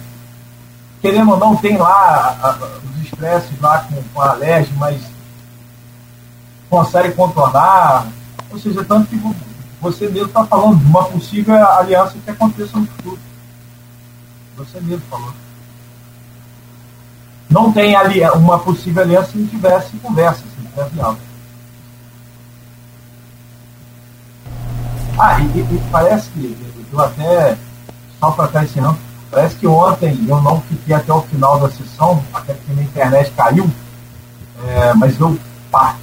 [1.01, 5.01] Querendo ou não, tem lá a, os estresses lá com, com a Alerj, mas
[6.69, 8.07] consegue contornar.
[8.51, 9.17] Ou seja, tanto que
[9.81, 13.19] você mesmo está falando de uma possível aliança que aconteça no futuro.
[14.57, 15.33] Você mesmo falou.
[17.49, 21.21] Não tem ali uma possível aliança se não tivesse conversa, se não tivesse diálogo.
[25.19, 26.57] Ah, e, e, parece que
[26.93, 27.57] eu até,
[28.21, 28.99] só para estar ensinando,
[29.31, 33.31] Parece que ontem eu não fiquei até o final da sessão, até porque minha internet
[33.37, 33.71] caiu,
[34.67, 35.39] é, mas eu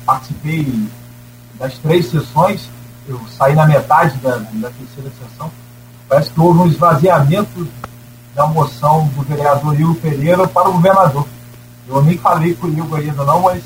[0.05, 0.87] participei
[1.57, 2.69] das três sessões,
[3.07, 5.51] eu saí na metade da, da terceira sessão.
[6.07, 7.67] Parece que houve um esvaziamento
[8.35, 11.25] da moção do vereador Igor Pereira para o governador.
[11.87, 13.63] Eu nem falei com o Igor ainda não, mas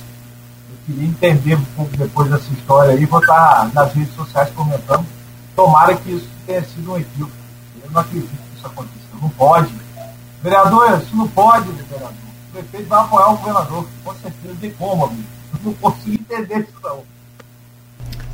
[0.69, 5.05] eu queria entender um pouco depois dessa história aí, vou estar nas redes sociais comentando.
[5.55, 7.33] Tomara que isso tenha sido um equívoco.
[7.83, 8.98] Eu não acredito que isso aconteceu.
[9.21, 9.73] Não pode.
[10.43, 12.11] Vereador, isso não pode, vereador.
[12.49, 13.87] O prefeito vai apoiar o governador.
[14.03, 15.23] Com certeza tem como, amigo.
[15.63, 16.99] Não consigo entender isso não.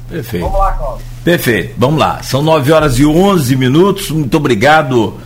[0.09, 0.43] Perfeito.
[0.43, 1.05] Vamos lá, Cláudio.
[1.23, 2.21] Perfeito, vamos lá.
[2.21, 4.11] São 9 horas e 11 minutos.
[4.11, 5.19] Muito obrigado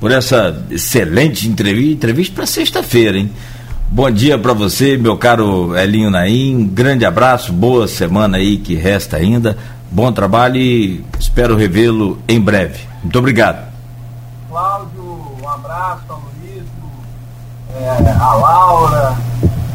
[0.00, 1.92] por essa excelente entrevista.
[1.92, 3.30] Entrevista para sexta-feira, hein?
[3.88, 6.66] Bom dia para você, meu caro Elinho Naim.
[6.66, 9.58] Grande abraço, boa semana aí que resta ainda.
[9.90, 12.80] Bom trabalho e espero revê-lo em breve.
[13.02, 13.70] Muito obrigado.
[14.48, 15.01] Cláudio, um
[15.72, 16.22] abraço ao
[17.74, 19.16] é, a Laura,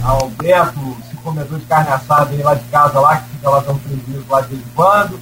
[0.03, 3.59] ao Alberto, esse comedor de carne assada aí lá de casa, lá, que fica lá
[3.59, 5.19] dando prejuízo lá de vez em quando.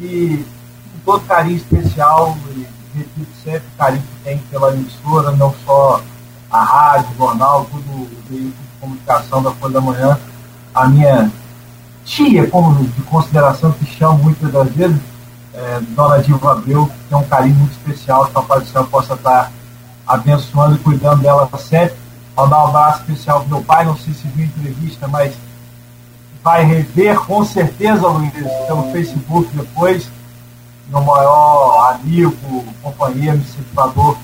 [0.00, 0.44] E
[0.92, 2.66] com todo carinho especial, e
[2.96, 6.02] repito sempre o carinho que tem pela emissora, não só
[6.50, 10.18] a rádio, o jornal, tudo o veículo de comunicação da Folha da Manhã.
[10.74, 11.30] A minha
[12.04, 15.00] tia, como de consideração que chamo muitas das vezes,
[15.54, 19.14] é, Dona Dilma Abreu, tem um carinho muito especial, que a Pai do Céu possa
[19.14, 19.52] estar
[20.08, 21.96] abençoando e cuidando dela sempre.
[22.36, 25.34] Mandar um abraço especial para meu pai, não sei se viu entrevista, mas
[26.42, 30.08] vai rever com certeza, Luiz, pelo Facebook depois,
[30.88, 34.16] meu maior amigo, companheiro, incentivador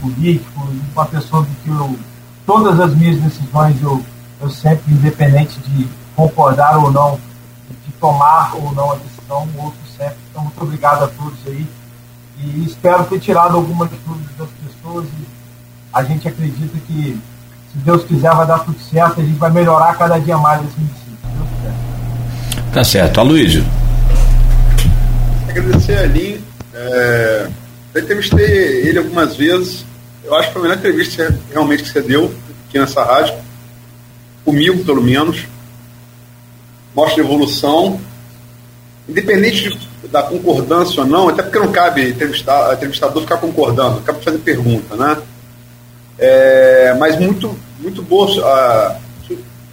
[0.00, 1.96] político, uma pessoa que eu,
[2.44, 4.02] todas as minhas decisões eu,
[4.40, 7.18] eu sempre, independente de concordar ou não,
[7.86, 10.16] de tomar ou não a decisão, outro sempre.
[10.30, 11.66] Então, muito obrigado a todos aí.
[12.38, 14.48] E espero ter tirado algumas dúvidas das
[14.82, 15.26] pessoas e
[15.92, 17.18] a gente acredita que,
[17.72, 20.78] se Deus quiser, vai dar tudo certo, a gente vai melhorar cada dia mais esse
[20.78, 21.12] município.
[22.72, 23.20] Tá certo.
[23.20, 23.64] Aloysio.
[25.48, 26.42] Agradecer a Lin.
[26.74, 27.48] É,
[27.94, 29.84] eu entrevistei ele algumas vezes.
[30.24, 32.34] Eu acho que foi a melhor entrevista realmente que você deu
[32.66, 33.34] aqui nessa rádio.
[34.44, 35.44] Comigo, pelo menos.
[36.94, 38.00] Mostra evolução.
[39.12, 44.24] Independente de, da concordância ou não, até porque não cabe entrevistar, entrevistador ficar concordando, cabe
[44.24, 45.18] fazer pergunta, né?
[46.18, 48.96] É, mas muito, muito boa a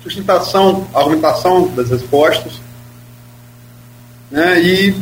[0.03, 2.53] sustentação, a argumentação das respostas
[4.29, 4.95] né, e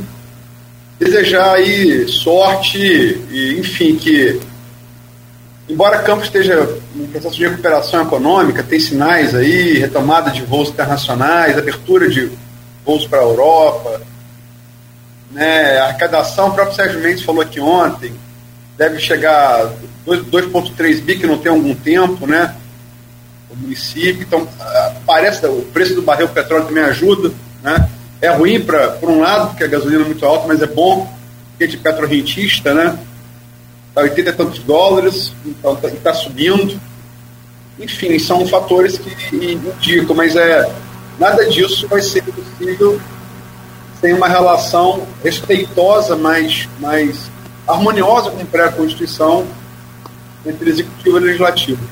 [0.99, 4.39] desejar aí sorte e, enfim, que
[5.69, 11.57] embora Campos esteja em processo de recuperação econômica, tem sinais aí, retomada de voos internacionais,
[11.57, 12.31] abertura de
[12.85, 14.01] voos para a Europa,
[15.31, 18.13] né, a arrecadação, o próprio Sérgio Mendes falou aqui ontem,
[18.77, 19.71] deve chegar a
[20.05, 22.55] 2,3 bi, que não tem algum tempo, né,
[23.49, 24.47] o município, então
[25.05, 27.31] parece, o preço do barril petróleo também ajuda,
[27.63, 27.89] né,
[28.21, 31.11] é ruim para por um lado, porque a gasolina é muito alta, mas é bom,
[31.51, 32.97] porque é de petrorrentista, né?
[33.89, 36.79] Está 80 e tantos dólares, então está tá subindo.
[37.79, 40.67] Enfim, são fatores que indicam, mas é
[41.19, 42.99] nada disso vai ser possível
[43.99, 47.31] sem uma relação respeitosa, mais, mais
[47.67, 49.45] harmoniosa com a Constituição
[50.45, 51.83] entre executivo e legislativo,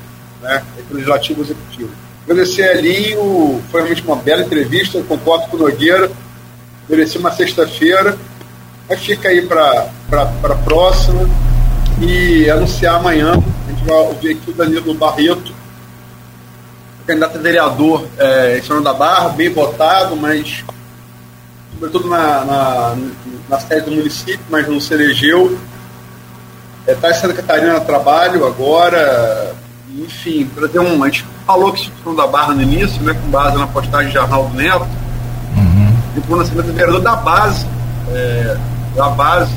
[0.41, 0.64] né?
[0.80, 1.90] entre legislativo e executivo.
[2.23, 6.10] Agradecer a Elinho, foi realmente uma bela entrevista, concordo com o Nogueira,
[6.88, 8.18] mereci uma sexta-feira,
[8.90, 11.30] mas fica aí para a próxima
[12.02, 15.53] e anunciar amanhã, a gente vai ouvir aqui o Danilo Barreto,
[17.06, 20.64] candidato a vereador é, em São da Barra, bem votado, mas
[21.76, 22.97] sobretudo na, na,
[23.49, 25.57] na sede do município, mas não se elegeu.
[26.88, 29.53] Está é, em Santa Catarina a trabalho agora,
[29.97, 31.03] enfim, para ter um.
[31.03, 34.18] A gente falou que São da Barra no início, né, com base na postagem de
[34.18, 34.88] Arnaldo Neto,
[35.56, 35.97] uhum.
[36.15, 37.65] e por nascimento do vereador da base,
[38.10, 38.57] é,
[38.95, 39.53] da base,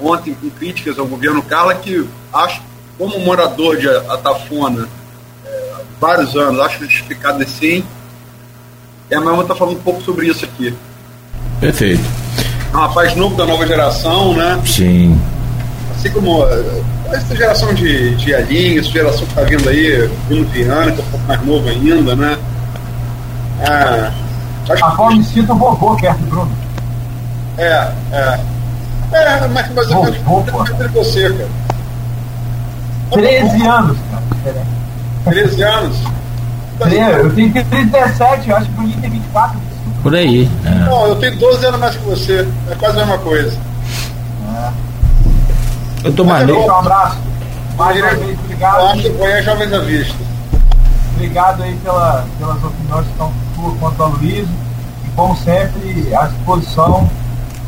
[0.00, 2.62] ontem com críticas ao governo Carla, que acho,
[2.98, 4.88] como morador de Atafona,
[5.46, 7.84] é, vários anos, acho justificado assim,
[9.10, 10.74] e a irmã está falando um pouco sobre isso aqui.
[11.60, 12.04] Perfeito.
[12.72, 14.60] É um rapaz novo da nova geração, né?
[14.64, 15.20] Sim.
[15.96, 16.44] Assim como
[17.10, 21.04] essa geração de, de Alinha, essa geração que está vindo aí, Bruno Viana, que é
[21.04, 22.38] um pouco mais novo ainda, né?
[23.66, 24.12] Ah,
[24.70, 26.52] acho a qual me sinto vovô perto do Bruno.
[27.56, 28.40] É, é.
[29.10, 31.48] É, mas mais ou menos entre você, cara.
[33.12, 33.98] 13 anos,
[34.44, 34.66] cara.
[35.24, 35.96] 13 anos?
[36.80, 39.58] Eu tenho 37, eu acho que o Bruninho tem 24.
[40.02, 40.48] Por aí.
[40.64, 40.70] É.
[40.70, 42.48] Não, eu tenho 12 anos mais que você.
[42.70, 43.68] É quase a mesma coisa.
[46.04, 46.60] Eu tô maneiro.
[46.64, 47.18] Um abraço.
[47.76, 48.80] Mais uma vez, obrigado.
[48.80, 50.14] Eu acho que foi a Jovens à Vista.
[51.14, 54.48] Obrigado aí pela, pelas opiniões que estão por quanto ao Luiz.
[55.04, 57.10] E como sempre, à disposição,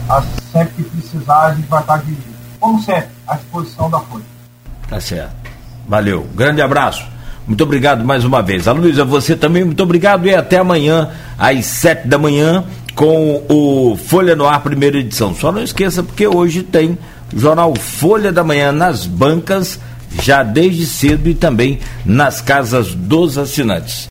[0.09, 2.17] a, sempre que precisar, a gente vai estar de,
[2.59, 4.25] como sempre, à disposição da Folha.
[4.89, 5.35] Tá certo.
[5.89, 6.27] Valeu.
[6.35, 7.05] Grande abraço.
[7.51, 8.69] Muito obrigado mais uma vez.
[8.69, 12.63] A Luísa, você também, muito obrigado e até amanhã, às sete da manhã,
[12.95, 15.35] com o Folha no Ar, primeira edição.
[15.35, 16.97] Só não esqueça, porque hoje tem
[17.35, 19.81] jornal Folha da Manhã nas bancas,
[20.23, 24.09] já desde cedo e também nas casas dos assinantes.